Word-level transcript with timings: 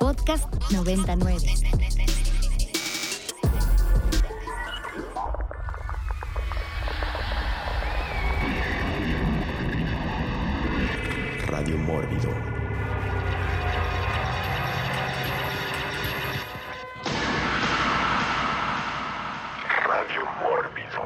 Podcast 0.00 0.48
99. 0.72 1.36
Radio 11.48 11.76
Mórbido. 11.76 12.30
Radio 19.86 20.24
Mórbido. 20.40 21.02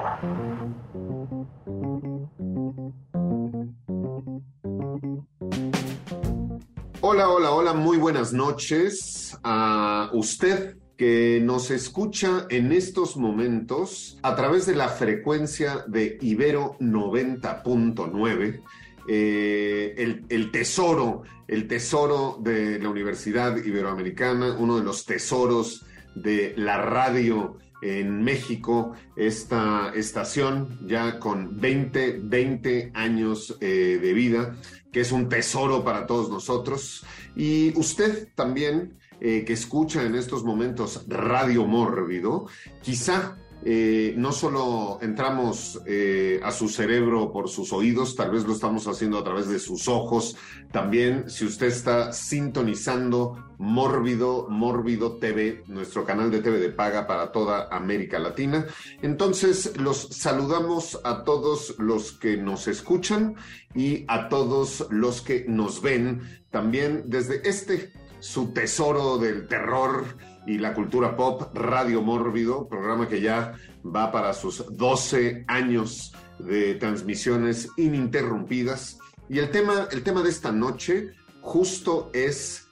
Hola, 7.07 7.29
hola, 7.29 7.51
hola, 7.51 7.75
muy 7.75 7.99
buenas 7.99 8.33
noches 8.33 9.39
a 9.45 10.09
usted 10.15 10.79
que 10.97 11.39
nos 11.45 11.71
escucha 11.71 12.47
en 12.49 12.73
estos 12.73 13.19
momentos 13.19 14.19
a 14.23 14.35
través 14.35 14.65
de 14.65 14.75
la 14.75 14.89
frecuencia 14.89 15.85
de 15.87 16.17
Ibero 16.23 16.79
90.9. 16.81 18.63
eh, 19.07 19.95
el, 19.99 20.25
el 20.31 20.51
tesoro, 20.51 21.25
el 21.47 21.69
tesoro 21.69 22.39
de 22.41 22.79
la 22.79 22.89
Universidad 22.89 23.55
Iberoamericana, 23.55 24.57
uno 24.59 24.79
de 24.79 24.85
los 24.85 25.05
tesoros 25.05 25.85
de 26.15 26.55
la 26.57 26.79
radio 26.79 27.59
en 27.85 28.25
México, 28.25 28.93
esta 29.15 29.93
estación 29.95 30.79
ya 30.87 31.19
con 31.19 31.61
20, 31.61 32.21
20 32.23 32.93
años 32.95 33.59
eh, 33.61 33.99
de 34.01 34.13
vida, 34.15 34.57
que 34.91 35.01
es 35.01 35.13
un 35.13 35.29
tesoro 35.29 35.85
para 35.85 36.07
todos 36.07 36.31
nosotros. 36.31 37.05
Y 37.37 37.79
usted 37.79 38.29
también, 38.35 38.99
eh, 39.21 39.45
que 39.45 39.53
escucha 39.53 40.03
en 40.03 40.15
estos 40.15 40.45
momentos 40.45 41.05
Radio 41.09 41.67
Mórbido, 41.67 42.47
quizá 42.81 43.37
eh, 43.67 44.13
no 44.17 44.33
solo 44.33 44.99
entramos 45.01 45.81
eh, 45.87 46.39
a 46.45 46.51
su 46.51 46.69
cerebro 46.69 47.33
por 47.33 47.49
sus 47.49 47.73
oídos, 47.73 48.15
tal 48.15 48.31
vez 48.31 48.45
lo 48.45 48.53
estamos 48.53 48.87
haciendo 48.87 49.19
a 49.19 49.25
través 49.25 49.49
de 49.49 49.59
sus 49.59 49.89
ojos. 49.89 50.37
También, 50.71 51.31
si 51.31 51.47
usted 51.47 51.69
está 51.69 52.13
sintonizando 52.13 53.55
Mórbido, 53.57 54.49
Mórbido 54.51 55.17
TV, 55.17 55.63
nuestro 55.67 56.05
canal 56.05 56.31
de 56.31 56.43
TV 56.43 56.59
de 56.59 56.71
paga 56.71 57.07
para 57.07 57.33
toda 57.33 57.69
América 57.71 58.19
Latina. 58.19 58.67
Entonces, 59.01 59.77
los 59.79 60.09
saludamos 60.11 61.01
a 61.03 61.25
todos 61.25 61.75
los 61.79 62.13
que 62.13 62.37
nos 62.37 62.69
escuchan 62.69 63.37
y 63.75 64.05
a 64.09 64.29
todos 64.29 64.87
los 64.91 65.23
que 65.23 65.47
nos 65.49 65.81
ven 65.81 66.45
también 66.51 67.05
desde 67.07 67.49
este, 67.49 67.91
su 68.25 68.55
tesoro 68.55 69.19
del 69.19 69.47
terror 69.47 70.07
y 70.47 70.57
la 70.57 70.73
cultura 70.73 71.15
pop, 71.15 71.55
Radio 71.55 72.01
Mórbido, 72.01 72.67
programa 72.67 73.07
que 73.07 73.21
ya 73.21 73.53
va 73.85 74.11
para 74.11 74.33
sus 74.33 74.65
12 74.79 75.45
años 75.47 76.15
de 76.39 76.75
transmisiones 76.77 77.69
ininterrumpidas. 77.77 78.99
Y 79.29 79.41
el 79.41 79.51
tema, 79.51 79.89
el 79.93 80.03
tema 80.03 80.23
de 80.23 80.31
esta 80.31 80.53
noche 80.53 81.11
justo 81.43 82.11
es 82.15 82.67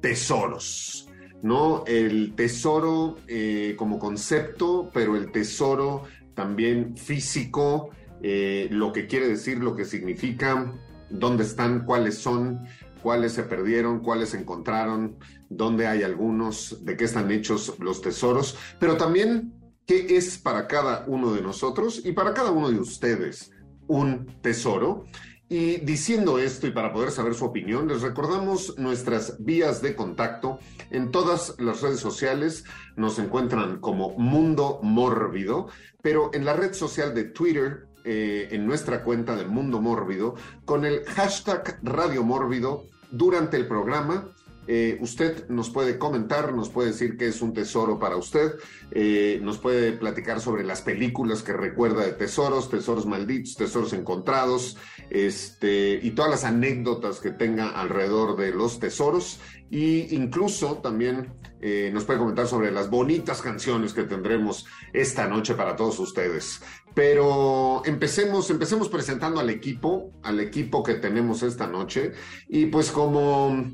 tesoros, 0.00 1.06
¿no? 1.42 1.84
El 1.86 2.34
tesoro 2.34 3.18
eh, 3.28 3.74
como 3.76 3.98
concepto, 3.98 4.90
pero 4.94 5.16
el 5.16 5.30
tesoro 5.30 6.04
también 6.32 6.96
físico, 6.96 7.90
eh, 8.22 8.68
lo 8.70 8.90
que 8.90 9.06
quiere 9.06 9.28
decir, 9.28 9.58
lo 9.58 9.76
que 9.76 9.84
significa, 9.84 10.72
dónde 11.10 11.44
están, 11.44 11.84
cuáles 11.84 12.16
son, 12.16 12.66
cuáles 13.04 13.34
se 13.34 13.42
perdieron, 13.42 14.00
cuáles 14.00 14.30
se 14.30 14.38
encontraron, 14.38 15.18
dónde 15.50 15.86
hay 15.86 16.02
algunos, 16.02 16.82
de 16.86 16.96
qué 16.96 17.04
están 17.04 17.30
hechos 17.30 17.74
los 17.78 18.00
tesoros, 18.00 18.56
pero 18.80 18.96
también 18.96 19.52
qué 19.86 20.16
es 20.16 20.38
para 20.38 20.66
cada 20.66 21.04
uno 21.06 21.34
de 21.34 21.42
nosotros 21.42 22.00
y 22.02 22.12
para 22.12 22.32
cada 22.32 22.50
uno 22.50 22.70
de 22.70 22.80
ustedes 22.80 23.50
un 23.88 24.26
tesoro. 24.40 25.04
Y 25.50 25.76
diciendo 25.80 26.38
esto 26.38 26.66
y 26.66 26.70
para 26.70 26.94
poder 26.94 27.10
saber 27.10 27.34
su 27.34 27.44
opinión, 27.44 27.88
les 27.88 28.00
recordamos 28.00 28.78
nuestras 28.78 29.44
vías 29.44 29.82
de 29.82 29.94
contacto. 29.94 30.58
En 30.90 31.10
todas 31.10 31.56
las 31.58 31.82
redes 31.82 32.00
sociales 32.00 32.64
nos 32.96 33.18
encuentran 33.18 33.80
como 33.80 34.16
Mundo 34.16 34.80
Mórbido, 34.82 35.68
pero 36.00 36.30
en 36.32 36.46
la 36.46 36.54
red 36.54 36.72
social 36.72 37.14
de 37.14 37.24
Twitter, 37.24 37.86
eh, 38.06 38.48
en 38.52 38.66
nuestra 38.66 39.04
cuenta 39.04 39.36
de 39.36 39.44
Mundo 39.44 39.82
Mórbido, 39.82 40.36
con 40.64 40.86
el 40.86 41.04
hashtag 41.04 41.78
Radio 41.82 42.24
Mórbido 42.24 42.86
durante 43.10 43.56
el 43.56 43.66
programa. 43.66 44.28
Eh, 44.66 44.96
usted 45.00 45.46
nos 45.48 45.68
puede 45.68 45.98
comentar, 45.98 46.54
nos 46.54 46.70
puede 46.70 46.92
decir 46.92 47.18
que 47.18 47.28
es 47.28 47.42
un 47.42 47.52
tesoro 47.52 47.98
para 47.98 48.16
usted, 48.16 48.54
eh, 48.92 49.38
nos 49.42 49.58
puede 49.58 49.92
platicar 49.92 50.40
sobre 50.40 50.64
las 50.64 50.80
películas 50.80 51.42
que 51.42 51.52
recuerda 51.52 52.02
de 52.02 52.12
tesoros, 52.12 52.70
tesoros 52.70 53.04
malditos, 53.04 53.56
tesoros 53.56 53.92
encontrados, 53.92 54.78
este, 55.10 55.98
y 56.02 56.10
todas 56.10 56.30
las 56.30 56.44
anécdotas 56.44 57.20
que 57.20 57.30
tenga 57.30 57.70
alrededor 57.70 58.36
de 58.36 58.52
los 58.52 58.78
tesoros, 58.80 59.40
y 59.70 60.14
incluso 60.14 60.78
también 60.78 61.32
eh, 61.60 61.90
nos 61.92 62.04
puede 62.04 62.18
comentar 62.18 62.46
sobre 62.46 62.70
las 62.70 62.90
bonitas 62.90 63.40
canciones 63.40 63.94
que 63.94 64.04
tendremos 64.04 64.66
esta 64.92 65.26
noche 65.26 65.54
para 65.54 65.76
todos 65.76 65.98
ustedes. 65.98 66.60
Pero 66.94 67.82
empecemos, 67.86 68.50
empecemos 68.50 68.88
presentando 68.88 69.40
al 69.40 69.50
equipo, 69.50 70.12
al 70.22 70.40
equipo 70.40 70.82
que 70.82 70.94
tenemos 70.94 71.42
esta 71.42 71.66
noche, 71.66 72.12
y 72.48 72.66
pues 72.66 72.90
como 72.90 73.64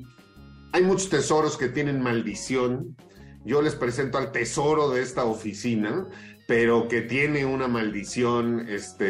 hay 0.72 0.82
muchos 0.84 1.08
tesoros 1.08 1.56
que 1.56 1.68
tienen 1.68 2.00
maldición. 2.00 2.97
Yo 3.44 3.62
les 3.62 3.74
presento 3.74 4.18
al 4.18 4.32
tesoro 4.32 4.91
de 4.91 5.02
esta 5.02 5.24
oficina, 5.24 6.06
pero 6.50 6.88
que 6.88 7.03
tiene 7.03 7.44
una 7.44 7.69
maldición 7.69 8.66
este, 8.69 9.06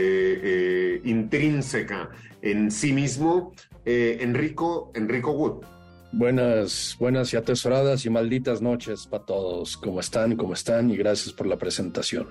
eh, 0.96 1.00
intrínseca 1.04 2.10
en 2.42 2.70
sí 2.70 2.92
mismo. 2.92 3.54
Eh, 3.86 4.18
Enrico, 4.20 4.92
Enrico 4.94 5.32
Wood. 5.32 5.64
Buenas, 6.12 6.98
buenas 7.00 7.32
y 7.32 7.38
atesoradas 7.38 8.04
y 8.04 8.10
malditas 8.10 8.60
noches 8.60 9.06
para 9.06 9.24
todos. 9.24 9.78
¿Cómo 9.78 10.00
están? 10.00 10.36
¿Cómo 10.36 10.52
están? 10.52 10.90
Y 10.90 10.98
gracias 10.98 11.32
por 11.32 11.46
la 11.46 11.56
presentación. 11.56 12.28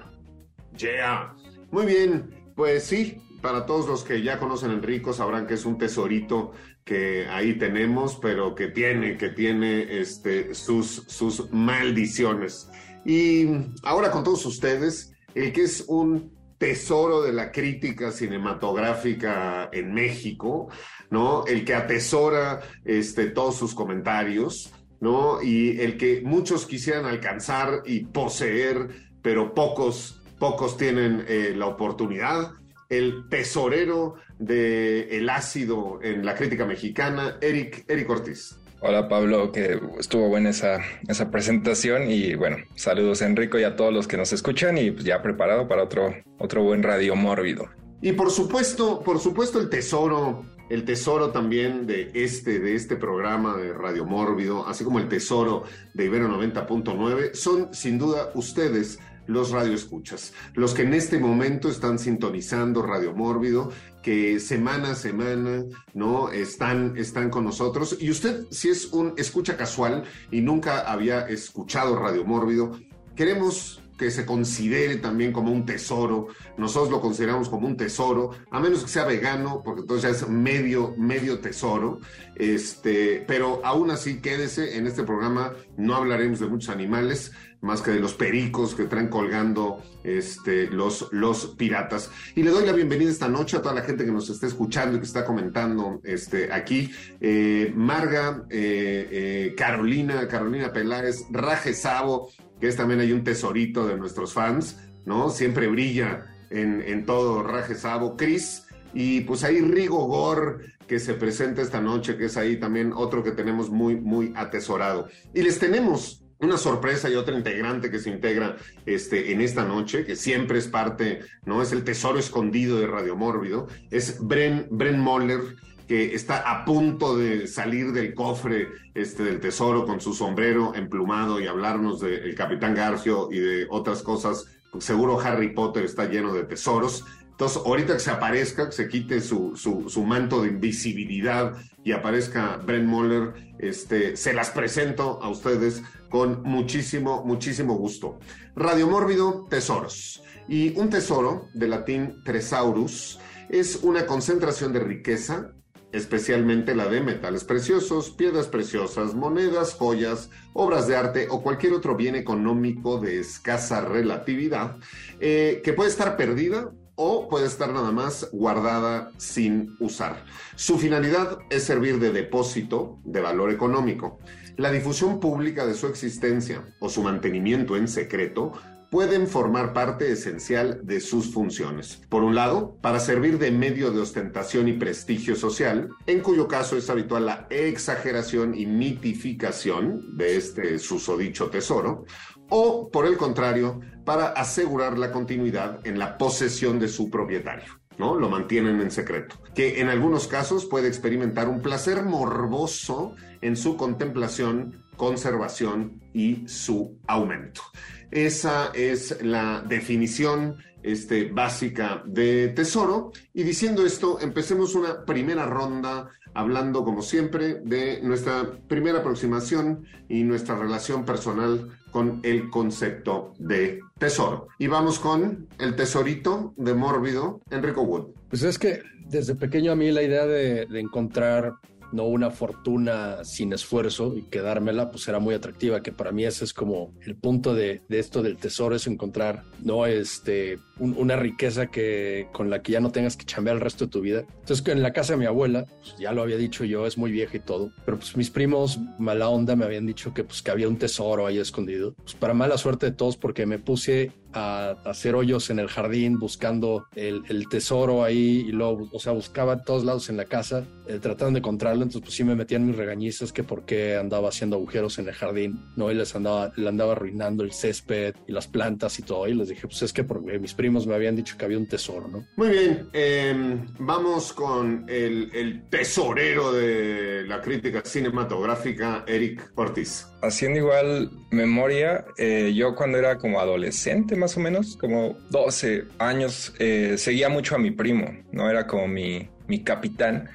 Yeah. 0.78 1.34
Muy 1.72 1.88
bien, 1.88 2.30
pues 2.56 2.84
sí, 2.84 3.18
para 3.42 3.66
todos 3.66 3.88
los 3.88 4.03
que 4.03 4.22
ya 4.22 4.38
conocen 4.38 4.69
a 4.69 4.74
Enrico 4.74 5.12
sabrán 5.12 5.48
que 5.48 5.56
es 5.56 5.66
un 5.66 5.80
tesorito 5.80 6.52
que 6.84 7.25
ahí 7.28 7.58
tenemos, 7.58 8.19
pero 8.22 8.53
que 8.53 8.68
tiene, 8.68 9.18
que 9.18 9.30
tiene 9.30 10.00
este, 10.00 10.53
sus, 10.53 11.03
sus 11.08 11.52
maldiciones. 11.52 12.69
Y 13.06 13.48
ahora 13.84 14.12
con 14.12 14.24
todos 14.24 14.46
ustedes, 14.46 15.14
el 15.36 15.54
que 15.54 15.64
es 15.64 15.86
un 15.88 16.38
tesoro 16.58 17.22
de 17.22 17.32
la 17.32 17.52
crítica 17.52 18.12
cinematográfica 18.12 19.70
en 19.72 19.94
México, 19.94 20.68
¿no? 21.10 21.46
El 21.46 21.64
que 21.64 21.74
atesora 21.74 22.62
este, 22.84 23.28
todos 23.28 23.56
sus 23.56 23.74
comentarios, 23.74 24.74
¿no? 25.00 25.42
Y 25.42 25.80
el 25.80 25.98
que 25.98 26.22
muchos 26.22 26.66
quisieran 26.66 27.06
alcanzar 27.06 27.84
y 27.86 28.02
poseer, 28.06 28.90
pero 29.22 29.54
pocos, 29.54 30.22
pocos 30.38 30.76
tienen 30.76 31.24
eh, 31.28 31.54
la 31.56 31.68
oportunidad 31.68 32.52
el 32.90 33.30
tesorero 33.30 34.16
del 34.40 35.08
el 35.12 35.30
ácido 35.30 36.00
en 36.02 36.26
la 36.26 36.36
crítica 36.36 36.66
mexicana, 36.66 37.38
Eric, 37.40 37.86
Eric 37.88 38.10
Ortiz. 38.10 38.59
Hola 38.81 39.09
Pablo, 39.09 39.51
que 39.51 39.78
estuvo 40.00 40.29
buena 40.29 40.51
esa, 40.51 40.79
esa 41.09 41.29
presentación 41.29 42.09
y 42.09 42.35
bueno, 42.35 42.57
saludos 42.75 43.22
Enrico 43.22 43.59
y 43.59 43.63
a 43.63 43.75
todos 43.75 43.94
los 43.94 44.07
que 44.07 44.16
nos 44.16 44.31
escuchan 44.31 44.78
y 44.78 44.90
pues 44.91 45.03
ya 45.03 45.22
preparado 45.22 45.67
para 45.67 45.84
otro, 45.84 46.16
otro 46.38 46.63
buen 46.63 46.81
radio 46.81 47.13
mórbido. 47.18 47.68
Y 48.01 48.13
por 48.13 48.31
supuesto, 48.31 49.01
por 49.03 49.19
supuesto 49.19 49.59
el 49.59 49.69
tesoro, 49.69 50.45
el 50.69 50.85
tesoro 50.85 51.31
también 51.31 51.88
de 51.88 52.09
este, 52.13 52.59
de 52.59 52.75
este 52.75 52.95
programa 52.95 53.57
de 53.57 53.73
Radio 53.73 54.06
Mórbido, 54.06 54.66
así 54.66 54.86
como 54.86 55.00
el 55.00 55.09
tesoro 55.09 55.63
de 55.94 56.06
Ibero 56.06 56.30
90.9, 56.30 57.33
son 57.33 57.74
sin 57.74 57.98
duda 57.98 58.31
ustedes 58.36 59.00
los 59.30 59.52
radioescuchas, 59.52 60.34
los 60.56 60.74
que 60.74 60.81
en 60.81 60.96
este 60.96 61.20
momento 61.20 61.70
están 61.70 62.00
sintonizando 62.00 62.81
Radio 62.81 63.14
Mórbido, 63.14 63.72
que 64.02 64.40
semana 64.40 64.92
a 64.92 64.96
semana 64.96 65.66
no 65.94 66.31
están, 66.31 66.98
están 66.98 67.30
con 67.30 67.44
nosotros. 67.44 67.96
Y 68.00 68.10
usted, 68.10 68.46
si 68.50 68.70
es 68.70 68.88
un 68.88 69.14
escucha 69.18 69.56
casual 69.56 70.04
y 70.31 70.42
nunca 70.42 70.92
había 70.92 71.28
escuchado 71.28 71.96
Radio 71.96 72.26
Mórbido, 72.26 72.80
queremos 73.16 73.84
que 74.00 74.10
se 74.12 74.25
considere 74.25 74.96
también 74.96 75.34
como 75.34 75.51
un 75.51 75.66
tesoro. 75.66 76.28
Nosotros 76.57 76.90
lo 76.90 77.01
consideramos 77.01 77.50
como 77.50 77.68
un 77.68 77.75
tesoro, 77.75 78.31
a 78.50 78.60
menos 78.62 78.84
que 78.84 78.90
sea 78.90 79.04
vegano, 79.04 79.62
porque 79.63 79.81
entonces 79.81 80.10
ya 80.10 80.18
es 80.18 80.30
medio, 80.30 80.96
medio 80.98 81.40
tesoro. 81.40 82.00
Este, 82.36 83.25
pero 83.28 83.60
aún 83.66 83.92
así, 83.92 84.22
quédese 84.22 84.78
en 84.78 84.88
este 84.88 85.04
programa, 85.04 85.51
no 85.75 85.96
hablaremos 85.96 86.40
de 86.40 86.48
muchos 86.48 86.69
animales, 86.69 87.34
más 87.60 87.81
que 87.81 87.92
de 87.92 88.00
los 88.00 88.13
pericos 88.13 88.74
que 88.74 88.86
traen 88.86 89.10
colgando 89.10 89.84
este, 90.06 90.68
los, 90.68 91.10
los 91.12 91.48
piratas. 91.57 92.10
Y 92.36 92.44
le 92.44 92.52
doy 92.52 92.66
la 92.66 92.72
bienvenida 92.72 93.12
esta 93.12 93.28
noche 93.28 93.57
a 93.57 93.62
toda 93.62 93.75
la 93.75 93.81
gente 93.81 94.06
que 94.06 94.12
nos 94.13 94.30
está 94.30 94.48
escuchando 94.48 94.95
y 94.95 95.00
que 95.02 95.06
está 95.06 95.25
comentando 95.25 96.00
este, 96.06 96.54
aquí. 96.54 96.90
Eh, 97.19 97.74
Marga, 97.75 98.45
eh, 98.50 99.10
eh, 99.12 99.56
Carolina, 99.57 100.25
Carolina 100.30 100.72
Peláez, 100.72 101.25
Raje 101.31 101.74
Sabo, 101.74 102.30
que 102.59 102.67
es 102.67 102.75
también 102.75 103.00
hay 103.00 103.11
un 103.11 103.23
tesorito 103.23 103.88
de 103.88 103.97
nuestros 103.97 104.33
fans, 104.33 104.79
¿no? 105.06 105.29
Siempre 105.29 105.67
brilla 105.67 106.25
en, 106.50 106.81
en 106.81 107.06
todo 107.06 107.44
Raje 107.44 107.75
Sabo. 107.75 108.17
Cris, 108.17 108.65
y 108.94 109.21
pues 109.21 109.44
ahí 109.44 109.61
Rigo 109.61 110.06
Gor, 110.07 110.61
que 110.88 111.00
se 111.00 111.13
presenta 111.13 111.61
esta 111.61 111.81
noche, 111.81 112.17
que 112.17 112.25
es 112.25 112.38
ahí 112.38 112.57
también 112.57 112.91
otro 112.95 113.23
que 113.23 113.31
tenemos 113.31 113.69
muy, 113.69 113.95
muy 113.95 114.33
atesorado. 114.35 115.07
Y 115.33 115.41
les 115.41 115.59
tenemos 115.59 116.23
una 116.39 116.57
sorpresa 116.57 117.09
y 117.09 117.15
otra 117.15 117.35
integrante 117.35 117.91
que 117.91 118.00
se 118.00 118.09
integra 118.09 118.57
este, 118.85 119.31
en 119.31 119.41
esta 119.41 119.65
noche, 119.65 120.06
que 120.06 120.15
siempre 120.15 120.57
es 120.57 120.67
parte, 120.67 121.19
¿no? 121.45 121.61
Es 121.61 121.71
el 121.73 121.83
tesoro 121.83 122.17
escondido 122.17 122.79
de 122.79 122.88
Radio 122.88 123.15
Mórbido, 123.15 123.67
es 123.91 124.17
Bren, 124.19 124.67
Bren 124.71 125.00
Moller, 125.00 125.41
que 125.89 126.13
está 126.13 126.51
a 126.51 126.65
punto 126.65 127.18
de 127.18 127.47
salir 127.47 127.91
del 127.94 128.13
cofre 128.13 128.68
este, 128.94 129.24
del 129.24 129.39
tesoro 129.39 129.88
con 129.88 130.00
su 130.00 130.13
sombrero 130.13 130.75
emplumado 130.75 131.39
y 131.41 131.47
hablarnos 131.47 132.00
del 132.00 132.36
Capitán 132.36 132.75
Garfio 132.75 133.27
y 133.31 133.39
de 133.39 133.68
otras 133.71 134.03
cosas. 134.03 134.45
Seguro 134.77 135.19
Harry 135.19 135.51
Potter 135.56 135.86
está 135.86 136.06
lleno 136.06 136.31
de 136.31 136.44
tesoros. 136.44 137.06
Entonces, 137.31 137.63
ahorita 137.65 137.94
que 137.94 138.01
se 138.01 138.12
aparezca, 138.12 138.68
que 138.68 138.71
se 138.71 138.88
quite 138.88 139.19
su, 139.19 139.56
su, 139.56 139.89
su 139.89 140.03
manto 140.03 140.44
de 140.44 140.50
invisibilidad 140.50 141.56
y 141.83 141.92
aparezca 141.92 142.57
Brent 142.57 142.85
Moller, 142.85 143.33
este, 143.57 144.15
se 144.15 144.33
las 144.33 144.51
presento 144.51 145.19
a 145.24 145.30
ustedes 145.30 145.81
con 146.12 146.44
muchísimo, 146.44 147.24
muchísimo 147.25 147.74
gusto. 147.74 148.19
Radio 148.56 148.88
Mórbido, 148.88 149.47
tesoros. 149.50 150.21
Y 150.47 150.77
un 150.77 150.92
tesoro, 150.92 151.47
de 151.56 151.68
latín 151.68 152.21
tresaurus, 152.24 153.19
es 153.50 153.77
una 153.81 154.06
concentración 154.06 154.71
de 154.71 154.81
riqueza, 154.81 155.53
especialmente 155.91 156.75
la 156.75 156.88
de 156.88 157.01
metales 157.01 157.44
preciosos, 157.44 158.12
piedras 158.12 158.47
preciosas, 158.47 159.15
monedas, 159.15 159.74
joyas, 159.74 160.30
obras 160.53 160.88
de 160.88 160.95
arte 160.95 161.27
o 161.30 161.41
cualquier 161.41 161.74
otro 161.74 161.95
bien 161.95 162.15
económico 162.15 163.00
de 163.00 163.19
escasa 163.19 163.81
relatividad, 163.81 164.77
eh, 165.19 165.62
que 165.63 165.74
puede 165.74 165.89
estar 165.89 166.18
perdida 166.18 166.71
o 166.95 167.30
puede 167.30 167.47
estar 167.47 167.71
nada 167.71 167.91
más 167.91 168.30
guardada 168.33 169.12
sin 169.18 169.77
usar. 169.80 170.25
Su 170.56 170.77
finalidad 170.77 171.39
es 171.50 171.63
servir 171.63 171.97
de 172.00 172.12
depósito 172.12 173.00
de 173.06 173.21
valor 173.21 173.51
económico. 173.51 174.19
La 174.57 174.69
difusión 174.69 175.21
pública 175.21 175.65
de 175.65 175.75
su 175.75 175.88
existencia 175.88 176.75
o 176.80 176.89
su 176.89 177.01
mantenimiento 177.01 177.77
en 177.77 177.88
secreto 177.88 178.51
pueden 178.89 179.27
formar 179.27 179.74
parte 179.74 180.12
esencial 180.12 180.81
de 180.83 181.00
sus 181.00 181.31
funciones. 181.31 182.01
Por 182.09 182.24
un 182.24 182.36
lado, 182.36 182.77
para 182.81 183.00
servir 183.00 183.38
de 183.38 183.51
medio 183.51 183.91
de 183.91 184.01
ostentación 184.01 184.68
y 184.68 184.74
prestigio 184.74 185.36
social, 185.36 185.89
en 186.07 186.21
cuyo 186.21 186.47
caso 186.47 186.75
es 186.77 186.89
habitual 186.89 187.25
la 187.25 187.47
exageración 187.50 188.56
y 188.56 188.65
mitificación 188.65 190.18
de 190.18 190.38
este 190.38 190.80
susodicho 190.80 191.50
tesoro, 191.50 192.06
o 192.50 192.89
por 192.89 193.06
el 193.06 193.18
contrario, 193.18 193.80
para 194.06 194.27
asegurar 194.27 194.97
la 194.97 195.12
continuidad 195.12 195.85
en 195.85 196.00
la 196.00 196.18
posesión 196.18 196.80
de 196.80 196.88
su 196.88 197.09
propietario. 197.09 197.80
¿no? 198.00 198.15
Lo 198.15 198.30
mantienen 198.30 198.81
en 198.81 198.89
secreto. 198.89 199.35
Que 199.53 199.81
en 199.81 199.89
algunos 199.89 200.25
casos 200.27 200.65
puede 200.65 200.88
experimentar 200.88 201.47
un 201.47 201.62
placer 201.62 202.03
morboso 202.03 203.13
en 203.42 203.56
su 203.56 203.77
contemplación, 203.77 204.83
conservación 204.95 206.01
y 206.13 206.47
su 206.47 206.97
aumento. 207.07 207.62
Esa 208.11 208.71
es 208.73 209.23
la 209.23 209.61
definición 209.61 210.57
este, 210.83 211.25
básica 211.25 212.03
de 212.06 212.50
tesoro. 212.50 213.11
Y 213.33 213.44
diciendo 213.44 213.85
esto, 213.85 214.19
empecemos 214.19 214.75
una 214.75 215.06
primera 215.06 215.45
ronda 215.45 216.09
hablando, 216.33 216.83
como 216.83 217.01
siempre, 217.01 217.56
de 217.56 218.01
nuestra 218.01 218.51
primera 218.67 219.00
aproximación 219.00 219.85
y 220.07 220.23
nuestra 220.23 220.57
relación 220.57 221.06
personal 221.06 221.77
con 221.91 222.19
el 222.23 222.50
concepto 222.50 223.33
de 223.39 223.79
tesoro. 223.97 224.47
Y 224.59 224.67
vamos 224.67 225.00
con 225.00 225.47
el 225.59 225.75
tesorito 225.75 226.53
de 226.56 226.73
Mórbido, 226.73 227.41
Enrico 227.50 227.81
Wood. 227.81 228.13
Pues 228.29 228.44
es 228.44 228.59
que 228.59 228.81
desde 229.07 229.35
pequeño 229.35 229.71
a 229.71 229.75
mí 229.75 229.91
la 229.91 230.03
idea 230.03 230.25
de, 230.25 230.67
de 230.67 230.79
encontrar 230.79 231.53
no 231.91 232.03
una 232.06 232.31
fortuna 232.31 233.24
sin 233.24 233.53
esfuerzo 233.53 234.15
y 234.15 234.24
quedármela, 234.24 234.91
pues 234.91 235.07
era 235.07 235.19
muy 235.19 235.36
atractiva, 235.36 235.81
que 235.81 235.91
para 235.91 236.12
mí 236.12 236.25
ese 236.25 236.45
es 236.45 236.53
como 236.53 236.94
el 237.06 237.15
punto 237.15 237.53
de, 237.53 237.81
de 237.89 238.00
esto 238.00 238.21
del 238.21 238.38
tesoro, 238.38 238.75
es 238.75 238.88
encontrar, 238.88 239.44
no 239.63 239.86
este, 239.86 240.59
un, 240.80 240.95
una 240.97 241.15
riqueza 241.15 241.68
que 241.68 242.27
con 242.31 242.50
la 242.50 242.62
que 242.62 242.74
ya 242.74 242.80
no 242.80 242.91
tengas 242.91 243.18
que 243.18 243.25
chambear 243.25 243.56
el 243.56 243.62
resto 243.62 243.86
de 243.86 243.91
tu 243.91 244.01
vida. 244.01 244.25
Entonces, 244.39 244.65
en 244.68 244.81
la 244.81 244.94
casa 244.94 245.13
de 245.13 245.19
mi 245.19 245.25
abuela, 245.25 245.65
pues, 245.65 245.95
ya 246.00 246.12
lo 246.12 246.21
había 246.21 246.38
dicho 246.38 246.63
yo, 246.63 246.86
es 246.86 246.97
muy 246.97 247.12
vieja 247.12 247.38
y 247.38 247.41
todo, 247.41 247.71
pero 247.86 247.97
pues 247.97 248.15
mis 248.15 248.30
primos 248.30 248.80
mala 248.97 249.30
onda 249.30 249.56
me 249.56 249.65
habían 249.65 249.85
dicho 249.85 250.13
que 250.13 250.24
pues 250.24 250.42
que 250.42 250.51
había 250.51 250.68
un 250.68 250.77
tesoro 250.77 251.25
ahí 251.25 251.38
escondido. 251.38 251.94
Pues 251.95 252.15
para 252.15 252.33
mala 252.33 252.57
suerte 252.57 252.88
de 252.88 252.92
todos, 252.92 253.18
porque 253.18 253.45
me 253.45 253.59
puse 253.59 254.12
a, 254.34 254.76
a 254.84 254.90
hacer 254.90 255.16
hoyos 255.16 255.50
en 255.50 255.60
el 255.60 255.68
jardín 255.68 256.20
buscando 256.20 256.88
el, 256.96 257.24
el, 257.30 257.48
tesoro 257.50 258.04
ahí 258.04 258.46
y 258.48 258.52
luego, 258.52 258.88
o 258.92 259.00
sea, 259.00 259.14
buscaba 259.14 259.54
en 259.54 259.64
todos 259.64 259.84
lados 259.84 260.10
en 260.10 260.18
la 260.18 260.26
casa 260.26 260.66
eh, 260.88 261.00
tratando 261.00 261.34
de 261.34 261.40
encontrarlo. 261.40 261.84
Entonces, 261.84 262.02
pues 262.02 262.16
sí 262.16 262.24
me 262.24 262.36
metían 262.36 262.66
mis 262.66 262.76
regañizas 262.76 263.31
que 263.31 263.44
por 263.44 263.66
qué 263.66 263.96
andaba 263.96 264.30
haciendo 264.30 264.58
agujeros 264.58 265.00
en 265.00 265.08
el 265.08 265.14
jardín, 265.14 265.60
¿no? 265.76 265.92
Y 265.92 265.96
les 265.96 266.16
andaba, 266.16 266.52
le 266.56 266.68
andaba 266.68 266.94
arruinando 266.94 267.44
el 267.44 267.52
césped 267.52 268.16
y 268.28 268.31
las 268.31 268.48
plantas 268.48 269.00
y 269.00 269.04
todo. 269.04 269.28
Y 269.28 269.34
les 269.34 269.50
dije, 269.50 269.68
pues 269.68 269.81
es 269.81 269.94
que 269.94 270.04
porque 270.04 270.40
mis 270.40 270.54
primos 270.54 270.86
me 270.88 270.96
habían 270.96 271.16
dicho 271.16 271.38
que 271.38 271.46
había 271.46 271.58
un 271.58 271.68
tesoro, 271.68 272.08
¿no? 272.08 272.26
Muy 272.38 272.50
bien, 272.50 272.90
eh, 272.94 273.58
vamos 273.80 274.34
con 274.34 274.86
el, 274.88 275.30
el 275.34 275.70
tesorero 275.70 276.52
de 276.52 277.24
la 277.28 277.42
crítica 277.42 277.81
cinematográfica, 277.84 279.04
Eric 279.08 279.52
Ortiz 279.56 280.06
haciendo 280.22 280.60
igual 280.60 281.12
memoria, 281.31 282.06
eh, 282.18 282.54
yo 282.56 282.76
cuando 282.76 282.98
era 282.98 283.18
como 283.18 283.40
adolescente 283.40 284.16
más 284.19 284.38
o 284.38 284.39
menos, 284.39 284.77
como 284.77 285.18
12 285.30 285.86
años, 285.98 286.54
eh, 286.60 286.95
seguía 286.98 287.30
mucho 287.30 287.56
a 287.56 287.57
mi 287.57 287.71
primo, 287.71 288.13
¿no? 288.31 288.50
Era 288.50 288.68
como 288.68 288.88
mi, 288.88 289.30
mi 289.48 289.63
capitán. 289.63 290.30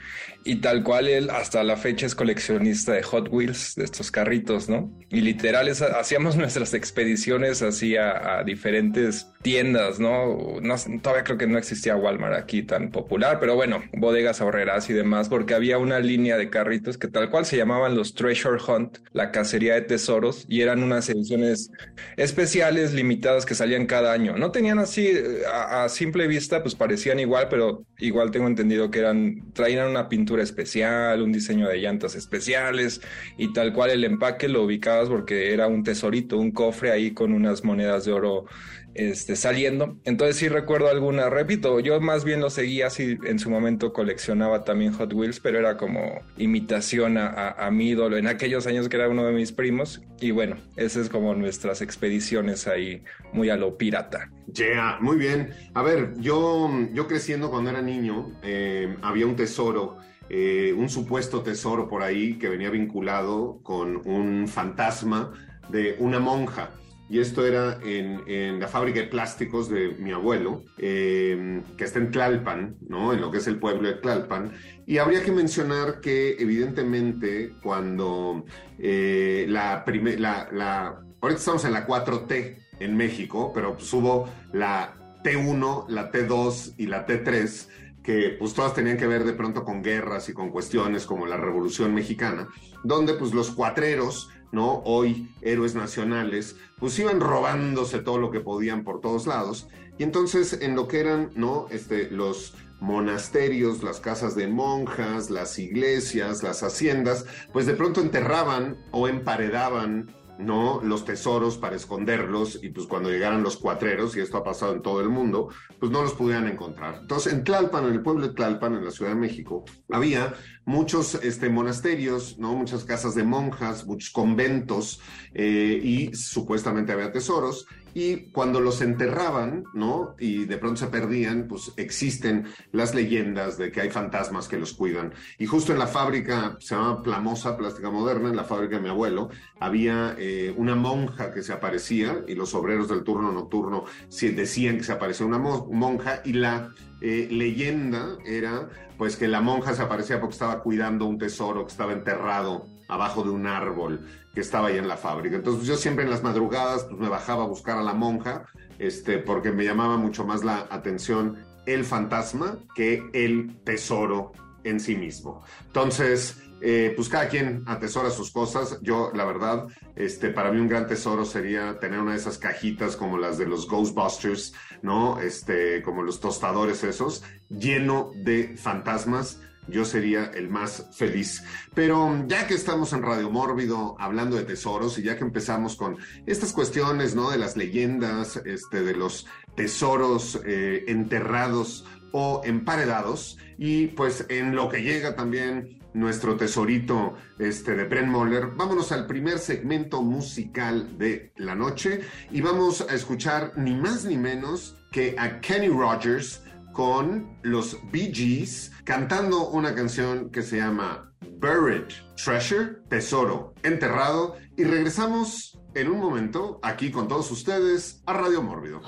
Y 0.46 0.56
tal 0.56 0.82
cual 0.82 1.08
él 1.08 1.30
hasta 1.30 1.64
la 1.64 1.76
fecha 1.76 2.04
es 2.04 2.14
coleccionista 2.14 2.92
de 2.92 3.02
Hot 3.02 3.28
Wheels, 3.30 3.74
de 3.76 3.84
estos 3.84 4.10
carritos, 4.10 4.68
¿no? 4.68 4.92
Y 5.08 5.22
literal 5.22 5.68
hacíamos 5.68 6.36
nuestras 6.44 6.74
expediciones 6.74 7.62
así 7.62 7.96
a, 7.96 8.38
a, 8.38 8.44
diferentes 8.44 9.30
tiendas, 9.40 9.98
¿no? 9.98 10.60
¿no? 10.60 10.74
Todavía 11.02 11.24
creo 11.24 11.38
que 11.38 11.46
no 11.46 11.56
existía 11.56 11.96
Walmart 11.96 12.34
aquí 12.34 12.62
tan 12.62 12.90
popular, 12.90 13.38
pero 13.40 13.54
bueno, 13.54 13.82
bodegas 13.94 14.40
ahorreras 14.42 14.90
y 14.90 14.92
demás, 14.92 15.28
porque 15.30 15.54
había 15.54 15.78
una 15.78 15.98
línea 16.00 16.36
de 16.36 16.50
carritos 16.50 16.98
que 16.98 17.08
tal 17.08 17.30
cual 17.30 17.46
se 17.46 17.56
llamaban 17.56 17.94
los 17.94 18.14
Treasure 18.14 18.60
Hunt, 18.66 18.98
la 19.12 19.30
cacería 19.30 19.74
de 19.74 19.82
tesoros, 19.82 20.44
y 20.48 20.60
eran 20.60 20.82
unas 20.82 21.08
ediciones 21.08 21.70
especiales, 22.16 22.92
limitadas, 22.92 23.46
que 23.46 23.54
salían 23.54 23.86
cada 23.86 24.12
año. 24.12 24.36
No 24.36 24.50
tenían 24.50 24.78
así, 24.78 25.10
a, 25.50 25.84
a 25.84 25.88
simple 25.88 26.26
vista, 26.26 26.62
pues 26.62 26.74
parecían 26.74 27.18
igual, 27.18 27.48
pero 27.48 27.84
igual 27.98 28.30
tengo 28.30 28.46
entendido 28.46 28.90
que 28.90 28.98
eran, 28.98 29.52
traían 29.52 29.88
una 29.88 30.08
pintura 30.08 30.33
especial, 30.40 31.22
un 31.22 31.32
diseño 31.32 31.68
de 31.68 31.78
llantas 31.78 32.14
especiales 32.14 33.00
y 33.36 33.52
tal 33.52 33.72
cual 33.72 33.90
el 33.90 34.04
empaque 34.04 34.48
lo 34.48 34.64
ubicabas 34.64 35.08
porque 35.08 35.52
era 35.52 35.66
un 35.66 35.82
tesorito, 35.82 36.38
un 36.38 36.50
cofre 36.50 36.90
ahí 36.90 37.12
con 37.12 37.32
unas 37.32 37.64
monedas 37.64 38.04
de 38.04 38.12
oro 38.12 38.46
este, 38.94 39.36
saliendo. 39.36 39.96
Entonces 40.04 40.36
sí 40.36 40.48
recuerdo 40.48 40.88
alguna, 40.88 41.28
repito, 41.28 41.80
yo 41.80 42.00
más 42.00 42.24
bien 42.24 42.40
lo 42.40 42.48
seguía 42.50 42.86
así, 42.86 43.18
en 43.24 43.38
su 43.38 43.50
momento 43.50 43.92
coleccionaba 43.92 44.64
también 44.64 44.92
Hot 44.92 45.12
Wheels, 45.12 45.40
pero 45.40 45.58
era 45.58 45.76
como 45.76 46.20
imitación 46.36 47.18
a, 47.18 47.50
a, 47.50 47.70
mi 47.70 47.88
ídolo 47.88 48.16
en 48.16 48.26
aquellos 48.28 48.66
años 48.66 48.88
que 48.88 48.96
era 48.96 49.08
uno 49.08 49.24
de 49.26 49.32
mis 49.32 49.52
primos. 49.52 50.02
Y 50.20 50.30
bueno, 50.30 50.56
esas 50.76 51.04
es 51.04 51.08
como 51.10 51.34
nuestras 51.34 51.82
expediciones 51.82 52.66
ahí, 52.68 53.02
muy 53.32 53.50
a 53.50 53.56
lo 53.56 53.76
pirata. 53.76 54.30
Yeah, 54.52 54.98
muy 55.00 55.16
bien. 55.16 55.50
A 55.74 55.82
ver, 55.82 56.14
yo, 56.18 56.70
yo 56.92 57.08
creciendo 57.08 57.50
cuando 57.50 57.70
era 57.70 57.82
niño, 57.82 58.30
eh, 58.42 58.96
había 59.02 59.26
un 59.26 59.36
tesoro. 59.36 59.98
Eh, 60.30 60.74
un 60.76 60.88
supuesto 60.88 61.42
tesoro 61.42 61.88
por 61.88 62.02
ahí 62.02 62.38
que 62.38 62.48
venía 62.48 62.70
vinculado 62.70 63.60
con 63.62 64.06
un 64.06 64.48
fantasma 64.48 65.32
de 65.68 65.96
una 65.98 66.18
monja 66.18 66.70
y 67.08 67.20
esto 67.20 67.46
era 67.46 67.78
en, 67.84 68.58
la 68.58 68.66
fábrica 68.66 69.00
de 69.00 69.06
plásticos 69.06 69.68
de 69.68 69.90
mi 69.98 70.10
abuelo, 70.12 70.64
eh, 70.78 71.62
que 71.76 71.84
está 71.84 71.98
en 71.98 72.10
Tlalpan, 72.10 72.76
¿no? 72.88 73.12
en 73.12 73.20
lo 73.20 73.30
que 73.30 73.38
es 73.38 73.46
el 73.46 73.58
pueblo 73.58 73.88
de 73.88 73.94
Tlalpan. 73.94 74.52
Y 74.86 74.98
habría 74.98 75.22
que 75.22 75.30
mencionar 75.30 76.00
que 76.00 76.36
evidentemente 76.38 77.52
cuando 77.62 78.44
eh, 78.78 79.44
la, 79.48 79.84
la, 79.86 80.48
la, 80.50 81.04
ahorita 81.20 81.38
estamos 81.38 81.64
en 81.66 81.72
la 81.72 81.86
4T, 81.86 82.56
en 82.80 82.96
México, 82.96 83.52
pero 83.54 83.76
hubo 83.92 84.28
la 84.52 84.94
T1, 85.22 85.86
la 85.88 86.10
T2 86.10 86.74
y 86.78 86.86
la 86.86 87.06
T3 87.06 87.68
que 88.04 88.36
pues 88.38 88.52
todas 88.52 88.74
tenían 88.74 88.98
que 88.98 89.06
ver 89.06 89.24
de 89.24 89.32
pronto 89.32 89.64
con 89.64 89.82
guerras 89.82 90.28
y 90.28 90.34
con 90.34 90.50
cuestiones 90.50 91.06
como 91.06 91.26
la 91.26 91.38
Revolución 91.38 91.94
Mexicana, 91.94 92.48
donde 92.84 93.14
pues 93.14 93.32
los 93.32 93.50
cuatreros, 93.50 94.28
¿no? 94.52 94.82
Hoy 94.84 95.34
héroes 95.40 95.74
nacionales, 95.74 96.56
pues 96.78 96.98
iban 96.98 97.18
robándose 97.18 98.00
todo 98.00 98.18
lo 98.18 98.30
que 98.30 98.40
podían 98.40 98.84
por 98.84 99.00
todos 99.00 99.26
lados. 99.26 99.68
Y 99.98 100.02
entonces 100.02 100.58
en 100.60 100.76
lo 100.76 100.86
que 100.86 101.00
eran, 101.00 101.30
¿no? 101.34 101.66
Este, 101.70 102.10
los 102.10 102.54
monasterios, 102.80 103.82
las 103.82 104.00
casas 104.00 104.34
de 104.34 104.48
monjas, 104.48 105.30
las 105.30 105.58
iglesias, 105.58 106.42
las 106.42 106.62
haciendas, 106.62 107.24
pues 107.54 107.64
de 107.64 107.74
pronto 107.74 108.02
enterraban 108.02 108.76
o 108.90 109.08
emparedaban 109.08 110.10
¿no? 110.38 110.80
Los 110.82 111.04
tesoros 111.04 111.58
para 111.58 111.76
esconderlos 111.76 112.58
y 112.62 112.70
pues 112.70 112.86
cuando 112.86 113.10
llegaran 113.10 113.42
los 113.42 113.56
cuatreros, 113.56 114.16
y 114.16 114.20
esto 114.20 114.38
ha 114.38 114.44
pasado 114.44 114.72
en 114.72 114.82
todo 114.82 115.00
el 115.00 115.08
mundo, 115.08 115.48
pues 115.78 115.92
no 115.92 116.02
los 116.02 116.14
pudieran 116.14 116.48
encontrar. 116.48 116.98
Entonces, 117.02 117.32
en 117.32 117.44
Tlalpan, 117.44 117.86
en 117.86 117.92
el 117.92 118.02
pueblo 118.02 118.26
de 118.26 118.34
Tlalpan, 118.34 118.74
en 118.74 118.84
la 118.84 118.90
Ciudad 118.90 119.12
de 119.12 119.18
México, 119.18 119.64
había 119.90 120.34
muchos 120.64 121.14
este, 121.16 121.48
monasterios, 121.48 122.38
¿no? 122.38 122.54
Muchas 122.54 122.84
casas 122.84 123.14
de 123.14 123.24
monjas, 123.24 123.86
muchos 123.86 124.10
conventos, 124.10 125.00
eh, 125.34 125.80
y 125.82 126.14
supuestamente 126.14 126.92
había 126.92 127.12
tesoros, 127.12 127.66
y 127.94 128.30
cuando 128.32 128.60
los 128.60 128.80
enterraban, 128.82 129.64
¿no? 129.72 130.16
Y 130.18 130.46
de 130.46 130.58
pronto 130.58 130.80
se 130.80 130.88
perdían, 130.88 131.46
pues 131.48 131.72
existen 131.76 132.46
las 132.72 132.94
leyendas 132.94 133.56
de 133.56 133.70
que 133.70 133.80
hay 133.80 133.90
fantasmas 133.90 134.48
que 134.48 134.58
los 134.58 134.72
cuidan. 134.72 135.14
Y 135.38 135.46
justo 135.46 135.72
en 135.72 135.78
la 135.78 135.86
fábrica, 135.86 136.56
se 136.58 136.74
llama 136.74 137.02
Plamosa 137.02 137.56
Plástica 137.56 137.90
Moderna, 137.90 138.30
en 138.30 138.36
la 138.36 138.44
fábrica 138.44 138.76
de 138.76 138.82
mi 138.82 138.88
abuelo, 138.88 139.30
había 139.60 140.16
eh, 140.18 140.52
una 140.56 140.74
monja 140.74 141.32
que 141.32 141.42
se 141.42 141.52
aparecía 141.52 142.24
y 142.26 142.34
los 142.34 142.54
obreros 142.54 142.88
del 142.88 143.04
turno 143.04 143.30
nocturno 143.30 143.84
decían 144.10 144.78
que 144.78 144.84
se 144.84 144.92
aparecía 144.92 145.26
una 145.26 145.38
monja 145.38 146.20
y 146.24 146.32
la 146.32 146.74
eh, 147.00 147.28
leyenda 147.30 148.16
era 148.24 148.68
pues 148.96 149.16
que 149.16 149.28
la 149.28 149.40
monja 149.40 149.74
se 149.74 149.82
aparecía 149.82 150.20
porque 150.20 150.34
estaba 150.34 150.60
cuidando 150.60 151.06
un 151.06 151.18
tesoro 151.18 151.64
que 151.64 151.72
estaba 151.72 151.92
enterrado 151.92 152.66
abajo 152.88 153.22
de 153.22 153.30
un 153.30 153.46
árbol 153.46 154.06
que 154.34 154.40
estaba 154.40 154.68
ahí 154.68 154.78
en 154.78 154.88
la 154.88 154.96
fábrica. 154.96 155.36
Entonces 155.36 155.66
yo 155.66 155.76
siempre 155.76 156.04
en 156.04 156.10
las 156.10 156.22
madrugadas 156.22 156.84
pues, 156.84 157.00
me 157.00 157.08
bajaba 157.08 157.44
a 157.44 157.46
buscar 157.46 157.78
a 157.78 157.82
la 157.82 157.94
monja, 157.94 158.44
este, 158.78 159.18
porque 159.18 159.52
me 159.52 159.64
llamaba 159.64 159.96
mucho 159.96 160.24
más 160.24 160.44
la 160.44 160.66
atención 160.70 161.38
el 161.66 161.84
fantasma 161.84 162.58
que 162.74 163.08
el 163.14 163.56
tesoro 163.64 164.32
en 164.64 164.80
sí 164.80 164.96
mismo. 164.96 165.44
Entonces, 165.66 166.36
eh, 166.60 166.94
pues 166.96 167.08
cada 167.08 167.28
quien 167.28 167.62
atesora 167.66 168.10
sus 168.10 168.30
cosas. 168.30 168.78
Yo, 168.80 169.10
la 169.14 169.24
verdad, 169.24 169.66
este, 169.96 170.30
para 170.30 170.50
mí 170.50 170.58
un 170.58 170.68
gran 170.68 170.86
tesoro 170.86 171.24
sería 171.24 171.78
tener 171.78 172.00
una 172.00 172.12
de 172.12 172.16
esas 172.16 172.38
cajitas 172.38 172.96
como 172.96 173.18
las 173.18 173.36
de 173.36 173.46
los 173.46 173.68
Ghostbusters, 173.68 174.54
¿no? 174.80 175.20
Este, 175.20 175.82
como 175.82 176.02
los 176.02 176.20
tostadores 176.20 176.82
esos, 176.82 177.22
lleno 177.50 178.12
de 178.14 178.56
fantasmas 178.56 179.40
yo 179.68 179.84
sería 179.84 180.30
el 180.34 180.48
más 180.48 180.88
feliz. 180.92 181.42
Pero 181.74 182.24
ya 182.26 182.46
que 182.46 182.54
estamos 182.54 182.92
en 182.92 183.02
Radio 183.02 183.30
Mórbido 183.30 183.96
hablando 183.98 184.36
de 184.36 184.44
tesoros 184.44 184.98
y 184.98 185.02
ya 185.02 185.16
que 185.16 185.24
empezamos 185.24 185.76
con 185.76 185.96
estas 186.26 186.52
cuestiones, 186.52 187.14
¿no? 187.14 187.30
De 187.30 187.38
las 187.38 187.56
leyendas, 187.56 188.36
este, 188.44 188.82
de 188.82 188.94
los 188.94 189.26
tesoros 189.54 190.40
eh, 190.44 190.84
enterrados 190.88 191.86
o 192.16 192.42
emparedados, 192.44 193.38
y 193.58 193.88
pues 193.88 194.24
en 194.28 194.54
lo 194.54 194.68
que 194.68 194.82
llega 194.82 195.16
también 195.16 195.80
nuestro 195.94 196.36
tesorito 196.36 197.14
este, 197.40 197.74
de 197.74 197.84
Brent 197.84 198.06
Moller, 198.06 198.52
vámonos 198.54 198.92
al 198.92 199.08
primer 199.08 199.40
segmento 199.40 200.00
musical 200.00 200.96
de 200.96 201.32
la 201.36 201.56
noche 201.56 202.02
y 202.30 202.40
vamos 202.40 202.86
a 202.88 202.94
escuchar 202.94 203.52
ni 203.56 203.74
más 203.74 204.04
ni 204.04 204.16
menos 204.16 204.76
que 204.92 205.16
a 205.18 205.40
Kenny 205.40 205.68
Rogers 205.68 206.40
con 206.72 207.36
los 207.42 207.78
Bee 207.90 208.12
Gees 208.14 208.70
cantando 208.84 209.48
una 209.48 209.74
canción 209.74 210.30
que 210.30 210.42
se 210.42 210.58
llama 210.58 211.12
Buried 211.40 211.92
Treasure, 212.14 212.76
Tesoro 212.88 213.54
Enterrado, 213.64 214.36
y 214.56 214.62
regresamos 214.62 215.58
en 215.74 215.90
un 215.90 215.98
momento 215.98 216.60
aquí 216.62 216.92
con 216.92 217.08
todos 217.08 217.28
ustedes 217.32 218.02
a 218.06 218.12
Radio 218.12 218.40
Mórbido. 218.40 218.82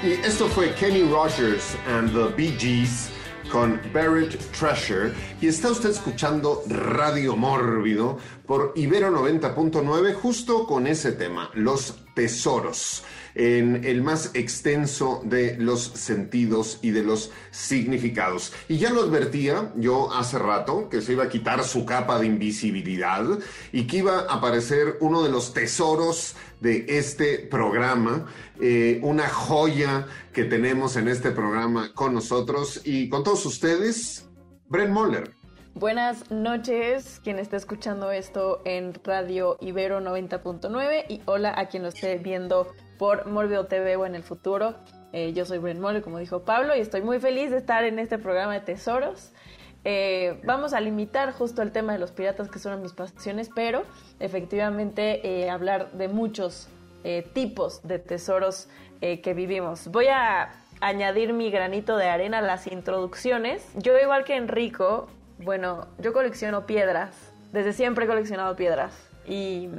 Y 0.00 0.12
esto 0.24 0.46
fue 0.46 0.72
Kenny 0.74 1.02
Rogers 1.02 1.76
and 1.88 2.12
the 2.12 2.28
Bee 2.36 2.56
Gees 2.56 3.10
con 3.50 3.80
Buried 3.92 4.38
Treasure. 4.56 5.12
Y 5.40 5.48
está 5.48 5.72
usted 5.72 5.90
escuchando 5.90 6.62
Radio 6.68 7.34
Mórbido 7.34 8.18
por 8.46 8.72
Ibero 8.76 9.10
90.9 9.10 10.14
justo 10.14 10.66
con 10.66 10.86
ese 10.86 11.10
tema, 11.10 11.50
los 11.54 11.96
tesoros 12.14 13.02
en 13.38 13.84
el 13.84 14.02
más 14.02 14.32
extenso 14.34 15.22
de 15.24 15.56
los 15.58 15.80
sentidos 15.84 16.80
y 16.82 16.90
de 16.90 17.04
los 17.04 17.30
significados. 17.52 18.52
Y 18.68 18.78
ya 18.78 18.90
lo 18.90 19.02
advertía 19.02 19.72
yo 19.76 20.12
hace 20.12 20.38
rato 20.38 20.88
que 20.88 21.00
se 21.00 21.12
iba 21.12 21.24
a 21.24 21.28
quitar 21.28 21.62
su 21.62 21.86
capa 21.86 22.18
de 22.18 22.26
invisibilidad 22.26 23.24
y 23.72 23.86
que 23.86 23.98
iba 23.98 24.20
a 24.22 24.34
aparecer 24.34 24.98
uno 25.00 25.22
de 25.22 25.30
los 25.30 25.54
tesoros 25.54 26.34
de 26.60 26.84
este 26.88 27.38
programa, 27.38 28.26
eh, 28.60 28.98
una 29.02 29.28
joya 29.28 30.06
que 30.32 30.44
tenemos 30.44 30.96
en 30.96 31.06
este 31.06 31.30
programa 31.30 31.94
con 31.94 32.14
nosotros 32.14 32.80
y 32.84 33.08
con 33.08 33.22
todos 33.22 33.46
ustedes, 33.46 34.28
Brent 34.66 34.90
Moller. 34.90 35.30
Buenas 35.74 36.28
noches, 36.32 37.20
quien 37.22 37.38
está 37.38 37.56
escuchando 37.56 38.10
esto 38.10 38.62
en 38.64 38.94
Radio 39.04 39.56
Ibero 39.60 40.00
90.9 40.00 41.04
y 41.08 41.20
hola 41.26 41.54
a 41.56 41.68
quien 41.68 41.84
lo 41.84 41.90
esté 41.90 42.18
viendo 42.18 42.66
por 42.98 43.26
Morbido 43.26 43.66
TV 43.66 43.96
o 43.96 44.04
en 44.04 44.14
el 44.14 44.22
futuro. 44.22 44.74
Eh, 45.12 45.32
yo 45.32 45.46
soy 45.46 45.58
Brent 45.58 45.80
Moller, 45.80 46.02
como 46.02 46.18
dijo 46.18 46.42
Pablo, 46.42 46.76
y 46.76 46.80
estoy 46.80 47.02
muy 47.02 47.18
feliz 47.20 47.50
de 47.50 47.56
estar 47.56 47.84
en 47.84 47.98
este 47.98 48.18
programa 48.18 48.54
de 48.54 48.60
tesoros. 48.60 49.32
Eh, 49.84 50.40
vamos 50.44 50.74
a 50.74 50.80
limitar 50.80 51.32
justo 51.32 51.62
el 51.62 51.72
tema 51.72 51.92
de 51.92 51.98
los 51.98 52.12
piratas, 52.12 52.50
que 52.50 52.58
son 52.58 52.82
mis 52.82 52.92
pasiones, 52.92 53.48
pero 53.54 53.84
efectivamente 54.20 55.26
eh, 55.26 55.48
hablar 55.48 55.92
de 55.92 56.08
muchos 56.08 56.68
tipos 57.32 57.80
de 57.84 57.98
tesoros 57.98 58.68
que 59.00 59.32
vivimos. 59.32 59.88
Voy 59.88 60.08
a 60.08 60.50
añadir 60.80 61.32
mi 61.32 61.50
granito 61.50 61.96
de 61.96 62.06
arena 62.08 62.38
a 62.38 62.42
las 62.42 62.66
introducciones. 62.66 63.66
Yo, 63.76 63.98
igual 63.98 64.24
que 64.24 64.36
Enrico, 64.36 65.08
bueno, 65.38 65.86
yo 65.98 66.12
colecciono 66.12 66.66
piedras. 66.66 67.32
Desde 67.52 67.72
siempre 67.72 68.04
he 68.04 68.08
coleccionado 68.08 68.56
piedras. 68.56 68.92
Y 69.26 69.70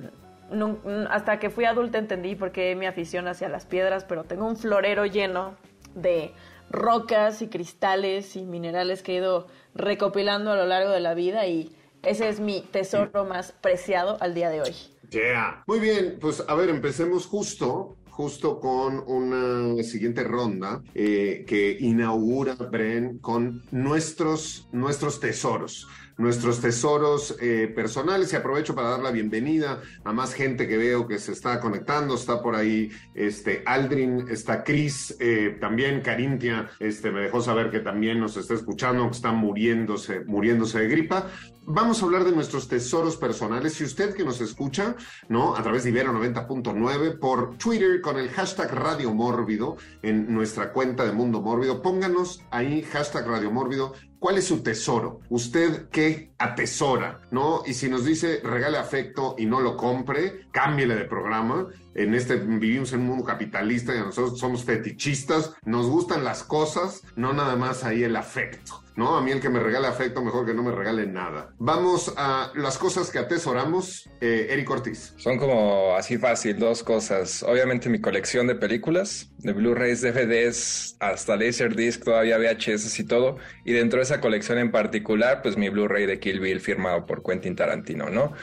hasta 1.09 1.39
que 1.39 1.49
fui 1.49 1.65
adulta 1.65 1.97
entendí 1.97 2.35
por 2.35 2.51
qué 2.51 2.75
mi 2.75 2.85
afición 2.85 3.27
hacia 3.27 3.49
las 3.49 3.65
piedras, 3.65 4.05
pero 4.05 4.23
tengo 4.23 4.47
un 4.47 4.57
florero 4.57 5.05
lleno 5.05 5.55
de 5.95 6.31
rocas 6.69 7.41
y 7.41 7.47
cristales 7.47 8.35
y 8.35 8.43
minerales 8.43 9.01
que 9.01 9.13
he 9.13 9.15
ido 9.15 9.47
recopilando 9.73 10.51
a 10.51 10.55
lo 10.55 10.65
largo 10.65 10.91
de 10.91 10.99
la 10.99 11.13
vida 11.13 11.47
y 11.47 11.75
ese 12.03 12.29
es 12.29 12.39
mi 12.39 12.61
tesoro 12.61 13.25
más 13.25 13.51
preciado 13.51 14.17
al 14.21 14.33
día 14.33 14.49
de 14.49 14.61
hoy. 14.61 14.75
Yeah. 15.09 15.63
Muy 15.65 15.79
bien, 15.79 16.17
pues 16.21 16.43
a 16.47 16.53
ver, 16.55 16.69
empecemos 16.69 17.25
justo 17.25 17.95
justo 18.19 18.59
con 18.59 19.01
una 19.07 19.81
siguiente 19.81 20.25
ronda 20.25 20.83
eh, 20.93 21.45
que 21.47 21.77
inaugura 21.79 22.55
Bren 22.55 23.19
con 23.19 23.63
nuestros, 23.71 24.67
nuestros 24.73 25.21
tesoros 25.21 25.87
nuestros 26.19 26.59
tesoros 26.59 27.35
eh, 27.39 27.71
personales 27.73 28.31
y 28.33 28.35
aprovecho 28.35 28.75
para 28.75 28.89
dar 28.89 28.99
la 28.99 29.09
bienvenida 29.09 29.81
a 30.03 30.11
más 30.11 30.33
gente 30.33 30.67
que 30.67 30.77
veo 30.77 31.07
que 31.07 31.17
se 31.17 31.31
está 31.31 31.59
conectando. 31.61 32.15
Está 32.15 32.43
por 32.43 32.55
ahí 32.55 32.91
este 33.15 33.63
Aldrin, 33.65 34.27
está 34.29 34.63
Chris, 34.63 35.15
eh, 35.19 35.57
también 35.61 36.01
Carintia, 36.01 36.69
este, 36.79 37.09
me 37.09 37.21
dejó 37.21 37.41
saber 37.41 37.71
que 37.71 37.79
también 37.79 38.19
nos 38.19 38.35
está 38.35 38.53
escuchando, 38.53 39.05
que 39.09 39.15
está 39.15 39.31
muriéndose, 39.31 40.19
muriéndose 40.25 40.79
de 40.79 40.89
gripa. 40.89 41.27
Vamos 41.71 42.01
a 42.01 42.05
hablar 42.05 42.23
de 42.23 42.31
nuestros 42.31 42.67
tesoros 42.67 43.15
personales. 43.15 43.73
Si 43.73 43.83
usted 43.83 44.15
que 44.15 44.25
nos 44.25 44.41
escucha, 44.41 44.95
¿no? 45.27 45.55
A 45.55 45.61
través 45.61 45.83
de 45.83 45.91
Ibero 45.91 46.11
90.9 46.13 47.19
por 47.19 47.57
Twitter 47.57 48.01
con 48.01 48.17
el 48.17 48.29
hashtag 48.29 48.73
Radio 48.73 49.13
Mórbido 49.13 49.77
en 50.01 50.33
nuestra 50.33 50.73
cuenta 50.73 51.05
de 51.05 51.11
Mundo 51.11 51.41
Mórbido, 51.41 51.83
pónganos 51.83 52.43
ahí 52.49 52.81
hashtag 52.81 53.27
Radio 53.27 53.51
Mórbido 53.51 53.93
¿Cuál 54.19 54.37
es 54.37 54.45
su 54.45 54.61
tesoro? 54.61 55.21
¿Usted 55.29 55.87
qué 55.89 56.28
atesora? 56.39 57.21
¿No? 57.31 57.63
Y 57.65 57.73
si 57.73 57.89
nos 57.89 58.05
dice 58.05 58.41
regale 58.43 58.77
afecto 58.77 59.35
y 59.37 59.45
no 59.45 59.59
lo 59.59 59.77
compre, 59.77 60.47
cámbiele 60.51 60.95
de 60.95 61.05
programa. 61.05 61.67
En 61.93 62.15
este 62.15 62.37
vivimos 62.37 62.93
en 62.93 63.01
un 63.01 63.07
mundo 63.07 63.25
capitalista 63.25 63.93
y 63.93 63.99
nosotros 63.99 64.39
somos 64.39 64.63
fetichistas, 64.63 65.53
nos 65.65 65.87
gustan 65.87 66.23
las 66.23 66.43
cosas, 66.43 67.03
no 67.15 67.33
nada 67.33 67.55
más 67.55 67.83
ahí 67.83 68.03
el 68.03 68.15
afecto. 68.15 68.83
¿no? 68.99 69.15
A 69.15 69.21
mí 69.21 69.31
el 69.31 69.39
que 69.39 69.49
me 69.49 69.59
regale 69.59 69.87
afecto, 69.87 70.21
mejor 70.21 70.45
que 70.45 70.53
no 70.53 70.61
me 70.61 70.71
regale 70.71 71.07
nada. 71.07 71.53
Vamos 71.57 72.13
a 72.17 72.51
las 72.55 72.77
cosas 72.77 73.09
que 73.09 73.17
atesoramos. 73.17 74.09
Eh, 74.19 74.47
Eric 74.49 74.69
Ortiz. 74.69 75.13
Son 75.15 75.37
como 75.37 75.95
así 75.95 76.17
fácil, 76.17 76.59
dos 76.59 76.83
cosas. 76.83 77.41
Obviamente 77.43 77.87
mi 77.87 78.01
colección 78.01 78.45
de 78.45 78.55
películas, 78.55 79.31
de 79.37 79.53
Blu-rays, 79.53 80.01
DVDs, 80.01 80.97
hasta 80.99 81.37
Laserdisc, 81.37 82.03
todavía 82.03 82.37
VHS 82.37 82.99
y 82.99 83.05
todo. 83.05 83.37
Y 83.63 83.71
dentro 83.71 83.99
de 83.99 84.03
esa 84.03 84.19
colección 84.19 84.57
en 84.57 84.69
particular, 84.69 85.41
pues 85.41 85.55
mi 85.55 85.69
Blu-ray 85.69 86.05
de 86.05 86.19
Kill 86.29 86.39
Bill 86.39 86.59
firmado 86.59 87.05
por 87.05 87.23
Quentin 87.23 87.55
Tarantino, 87.55 88.09
¿no? 88.09 88.33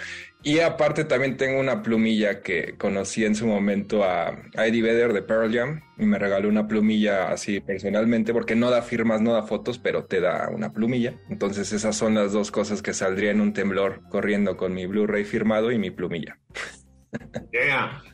Y 0.43 0.61
aparte 0.61 1.05
también 1.05 1.37
tengo 1.37 1.61
una 1.61 1.83
plumilla 1.83 2.41
que 2.41 2.77
conocí 2.77 3.25
en 3.25 3.35
su 3.35 3.47
momento 3.47 4.05
a 4.05 4.43
Eddie 4.55 4.83
Vedder 4.83 5.13
de 5.13 5.23
Pearl 5.23 5.53
Jam 5.53 5.83
y 5.99 6.05
me 6.05 6.19
regaló 6.19 6.49
una 6.49 6.69
plumilla 6.69 7.31
así 7.31 7.61
personalmente 7.61 8.33
porque 8.33 8.55
no 8.55 8.71
da 8.71 8.83
firmas, 8.83 9.21
no 9.21 9.33
da 9.33 9.43
fotos, 9.43 9.79
pero 9.79 10.05
te 10.05 10.21
da 10.21 10.49
una 10.53 10.73
plumilla. 10.73 11.15
Entonces 11.31 11.73
esas 11.73 11.97
son 11.97 12.15
las 12.15 12.33
dos 12.33 12.51
cosas 12.51 12.83
que 12.83 12.93
saldría 12.93 13.31
en 13.31 13.41
un 13.41 13.53
temblor 13.53 14.03
corriendo 14.09 14.57
con 14.57 14.73
mi 14.73 14.87
Blu-ray 14.87 15.25
firmado 15.25 15.73
y 15.73 15.79
mi 15.79 15.91
plumilla. 15.91 16.39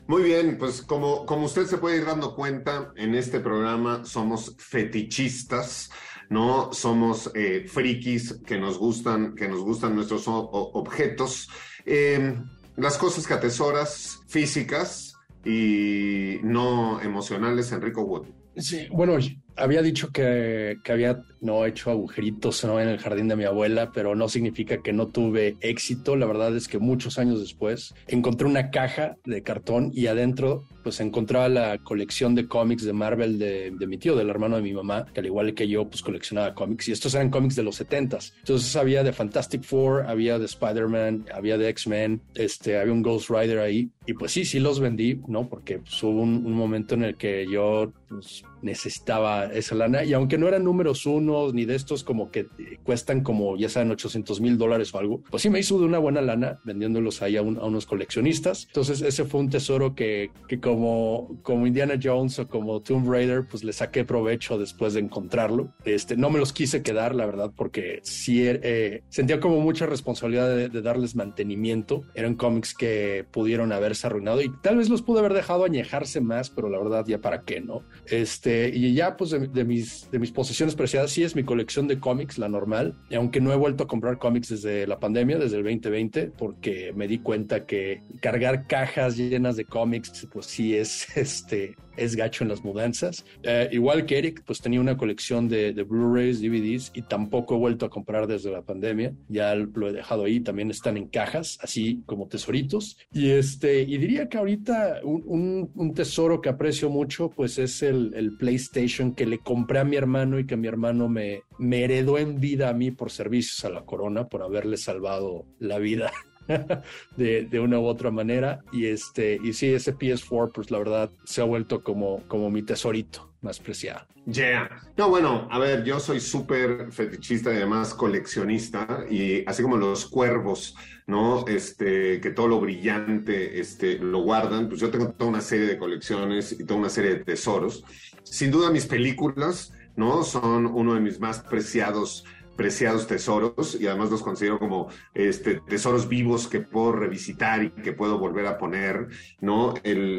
Muy 0.07 0.23
bien, 0.23 0.57
pues 0.57 0.81
como, 0.81 1.25
como 1.25 1.45
usted 1.45 1.65
se 1.65 1.77
puede 1.77 1.97
ir 1.97 2.05
dando 2.05 2.35
cuenta, 2.35 2.93
en 2.95 3.15
este 3.15 3.39
programa 3.39 4.05
somos 4.05 4.55
fetichistas, 4.57 5.91
¿no? 6.33 6.73
Somos 6.73 7.31
eh, 7.35 7.65
frikis 7.67 8.41
que 8.45 8.57
nos 8.57 8.79
gustan, 8.79 9.35
que 9.35 9.47
nos 9.47 9.61
gustan 9.61 9.95
nuestros 9.95 10.23
objetos. 10.27 11.47
Eh, 11.85 12.35
las 12.75 12.97
cosas 12.97 13.27
que 13.27 13.35
atesoras, 13.35 14.19
físicas 14.27 15.13
y 15.45 16.39
no 16.43 16.99
emocionales, 17.01 17.71
Enrico 17.71 18.01
Wood. 18.01 18.27
Sí, 18.57 18.87
bueno, 18.91 19.17
había 19.55 19.81
dicho 19.81 20.09
que, 20.11 20.77
que 20.83 20.91
había 20.91 21.21
no 21.41 21.65
hecho 21.65 21.91
agujeritos 21.91 22.63
¿no? 22.63 22.79
en 22.79 22.87
el 22.87 22.97
jardín 22.97 23.27
de 23.27 23.35
mi 23.35 23.43
abuela, 23.43 23.91
pero 23.93 24.15
no 24.15 24.29
significa 24.29 24.81
que 24.81 24.93
no 24.93 25.07
tuve 25.07 25.57
éxito. 25.61 26.15
La 26.15 26.25
verdad 26.25 26.55
es 26.55 26.67
que 26.67 26.79
muchos 26.79 27.19
años 27.19 27.39
después 27.39 27.93
encontré 28.07 28.47
una 28.47 28.71
caja 28.71 29.17
de 29.25 29.43
cartón 29.43 29.91
y 29.93 30.07
adentro 30.07 30.63
pues 30.83 30.99
encontraba 30.99 31.47
la 31.47 31.77
colección 31.77 32.35
de 32.35 32.47
cómics 32.47 32.83
de 32.83 32.93
Marvel 32.93 33.39
de, 33.39 33.71
de 33.71 33.87
mi 33.87 33.97
tío, 33.97 34.15
del 34.15 34.29
hermano 34.29 34.57
de 34.57 34.61
mi 34.61 34.73
mamá, 34.73 35.05
que 35.13 35.21
al 35.21 35.25
igual 35.25 35.53
que 35.53 35.67
yo 35.67 35.87
pues 35.87 36.01
coleccionaba 36.01 36.53
cómics 36.53 36.89
y 36.89 36.91
estos 36.91 37.15
eran 37.15 37.29
cómics 37.29 37.55
de 37.55 37.63
los 37.63 37.79
70s. 37.79 38.33
Entonces 38.39 38.75
había 38.75 39.03
de 39.03 39.13
Fantastic 39.13 39.63
Four, 39.63 40.05
había 40.07 40.39
de 40.39 40.45
Spider-Man, 40.45 41.25
había 41.33 41.57
de 41.57 41.69
X-Men, 41.69 42.21
este, 42.35 42.77
había 42.77 42.93
un 42.93 43.01
Ghost 43.01 43.29
Rider 43.29 43.59
ahí 43.59 43.89
y 44.05 44.13
pues 44.13 44.33
sí, 44.33 44.43
sí 44.43 44.59
los 44.59 44.79
vendí, 44.79 45.21
¿no? 45.27 45.47
Porque 45.47 45.79
pues, 45.79 46.03
hubo 46.03 46.21
un, 46.21 46.45
un 46.45 46.53
momento 46.53 46.95
en 46.95 47.03
el 47.03 47.15
que 47.15 47.45
yo 47.49 47.93
pues, 48.09 48.43
necesitaba 48.63 49.45
esa 49.45 49.75
lana 49.75 50.03
y 50.03 50.13
aunque 50.13 50.37
no 50.37 50.47
eran 50.47 50.63
números 50.63 51.05
unos 51.05 51.53
ni 51.53 51.65
de 51.65 51.75
estos 51.75 52.03
como 52.03 52.31
que 52.31 52.47
cuestan 52.83 53.21
como 53.21 53.57
ya 53.57 53.69
saben 53.69 53.91
800 53.91 54.41
mil 54.41 54.57
dólares 54.57 54.93
o 54.93 54.99
algo, 54.99 55.21
pues 55.29 55.43
sí 55.43 55.49
me 55.49 55.59
hizo 55.59 55.79
de 55.79 55.85
una 55.85 55.99
buena 55.99 56.21
lana 56.21 56.59
vendiéndolos 56.63 57.21
ahí 57.21 57.37
a, 57.37 57.41
un- 57.41 57.57
a 57.57 57.65
unos 57.65 57.85
coleccionistas. 57.85 58.65
Entonces 58.67 59.01
ese 59.01 59.25
fue 59.25 59.39
un 59.41 59.49
tesoro 59.49 59.95
que, 59.95 60.31
que 60.47 60.59
como, 60.59 61.39
como 61.43 61.67
Indiana 61.67 61.95
Jones 62.01 62.39
o 62.39 62.47
como 62.47 62.81
Tomb 62.81 63.09
Raider 63.09 63.45
pues 63.49 63.63
le 63.63 63.73
saqué 63.73 64.05
provecho 64.05 64.57
después 64.57 64.93
de 64.93 65.01
encontrarlo. 65.01 65.73
Este, 65.85 66.15
no 66.17 66.29
me 66.29 66.39
los 66.39 66.53
quise 66.53 66.81
quedar 66.83 67.15
la 67.15 67.25
verdad 67.25 67.51
porque 67.55 67.99
sí 68.03 68.43
eh, 68.45 69.03
sentía 69.09 69.39
como 69.39 69.59
mucha 69.59 69.85
responsabilidad 69.85 70.55
de, 70.55 70.69
de 70.69 70.81
darles 70.81 71.15
mantenimiento. 71.15 72.03
Eran 72.15 72.35
cómics 72.35 72.73
que 72.73 73.25
pudieron 73.31 73.71
haberse 73.71 74.07
arruinado 74.07 74.41
y 74.41 74.49
tal 74.61 74.77
vez 74.77 74.89
los 74.89 75.01
pude 75.01 75.19
haber 75.19 75.33
dejado 75.33 75.63
añejarse 75.65 76.21
más, 76.21 76.49
pero 76.49 76.69
la 76.69 76.77
verdad 76.79 77.05
ya 77.07 77.19
para 77.19 77.41
qué, 77.41 77.61
¿no? 77.61 77.83
Este, 78.07 78.52
y 78.73 78.93
ya 78.93 79.15
pues 79.17 79.31
de, 79.31 79.47
de 79.47 79.63
mis, 79.63 80.09
de 80.11 80.19
mis 80.19 80.31
posesiones 80.31 80.75
preciadas 80.75 81.11
sí 81.11 81.23
es 81.23 81.35
mi 81.35 81.43
colección 81.43 81.87
de 81.87 81.99
cómics, 81.99 82.37
la 82.37 82.49
normal, 82.49 82.95
y 83.09 83.15
aunque 83.15 83.41
no 83.41 83.51
he 83.53 83.55
vuelto 83.55 83.83
a 83.83 83.87
comprar 83.87 84.17
cómics 84.17 84.49
desde 84.49 84.87
la 84.87 84.99
pandemia, 84.99 85.37
desde 85.37 85.57
el 85.57 85.63
2020, 85.63 86.31
porque 86.37 86.93
me 86.95 87.07
di 87.07 87.19
cuenta 87.19 87.65
que 87.65 88.01
cargar 88.21 88.67
cajas 88.67 89.17
llenas 89.17 89.55
de 89.55 89.65
cómics, 89.65 90.27
pues 90.31 90.45
sí 90.47 90.75
es, 90.75 91.07
este, 91.17 91.75
es 91.97 92.15
gacho 92.15 92.43
en 92.43 92.49
las 92.49 92.63
mudanzas. 92.63 93.25
Eh, 93.43 93.69
igual 93.71 94.05
que 94.05 94.17
Eric, 94.17 94.43
pues 94.45 94.61
tenía 94.61 94.81
una 94.81 94.97
colección 94.97 95.47
de, 95.47 95.73
de 95.73 95.83
Blu-rays, 95.83 96.41
DVDs, 96.41 96.91
y 96.93 97.03
tampoco 97.03 97.55
he 97.55 97.59
vuelto 97.59 97.85
a 97.85 97.89
comprar 97.89 98.27
desde 98.27 98.51
la 98.51 98.61
pandemia, 98.61 99.13
ya 99.29 99.55
lo 99.55 99.89
he 99.89 99.93
dejado 99.93 100.25
ahí, 100.25 100.39
también 100.39 100.71
están 100.71 100.97
en 100.97 101.07
cajas, 101.07 101.57
así 101.61 102.03
como 102.05 102.27
tesoritos, 102.27 102.97
y 103.13 103.29
este, 103.29 103.81
y 103.81 103.97
diría 103.97 104.29
que 104.29 104.37
ahorita 104.37 105.01
un, 105.03 105.23
un, 105.25 105.71
un 105.75 105.93
tesoro 105.93 106.41
que 106.41 106.49
aprecio 106.49 106.89
mucho, 106.89 107.29
pues 107.29 107.57
es 107.57 107.83
el, 107.83 108.13
el 108.15 108.37
PlayStation 108.43 109.15
que 109.15 109.25
le 109.25 109.39
compré 109.39 109.79
a 109.79 109.85
mi 109.85 109.95
hermano 109.95 110.37
y 110.37 110.45
que 110.45 110.57
mi 110.57 110.67
hermano 110.67 111.07
me, 111.07 111.43
me 111.57 111.85
heredó 111.85 112.17
en 112.17 112.41
vida 112.41 112.67
a 112.67 112.73
mí 112.73 112.91
por 112.91 113.09
servicios 113.09 113.63
a 113.63 113.69
la 113.69 113.85
corona, 113.85 114.27
por 114.27 114.43
haberle 114.43 114.75
salvado 114.75 115.45
la 115.59 115.79
vida 115.79 116.11
de, 117.17 117.59
una 117.59 117.79
u 117.79 117.85
otra 117.85 118.11
manera. 118.11 118.59
Y 118.71 118.85
este, 118.85 119.39
y 119.43 119.53
sí, 119.53 119.73
ese 119.73 119.95
PS4, 119.95 120.51
pues 120.53 120.71
la 120.71 120.79
verdad 120.79 121.11
se 121.23 121.41
ha 121.41 121.45
vuelto 121.45 121.83
como, 121.83 122.23
como 122.27 122.49
mi 122.49 122.63
tesorito 122.63 123.33
más 123.41 123.59
preciado. 123.59 124.05
Yeah. 124.25 124.69
No, 124.95 125.09
bueno, 125.09 125.49
a 125.51 125.59
ver, 125.59 125.83
yo 125.83 125.99
soy 125.99 126.21
súper 126.21 126.91
fetichista 126.91 127.51
y 127.53 127.57
además 127.57 127.93
coleccionista, 127.93 129.03
y 129.09 129.43
así 129.45 129.61
como 129.61 129.75
los 129.75 130.05
cuervos, 130.05 130.75
¿no? 131.07 131.45
Este, 131.45 132.21
que 132.21 132.31
todo 132.31 132.47
lo 132.47 132.61
brillante 132.61 133.59
este, 133.59 133.99
lo 133.99 134.19
guardan, 134.19 134.69
pues 134.69 134.79
yo 134.79 134.89
tengo 134.89 135.09
toda 135.09 135.29
una 135.29 135.41
serie 135.41 135.65
de 135.65 135.77
colecciones 135.77 136.53
y 136.53 136.65
toda 136.65 136.79
una 136.79 136.89
serie 136.89 137.15
de 137.15 137.25
tesoros. 137.25 137.83
Sin 138.23 138.49
duda, 138.49 138.71
mis 138.71 138.85
películas, 138.85 139.73
¿no? 139.97 140.23
Son 140.23 140.67
uno 140.67 140.93
de 140.93 141.01
mis 141.01 141.19
más 141.19 141.41
preciados 141.41 142.23
preciados 142.55 143.07
tesoros 143.07 143.79
y 143.79 143.87
además 143.87 144.11
los 144.11 144.21
considero 144.21 144.59
como 144.59 144.89
este, 145.13 145.61
tesoros 145.61 146.07
vivos 146.07 146.47
que 146.47 146.59
puedo 146.59 146.91
revisitar 146.91 147.63
y 147.63 147.69
que 147.69 147.93
puedo 147.93 148.19
volver 148.19 148.45
a 148.47 148.57
poner, 148.57 149.07
¿no? 149.41 149.73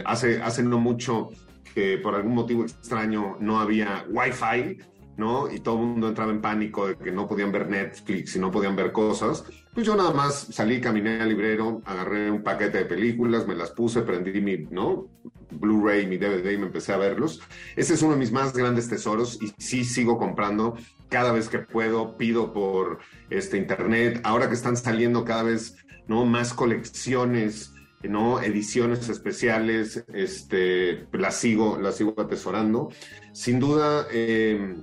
Hace, 0.04 0.42
hace 0.42 0.62
no 0.62 0.78
mucho 0.78 1.30
que 1.74 1.98
por 1.98 2.14
algún 2.14 2.34
motivo 2.34 2.62
extraño 2.62 3.36
no 3.40 3.60
había 3.60 4.06
Wi-Fi, 4.08 4.78
¿no? 5.16 5.50
Y 5.50 5.60
todo 5.60 5.80
el 5.80 5.86
mundo 5.86 6.08
entraba 6.08 6.32
en 6.32 6.40
pánico 6.40 6.86
de 6.88 6.96
que 6.96 7.12
no 7.12 7.28
podían 7.28 7.52
ver 7.52 7.68
Netflix 7.68 8.36
y 8.36 8.38
no 8.38 8.50
podían 8.50 8.76
ver 8.76 8.92
cosas. 8.92 9.44
Pues 9.72 9.86
yo 9.86 9.96
nada 9.96 10.12
más 10.12 10.48
salí, 10.50 10.80
caminé 10.80 11.20
al 11.20 11.28
librero, 11.28 11.82
agarré 11.84 12.30
un 12.30 12.42
paquete 12.42 12.78
de 12.78 12.84
películas, 12.84 13.46
me 13.46 13.54
las 13.54 13.70
puse, 13.70 14.02
prendí 14.02 14.40
mi, 14.40 14.58
¿no? 14.70 15.08
Blu-ray, 15.50 16.06
mi 16.06 16.16
DVD 16.16 16.52
y 16.52 16.58
me 16.58 16.66
empecé 16.66 16.92
a 16.92 16.96
verlos. 16.96 17.40
Ese 17.76 17.94
es 17.94 18.02
uno 18.02 18.12
de 18.12 18.18
mis 18.18 18.32
más 18.32 18.52
grandes 18.52 18.88
tesoros 18.88 19.38
y 19.42 19.52
sí 19.58 19.84
sigo 19.84 20.18
comprando 20.18 20.76
cada 21.08 21.32
vez 21.32 21.48
que 21.48 21.58
puedo, 21.58 22.16
pido 22.16 22.52
por 22.52 22.98
este 23.30 23.56
internet. 23.56 24.20
Ahora 24.24 24.48
que 24.48 24.54
están 24.54 24.76
saliendo 24.76 25.24
cada 25.24 25.44
vez, 25.44 25.76
¿no? 26.08 26.24
Más 26.24 26.52
colecciones, 26.52 27.72
¿no? 28.02 28.42
Ediciones 28.42 29.08
especiales, 29.08 30.04
este, 30.12 31.06
las 31.12 31.36
sigo, 31.36 31.78
las 31.78 31.96
sigo 31.96 32.14
atesorando. 32.18 32.90
Sin 33.32 33.60
duda, 33.60 34.06
eh, 34.10 34.76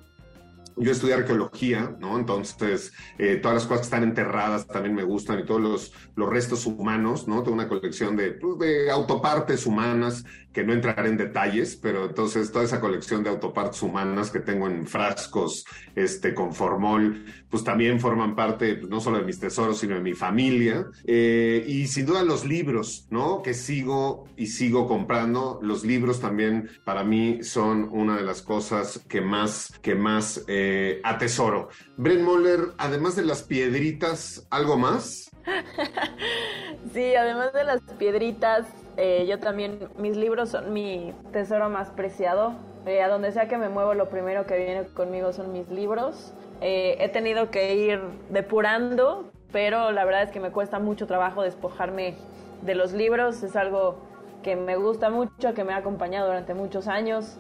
yo 0.78 0.92
estudié 0.92 1.14
arqueología, 1.14 1.96
¿no? 2.00 2.18
Entonces, 2.18 2.94
eh, 3.18 3.36
todas 3.36 3.56
las 3.56 3.66
cosas 3.66 3.82
que 3.82 3.86
están 3.86 4.04
enterradas 4.04 4.68
también 4.68 4.96
me 4.96 5.04
gustan 5.04 5.40
y 5.40 5.46
todos 5.46 5.62
los, 5.62 5.94
los 6.16 6.30
restos 6.30 6.66
humanos, 6.66 7.28
¿no? 7.28 7.44
Tengo 7.44 7.56
una 7.56 7.68
colección 7.68 8.16
de, 8.16 8.32
pues, 8.32 8.58
de 8.60 8.90
autopartes 8.90 9.66
humanas 9.66 10.24
que 10.54 10.64
no 10.64 10.74
entraré 10.74 11.10
en 11.10 11.18
detalles, 11.18 11.76
pero 11.76 12.06
entonces 12.06 12.52
toda 12.52 12.66
esa 12.66 12.80
colección 12.80 13.24
de 13.24 13.30
autopartes 13.30 13.82
humanas 13.82 14.32
que 14.32 14.40
tengo 14.40 14.68
en 14.68 14.86
frascos, 14.86 15.66
este, 15.96 16.34
con 16.34 16.54
formol, 16.54 17.26
pues 17.50 17.64
también 17.64 18.00
forman 18.00 18.36
parte 18.36 18.76
pues, 18.76 18.90
no 18.90 19.00
solo 19.00 19.20
de 19.20 19.26
mis 19.26 19.40
tesoros, 19.40 19.80
sino 19.80 19.96
de 19.96 20.02
mi 20.02 20.14
familia. 20.14 20.86
Eh, 21.06 21.64
y 21.68 21.88
sin 21.88 22.06
duda 22.06 22.24
los 22.24 22.46
libros, 22.46 23.08
¿no? 23.10 23.42
Que 23.42 23.54
sigo 23.54 24.26
y 24.36 24.48
sigo 24.48 24.88
comprando. 24.88 25.60
Los 25.62 25.86
libros 25.86 26.20
también 26.20 26.70
para 26.84 27.04
mí 27.04 27.44
son 27.44 27.90
una 27.92 28.18
de 28.18 28.24
las 28.24 28.42
cosas 28.42 29.00
que 29.08 29.22
más, 29.22 29.74
que 29.82 29.96
más 29.96 30.44
eh, 30.48 31.02
atesoro. 31.04 31.70
Brent 31.98 32.24
Moller, 32.24 32.74
además 32.78 33.16
de 33.16 33.24
las 33.24 33.44
piedritas, 33.44 34.48
¿algo 34.50 34.78
más? 34.78 35.30
sí, 36.94 37.16
además 37.16 37.54
de 37.54 37.64
las 37.64 37.82
piedritas, 37.98 38.66
eh, 38.98 39.26
yo 39.28 39.40
también, 39.40 39.90
mis 39.98 40.18
libros 40.18 40.50
son 40.50 40.74
mi 40.74 41.14
tesoro 41.32 41.70
más 41.70 41.90
preciado. 41.90 42.54
Eh, 42.86 43.02
a 43.02 43.08
donde 43.08 43.32
sea 43.32 43.48
que 43.48 43.58
me 43.58 43.70
muevo, 43.70 43.94
lo 43.94 44.10
primero 44.10 44.46
que 44.46 44.58
viene 44.58 44.86
conmigo 44.88 45.34
son 45.34 45.52
mis 45.52 45.70
libros. 45.70 46.34
Eh, 46.62 46.98
he 47.00 47.10
tenido 47.10 47.52
que 47.52 47.76
ir 47.76 48.02
depurando, 48.30 49.32
pero 49.52 49.92
la 49.92 50.04
verdad 50.04 50.24
es 50.24 50.32
que 50.32 50.40
me 50.40 50.52
cuesta 50.52 50.80
mucho 50.80 51.06
trabajo 51.08 51.44
despojarme 51.44 52.16
de 52.64 52.76
los 52.76 52.94
libros. 52.94 53.44
Es 53.44 53.56
algo 53.56 54.00
que 54.44 54.56
me 54.56 54.76
gusta 54.78 55.10
mucho, 55.10 55.54
que 55.54 55.64
me 55.64 55.74
ha 55.74 55.78
acompañado 55.78 56.28
durante 56.28 56.54
muchos 56.54 56.88
años. 56.88 57.38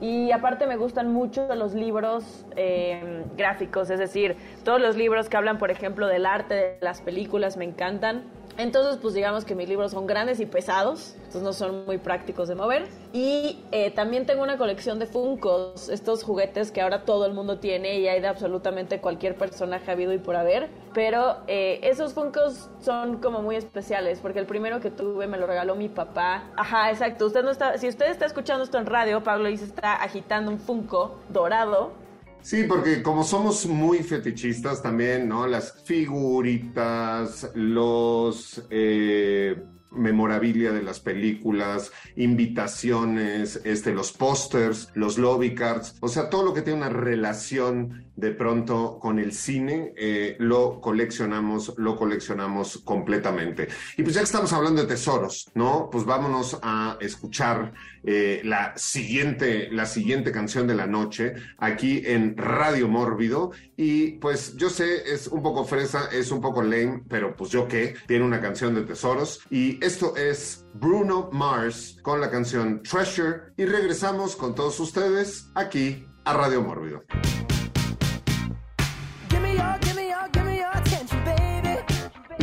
Y 0.00 0.32
aparte 0.32 0.66
me 0.66 0.76
gustan 0.76 1.12
mucho 1.12 1.54
los 1.54 1.74
libros 1.74 2.44
eh, 2.56 3.24
gráficos, 3.36 3.90
es 3.90 3.98
decir, 3.98 4.36
todos 4.64 4.80
los 4.80 4.96
libros 4.96 5.28
que 5.28 5.36
hablan, 5.36 5.58
por 5.58 5.70
ejemplo, 5.70 6.08
del 6.08 6.26
arte 6.26 6.54
de 6.54 6.78
las 6.80 7.00
películas 7.00 7.56
me 7.56 7.64
encantan. 7.64 8.24
Entonces, 8.56 8.98
pues 9.00 9.14
digamos 9.14 9.44
que 9.44 9.54
mis 9.54 9.68
libros 9.68 9.92
son 9.92 10.06
grandes 10.06 10.38
y 10.40 10.46
pesados, 10.46 11.14
entonces 11.16 11.42
no 11.42 11.52
son 11.52 11.84
muy 11.84 11.98
prácticos 11.98 12.48
de 12.48 12.54
mover. 12.54 12.86
Y 13.12 13.58
eh, 13.72 13.90
también 13.90 14.26
tengo 14.26 14.42
una 14.42 14.56
colección 14.56 14.98
de 14.98 15.06
Funkos, 15.06 15.88
estos 15.88 16.22
juguetes 16.22 16.70
que 16.70 16.80
ahora 16.80 17.04
todo 17.04 17.26
el 17.26 17.34
mundo 17.34 17.58
tiene 17.58 17.98
y 17.98 18.08
hay 18.08 18.20
de 18.20 18.28
absolutamente 18.28 19.00
cualquier 19.00 19.36
personaje 19.36 19.90
habido 19.90 20.12
y 20.12 20.18
por 20.18 20.36
haber. 20.36 20.68
Pero 20.92 21.38
eh, 21.48 21.80
esos 21.82 22.14
Funkos 22.14 22.68
son 22.80 23.18
como 23.18 23.42
muy 23.42 23.56
especiales, 23.56 24.20
porque 24.20 24.38
el 24.38 24.46
primero 24.46 24.80
que 24.80 24.90
tuve 24.90 25.26
me 25.26 25.38
lo 25.38 25.46
regaló 25.46 25.74
mi 25.74 25.88
papá. 25.88 26.44
Ajá, 26.56 26.90
exacto. 26.90 27.26
Usted 27.26 27.42
no 27.42 27.50
está, 27.50 27.78
si 27.78 27.88
usted 27.88 28.06
está 28.06 28.26
escuchando 28.26 28.64
esto 28.64 28.78
en 28.78 28.86
radio, 28.86 29.22
Pablo 29.22 29.48
dice 29.48 29.64
está 29.64 29.94
agitando 29.94 30.50
un 30.50 30.58
Funko 30.58 31.16
dorado 31.28 32.03
Sí, 32.44 32.64
porque 32.64 33.02
como 33.02 33.24
somos 33.24 33.64
muy 33.64 34.02
fetichistas 34.02 34.82
también, 34.82 35.26
¿no? 35.26 35.46
Las 35.46 35.82
figuritas, 35.84 37.50
los 37.54 38.66
eh, 38.68 39.64
memorabilia 39.90 40.70
de 40.70 40.82
las 40.82 41.00
películas, 41.00 41.90
invitaciones, 42.16 43.62
este, 43.64 43.94
los 43.94 44.12
pósters, 44.12 44.90
los 44.92 45.16
lobby 45.16 45.54
cards, 45.54 45.96
o 46.00 46.08
sea, 46.08 46.28
todo 46.28 46.44
lo 46.44 46.52
que 46.52 46.60
tiene 46.60 46.80
una 46.80 46.90
relación 46.90 48.12
de 48.16 48.30
pronto 48.30 48.98
con 49.00 49.18
el 49.18 49.32
cine, 49.32 49.92
eh, 49.96 50.36
lo 50.38 50.80
coleccionamos, 50.80 51.74
lo 51.76 51.96
coleccionamos 51.96 52.78
completamente. 52.84 53.68
Y 53.96 54.02
pues 54.02 54.14
ya 54.14 54.20
que 54.20 54.26
estamos 54.26 54.52
hablando 54.52 54.82
de 54.82 54.88
tesoros, 54.88 55.50
¿no? 55.54 55.88
Pues 55.90 56.04
vámonos 56.04 56.58
a 56.62 56.96
escuchar 57.00 57.72
eh, 58.04 58.42
la 58.44 58.76
siguiente, 58.76 59.68
la 59.72 59.86
siguiente 59.86 60.30
canción 60.30 60.66
de 60.66 60.74
la 60.74 60.86
noche 60.86 61.34
aquí 61.58 62.02
en 62.04 62.36
Radio 62.36 62.88
Mórbido. 62.88 63.52
Y 63.76 64.12
pues 64.18 64.56
yo 64.56 64.70
sé, 64.70 65.12
es 65.12 65.26
un 65.26 65.42
poco 65.42 65.64
fresa, 65.64 66.08
es 66.12 66.30
un 66.30 66.40
poco 66.40 66.62
lame, 66.62 67.02
pero 67.08 67.34
pues 67.34 67.50
yo 67.50 67.66
qué, 67.66 67.94
tiene 68.06 68.24
una 68.24 68.40
canción 68.40 68.74
de 68.74 68.82
tesoros. 68.82 69.40
Y 69.50 69.84
esto 69.84 70.16
es 70.16 70.66
Bruno 70.74 71.30
Mars 71.32 71.98
con 72.02 72.20
la 72.20 72.30
canción 72.30 72.82
Treasure. 72.82 73.52
Y 73.56 73.64
regresamos 73.64 74.36
con 74.36 74.54
todos 74.54 74.78
ustedes 74.80 75.50
aquí 75.54 76.06
a 76.24 76.32
Radio 76.34 76.62
Mórbido. 76.62 77.04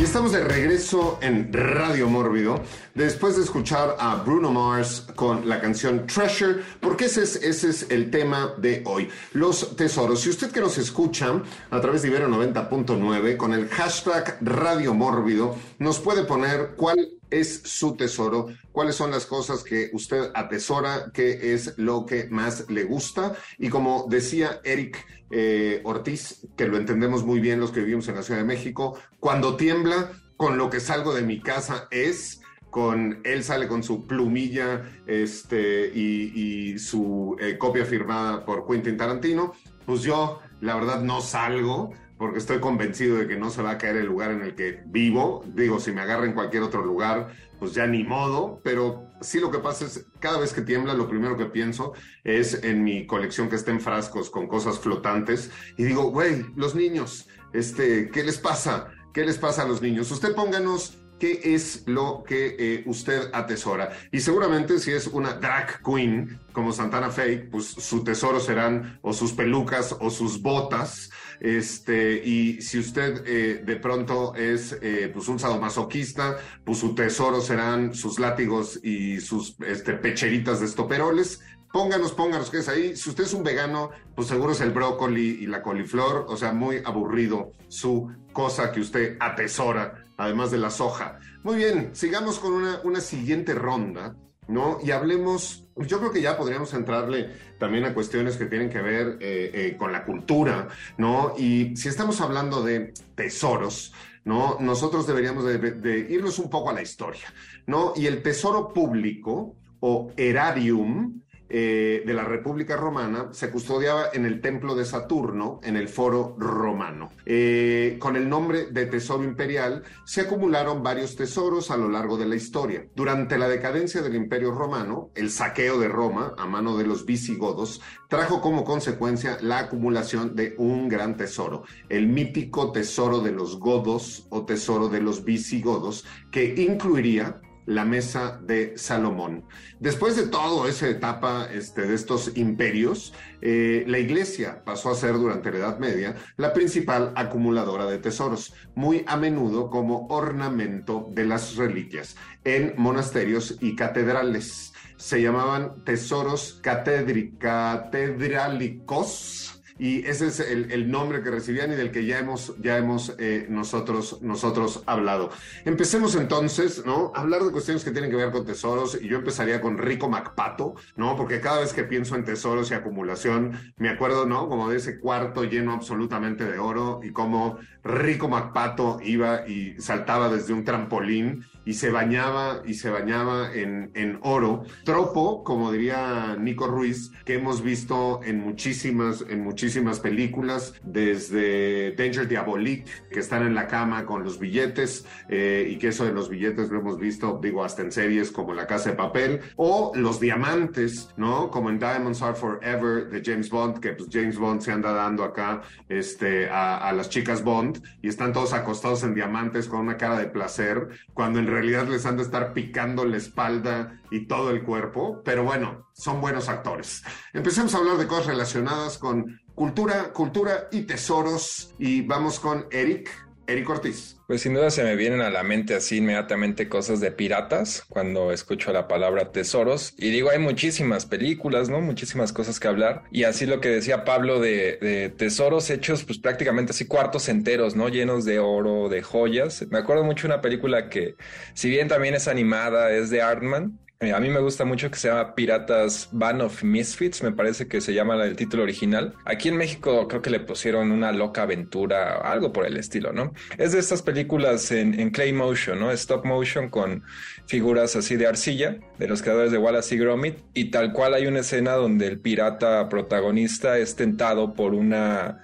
Y 0.02 0.04
estamos 0.04 0.32
de 0.32 0.44
regreso 0.44 1.20
en 1.22 1.54
Radio 1.54 2.10
Mórbido 2.10 2.60
después 2.96 3.36
de 3.36 3.44
escuchar 3.44 3.98
a 4.00 4.16
Bruno 4.16 4.52
Mars 4.52 5.06
con 5.14 5.48
la 5.48 5.62
canción 5.62 6.08
Treasure, 6.08 6.64
porque 6.80 7.06
ese 7.06 7.22
es, 7.22 7.36
ese 7.36 7.70
es 7.70 7.92
el 7.92 8.10
tema 8.10 8.56
de 8.58 8.82
hoy, 8.88 9.10
los 9.34 9.76
tesoros. 9.76 10.22
Si 10.22 10.30
usted 10.32 10.50
que 10.50 10.60
nos 10.60 10.80
escucha 10.80 11.44
a 11.70 11.82
través 11.82 12.02
de 12.02 12.08
Ibero 12.08 12.28
90.9 12.30 13.38
con 13.38 13.54
el 13.54 13.70
hashtag 13.70 14.40
Radio 14.42 14.96
Mórbido, 14.96 15.56
nos 15.78 16.00
puede 16.00 16.24
poner 16.24 16.72
cuál 16.76 17.21
es 17.32 17.62
su 17.64 17.96
tesoro, 17.96 18.48
cuáles 18.72 18.96
son 18.96 19.12
las 19.12 19.26
cosas 19.26 19.64
que 19.64 19.90
usted 19.94 20.32
atesora, 20.36 21.12
qué 21.14 21.54
es 21.54 21.78
lo 21.78 22.06
que 22.06 22.28
más 22.30 22.70
le 22.70 22.84
gusta. 22.84 23.36
Y 23.58 23.70
como 23.70 24.06
decía 24.10 24.62
Eric 24.64 25.06
eh, 25.32 25.82
Ortiz, 25.84 26.48
que 26.56 26.68
lo 26.68 26.78
entendemos 26.78 27.24
muy 27.24 27.40
bien 27.40 27.60
los 27.60 27.72
que 27.72 27.80
vivimos 27.80 28.08
en 28.10 28.16
la 28.16 28.24
Ciudad 28.24 28.42
de 28.42 28.46
México, 28.46 29.00
cuando 29.20 29.56
tiembla, 29.56 30.12
con 30.38 30.58
lo 30.58 30.70
que 30.70 30.80
salgo 30.80 31.14
de 31.14 31.22
mi 31.22 31.40
casa 31.40 31.88
es 31.92 32.42
con 32.72 33.20
él 33.26 33.44
sale 33.44 33.68
con 33.68 33.84
su 33.84 34.08
plumilla 34.08 34.82
este, 35.06 35.92
y, 35.94 36.80
su 36.80 37.36
eh, 37.40 37.58
copia 37.58 37.86
firmada 37.86 38.44
por 38.46 38.66
Quentin 38.66 38.98
Tarantino, 38.98 39.54
pues 39.86 40.02
yo 40.02 40.40
la 40.62 40.76
verdad 40.76 41.02
no 41.02 41.22
salgo 41.22 41.94
porque 42.22 42.38
estoy 42.38 42.60
convencido 42.60 43.18
de 43.18 43.28
que 43.28 43.36
no 43.36 43.50
se 43.50 43.64
va 43.64 43.72
a 43.72 43.78
caer 43.80 43.96
el 43.96 44.06
lugar 44.06 44.30
en 44.30 44.44
el 44.44 44.54
que 44.54 44.84
vivo. 44.86 45.44
Digo, 45.56 45.80
si 45.80 45.92
me 45.92 46.02
agarra 46.02 46.28
en 46.28 46.34
cualquier 46.34 46.62
otro 46.62 46.86
lugar, 46.86 47.34
pues 47.58 47.74
ya 47.74 47.88
ni 47.88 48.04
modo, 48.04 48.62
pero 48.64 49.08
sí 49.22 49.40
lo 49.40 49.50
que 49.50 49.58
pasa 49.58 49.86
es, 49.86 50.06
cada 50.20 50.38
vez 50.38 50.54
que 50.54 50.62
tiembla, 50.62 50.94
lo 50.94 51.10
primero 51.10 51.36
que 51.36 51.48
pienso 51.48 51.94
es 52.24 52.64
en 52.64 52.84
mi 52.84 53.08
colección 53.08 53.50
que 53.50 53.56
está 53.56 53.72
en 53.72 53.82
frascos 53.82 54.30
con 54.30 54.48
cosas 54.48 54.78
flotantes 54.78 55.50
y 55.78 55.84
digo, 55.84 56.12
güey, 56.12 56.46
los 56.56 56.76
niños, 56.76 57.28
este, 57.54 58.12
¿qué 58.12 58.24
les 58.24 58.38
pasa? 58.38 58.90
¿Qué 59.16 59.26
les 59.26 59.40
pasa 59.40 59.64
a 59.64 59.68
los 59.68 59.82
niños? 59.82 60.12
Usted 60.12 60.36
pónganos 60.36 61.01
qué 61.22 61.40
es 61.54 61.84
lo 61.86 62.24
que 62.28 62.56
eh, 62.58 62.84
usted 62.88 63.30
atesora. 63.32 63.92
Y 64.12 64.22
seguramente 64.22 64.80
si 64.80 64.92
es 64.92 65.06
una 65.06 65.34
drag 65.34 65.80
queen 65.84 66.40
como 66.52 66.74
Santana 66.74 67.12
Fe, 67.12 67.48
pues 67.52 67.68
su 67.68 68.04
tesoro 68.04 68.40
serán 68.40 68.98
o 69.04 69.14
sus 69.14 69.32
pelucas 69.34 69.96
o 70.00 70.10
sus 70.10 70.42
botas. 70.42 71.12
Este, 71.40 72.26
y 72.26 72.60
si 72.64 72.80
usted 72.80 73.24
eh, 73.28 73.62
de 73.64 73.76
pronto 73.76 74.34
es 74.34 74.76
eh, 74.82 75.12
pues 75.14 75.28
un 75.28 75.38
sadomasoquista, 75.38 76.38
pues 76.66 76.80
su 76.80 76.96
tesoro 76.96 77.40
serán 77.40 77.94
sus 77.94 78.18
látigos 78.18 78.80
y 78.84 79.22
sus 79.22 79.56
este, 79.68 79.94
pecheritas 79.94 80.60
de 80.60 80.66
estoperoles. 80.66 81.40
Pónganos, 81.72 82.14
pónganos 82.14 82.50
que 82.50 82.58
es 82.58 82.68
ahí. 82.68 82.96
Si 82.96 83.10
usted 83.12 83.26
es 83.26 83.34
un 83.34 83.44
vegano, 83.44 83.92
pues 84.16 84.28
seguro 84.28 84.54
es 84.54 84.62
el 84.62 84.72
brócoli 84.72 85.38
y 85.40 85.46
la 85.46 85.62
coliflor, 85.62 86.26
o 86.28 86.36
sea, 86.36 86.52
muy 86.52 86.82
aburrido 86.84 87.52
su 87.68 88.12
cosa 88.34 88.72
que 88.72 88.80
usted 88.80 89.18
atesora 89.20 90.04
además 90.24 90.52
de 90.52 90.58
la 90.58 90.70
soja. 90.70 91.20
Muy 91.44 91.56
bien, 91.58 91.90
sigamos 91.94 92.40
con 92.40 92.54
una, 92.54 92.80
una 92.84 93.02
siguiente 93.02 93.54
ronda, 93.54 94.16
¿no? 94.48 94.80
Y 94.84 94.92
hablemos, 94.92 95.66
yo 95.76 96.00
creo 96.00 96.12
que 96.12 96.22
ya 96.22 96.38
podríamos 96.38 96.74
entrarle 96.74 97.32
también 97.58 97.86
a 97.86 97.94
cuestiones 97.94 98.38
que 98.38 98.46
tienen 98.46 98.70
que 98.70 98.82
ver 98.82 99.18
eh, 99.20 99.52
eh, 99.54 99.76
con 99.78 99.92
la 99.92 100.06
cultura, 100.06 100.68
¿no? 100.98 101.34
Y 101.38 101.76
si 101.76 101.90
estamos 101.90 102.22
hablando 102.22 102.62
de 102.64 102.94
tesoros, 103.16 103.94
¿no? 104.24 104.58
Nosotros 104.60 105.08
deberíamos 105.08 105.46
de, 105.46 106.08
irnos 106.10 106.38
un 106.40 106.50
poco 106.50 106.70
a 106.70 106.74
la 106.74 106.82
historia, 106.82 107.34
¿no? 107.66 107.94
Y 107.96 108.06
el 108.06 108.22
tesoro 108.22 108.74
público 108.74 109.56
o 109.80 110.12
erarium, 110.16 111.22
eh, 111.54 112.04
de 112.06 112.14
la 112.14 112.24
República 112.24 112.78
Romana 112.78 113.28
se 113.34 113.52
custodiaba 113.52 114.06
en 114.14 114.26
el 114.26 114.40
templo 114.40 114.74
de 114.74 114.86
Saturno, 114.86 115.60
en 115.64 115.76
el 115.76 115.90
foro 115.90 116.34
romano. 116.40 117.10
Eh, 117.26 117.98
con 118.00 118.16
el 118.16 118.30
nombre 118.30 118.68
de 118.68 118.86
Tesoro 118.86 119.26
Imperial 119.26 119.84
se 120.06 120.22
acumularon 120.22 120.82
varios 120.82 121.18
tesoros 121.18 121.70
a 121.70 121.76
lo 121.76 121.90
largo 121.90 122.18
de 122.18 122.26
la 122.26 122.38
historia. 122.38 122.86
Durante 122.96 123.38
la 123.38 123.50
decadencia 123.50 124.02
del 124.02 124.16
Imperio 124.16 124.52
Romano, 124.52 125.10
el 125.14 125.30
saqueo 125.30 125.78
de 125.78 125.90
Roma 125.90 126.34
a 126.38 126.46
mano 126.46 126.78
de 126.78 126.88
los 126.88 127.06
visigodos 127.06 127.82
trajo 128.08 128.40
como 128.40 128.64
consecuencia 128.64 129.38
la 129.42 129.60
acumulación 129.60 130.38
de 130.38 130.56
un 130.58 130.88
gran 130.88 131.18
tesoro, 131.18 131.64
el 131.90 132.08
mítico 132.08 132.72
tesoro 132.72 133.20
de 133.20 133.34
los 133.34 133.60
godos 133.60 134.26
o 134.30 134.46
tesoro 134.46 134.88
de 134.88 135.02
los 135.02 135.26
visigodos, 135.26 136.06
que 136.32 136.56
incluiría 136.64 137.42
la 137.76 137.86
mesa 137.86 138.40
de 138.42 138.78
Salomón. 138.78 139.46
Después 139.80 140.16
de 140.16 140.28
toda 140.28 140.70
esa 140.70 140.88
etapa 140.90 141.48
este, 141.52 141.88
de 141.88 141.96
estos 141.96 142.38
imperios, 142.38 143.14
eh, 143.42 143.84
la 143.88 143.98
iglesia 144.00 144.64
pasó 144.64 144.92
a 144.92 144.96
ser 144.96 145.14
durante 145.14 145.52
la 145.52 145.58
Edad 145.58 145.80
Media 145.80 146.16
la 146.38 146.54
principal 146.54 147.12
acumuladora 147.16 147.86
de 147.86 147.98
tesoros, 147.98 148.54
muy 148.76 149.04
a 149.08 149.18
menudo 149.18 149.70
como 149.70 150.08
ornamento 150.08 151.08
de 151.12 151.26
las 151.26 151.56
reliquias 151.56 152.16
en 152.44 152.74
monasterios 152.78 153.58
y 153.62 153.76
catedrales. 153.76 154.74
Se 154.98 155.22
llamaban 155.22 155.84
tesoros 155.84 156.60
catedralicos 156.62 159.51
y 159.82 160.06
ese 160.06 160.28
es 160.28 160.40
el, 160.40 160.92
nombre 160.92 161.24
que 161.24 161.32
recibían 161.32 161.72
y 161.72 161.76
del 161.76 161.90
que 161.90 162.06
ya 162.06 162.20
hemos, 162.20 162.54
ya 162.62 162.78
hemos 162.78 163.16
eh, 163.18 163.48
nosotros, 163.50 164.22
nosotros 164.22 164.84
hablado. 164.86 165.32
Empecemos 165.66 166.14
entonces, 166.14 166.86
¿no? 166.86 167.12
Hablar 167.16 167.42
de 167.42 167.52
cuestiones 167.52 167.84
que 167.84 167.90
tienen 167.90 168.12
que 168.12 168.16
ver 168.16 168.30
con 168.30 168.46
tesoros 168.46 168.96
y 169.02 169.08
yo 169.08 169.18
empezaría 169.18 169.60
con 169.60 169.80
Rico 169.80 170.08
Macpato, 170.08 170.76
¿no? 170.98 171.16
Porque 171.16 171.42
cada 171.42 171.62
vez 171.62 171.74
que 171.74 171.84
pienso 171.84 172.16
en 172.16 172.24
tesoros 172.24 172.70
y 172.70 172.76
acumulación, 172.76 173.74
me 173.78 173.90
acuerdo, 173.90 174.28
¿no? 174.28 174.48
Como 174.48 174.70
de 174.70 174.78
ese 174.78 175.00
cuarto 175.00 175.46
lleno 175.46 175.74
absolutamente 175.74 176.46
de 176.46 176.60
oro 176.60 177.00
y 177.02 177.12
cómo 177.12 177.58
Rico 177.84 178.30
Macpato 178.30 179.00
iba 179.04 179.48
y 179.48 179.82
saltaba 179.82 180.30
desde 180.30 180.54
un 180.54 180.64
trampolín 180.64 181.44
y 181.66 181.74
se 181.74 181.90
bañaba 181.90 182.62
y 182.66 182.76
se 182.76 182.90
bañaba 182.90 183.54
en, 183.54 183.92
en, 183.96 184.20
oro. 184.22 184.64
Tropo, 184.84 185.44
como 185.44 185.72
diría 185.72 186.36
Nico 186.40 186.68
Ruiz, 186.68 187.12
que 187.26 187.36
hemos 187.36 187.64
visto 187.64 188.22
en 188.24 188.40
muchísimas, 188.40 189.26
en 189.28 189.44
muchísimas 189.72 190.02
películas, 190.02 190.74
desde 190.84 191.94
Danger 191.94 192.28
Diabolique, 192.28 192.92
que 193.10 193.22
están 193.22 193.48
en 193.48 193.56
la 193.56 193.68
cama 193.68 194.06
con 194.06 194.22
los 194.22 194.38
billetes, 194.38 195.06
eh, 195.30 195.66
y 195.72 195.78
que 195.78 195.90
eso 195.90 196.04
de 196.04 196.12
los 196.12 196.28
billetes 196.28 196.70
lo 196.70 196.80
hemos 196.80 197.00
visto, 197.00 197.40
digo, 197.42 197.64
hasta 197.64 197.82
en 197.82 197.94
series 197.94 198.32
como 198.32 198.54
La 198.54 198.68
Casa 198.68 198.90
de 198.90 198.98
Papel, 198.98 199.40
o 199.56 199.94
los 199.96 200.20
diamantes, 200.20 201.08
¿no? 201.16 201.50
Como 201.50 201.70
en 201.70 201.80
Diamonds 201.80 202.22
Are 202.22 202.36
Forever 202.36 203.10
de 203.10 203.22
James 203.24 203.50
Bond, 203.50 203.80
que 203.80 203.94
pues 203.94 204.10
James 204.12 204.38
Bond 204.38 204.60
se 204.60 204.74
anda 204.74 204.92
dando 204.92 205.24
acá 205.24 205.62
este, 205.88 206.50
a, 206.50 206.90
a 206.90 206.92
las 206.92 207.10
chicas 207.10 207.42
Bond 207.42 207.82
y 208.02 208.10
están 208.10 208.34
todos 208.34 208.52
acostados 208.52 209.04
en 209.04 209.16
diamantes 209.16 209.70
con 209.70 209.80
una 209.80 209.96
cara 209.96 210.20
de 210.20 210.26
placer, 210.26 210.90
cuando 211.14 211.40
en 211.40 211.48
realidad 211.48 211.88
les 211.88 212.06
han 212.06 212.18
de 212.18 212.24
estar 212.24 212.52
picando 212.52 213.06
la 213.06 213.16
espalda 213.16 214.02
y 214.12 214.26
todo 214.26 214.52
el 214.52 214.64
cuerpo, 214.64 215.22
pero 215.24 215.46
bueno, 215.46 215.88
son 216.02 216.20
buenos 216.20 216.50
actores. 216.50 217.04
Empecemos 217.32 217.76
a 217.76 217.78
hablar 217.78 217.98
de 217.98 218.08
cosas 218.08 218.26
relacionadas 218.26 218.98
con 218.98 219.40
cultura, 219.54 220.12
cultura 220.14 220.68
y 220.72 220.82
tesoros 220.82 221.76
y 221.78 222.02
vamos 222.02 222.40
con 222.40 222.66
Eric 222.72 223.12
Eric 223.46 223.70
Ortiz. 223.70 224.18
Pues 224.28 224.42
sin 224.42 224.54
duda 224.54 224.72
se 224.72 224.84
me 224.84 224.96
vienen 224.96 225.22
a 225.22 225.30
la 225.30 225.44
mente 225.44 225.76
así 225.76 225.98
inmediatamente 225.98 226.70
cosas 226.70 227.02
de 227.02 227.12
piratas 227.12 227.84
cuando 227.88 228.32
escucho 228.32 228.72
la 228.72 228.88
palabra 228.88 229.32
tesoros. 229.32 229.94
Y 229.98 230.10
digo, 230.10 230.32
hay 230.32 230.40
muchísimas 230.40 231.06
películas, 231.06 231.70
¿no? 231.70 231.82
Muchísimas 231.82 232.32
cosas 232.34 232.60
que 232.60 232.68
hablar. 232.68 233.04
Y 233.12 233.26
así 233.26 233.46
lo 233.46 233.60
que 233.60 233.70
decía 233.70 234.06
Pablo 234.06 234.40
de, 234.40 235.14
tesoros 235.18 235.70
hechos 235.70 236.04
pues 236.04 236.18
prácticamente 236.18 236.72
así 236.72 236.86
cuartos 236.86 237.30
enteros, 237.30 237.76
¿no? 237.76 237.90
Llenos 237.90 238.26
de 238.26 238.40
oro, 238.40 238.90
de 238.90 239.04
joyas. 239.04 239.66
Me 239.70 239.80
acuerdo 239.80 240.04
mucho 240.04 240.28
una 240.28 240.42
película 240.42 240.90
que, 240.90 241.16
si 241.54 241.70
bien 241.70 241.90
también 241.90 242.16
es 242.16 242.28
animada, 242.28 242.92
es 242.92 243.10
de 243.10 243.22
Artman, 243.22 243.78
eh, 244.02 244.14
a 244.14 244.20
mí 244.20 244.30
me 244.30 244.40
gusta 244.40 244.66
mucho 244.66 244.90
que 244.90 244.98
se 244.98 245.10
llama 245.10 245.36
Piratas 245.36 246.10
Band 246.12 246.42
of 246.42 246.64
Misfits, 246.64 247.22
me 247.22 247.32
parece 247.32 247.68
que 247.68 247.82
se 247.82 247.94
llama 247.94 248.16
el 248.26 248.36
título 248.36 248.64
original. 248.64 249.14
Aquí 249.26 249.50
en 249.50 249.58
México 249.58 250.08
creo 250.08 250.24
que 250.24 250.32
le 250.32 250.40
pusieron 250.40 250.92
una 250.92 251.12
loca 251.12 251.44
aventura, 251.44 252.16
algo 252.16 252.52
por 252.52 252.66
el 252.66 252.78
estilo, 252.78 253.14
¿no? 253.14 253.32
Es 253.60 253.74
de 253.74 253.80
estas 253.80 254.02
películas 254.02 254.72
en, 254.72 255.12
clay 255.12 255.34
motion, 255.34 255.80
¿no? 255.80 255.92
Stop 255.92 256.26
motion 256.26 256.70
con 256.70 257.04
figuras 257.46 257.96
así 257.96 258.16
de 258.16 258.26
arcilla, 258.26 258.78
de 258.98 259.08
los 259.08 259.22
creadores 259.22 259.52
de 259.52 259.60
Wallace 259.60 259.94
y 259.94 259.98
Gromit, 260.00 260.38
y 260.56 260.72
tal 260.72 260.94
cual 260.94 261.14
hay 261.14 261.28
una 261.28 261.42
escena 261.42 261.74
donde 261.74 262.08
el 262.08 262.20
pirata 262.20 262.90
protagonista 262.90 263.78
es 263.78 263.96
tentado 263.96 264.54
por 264.54 264.74
una 264.74 265.44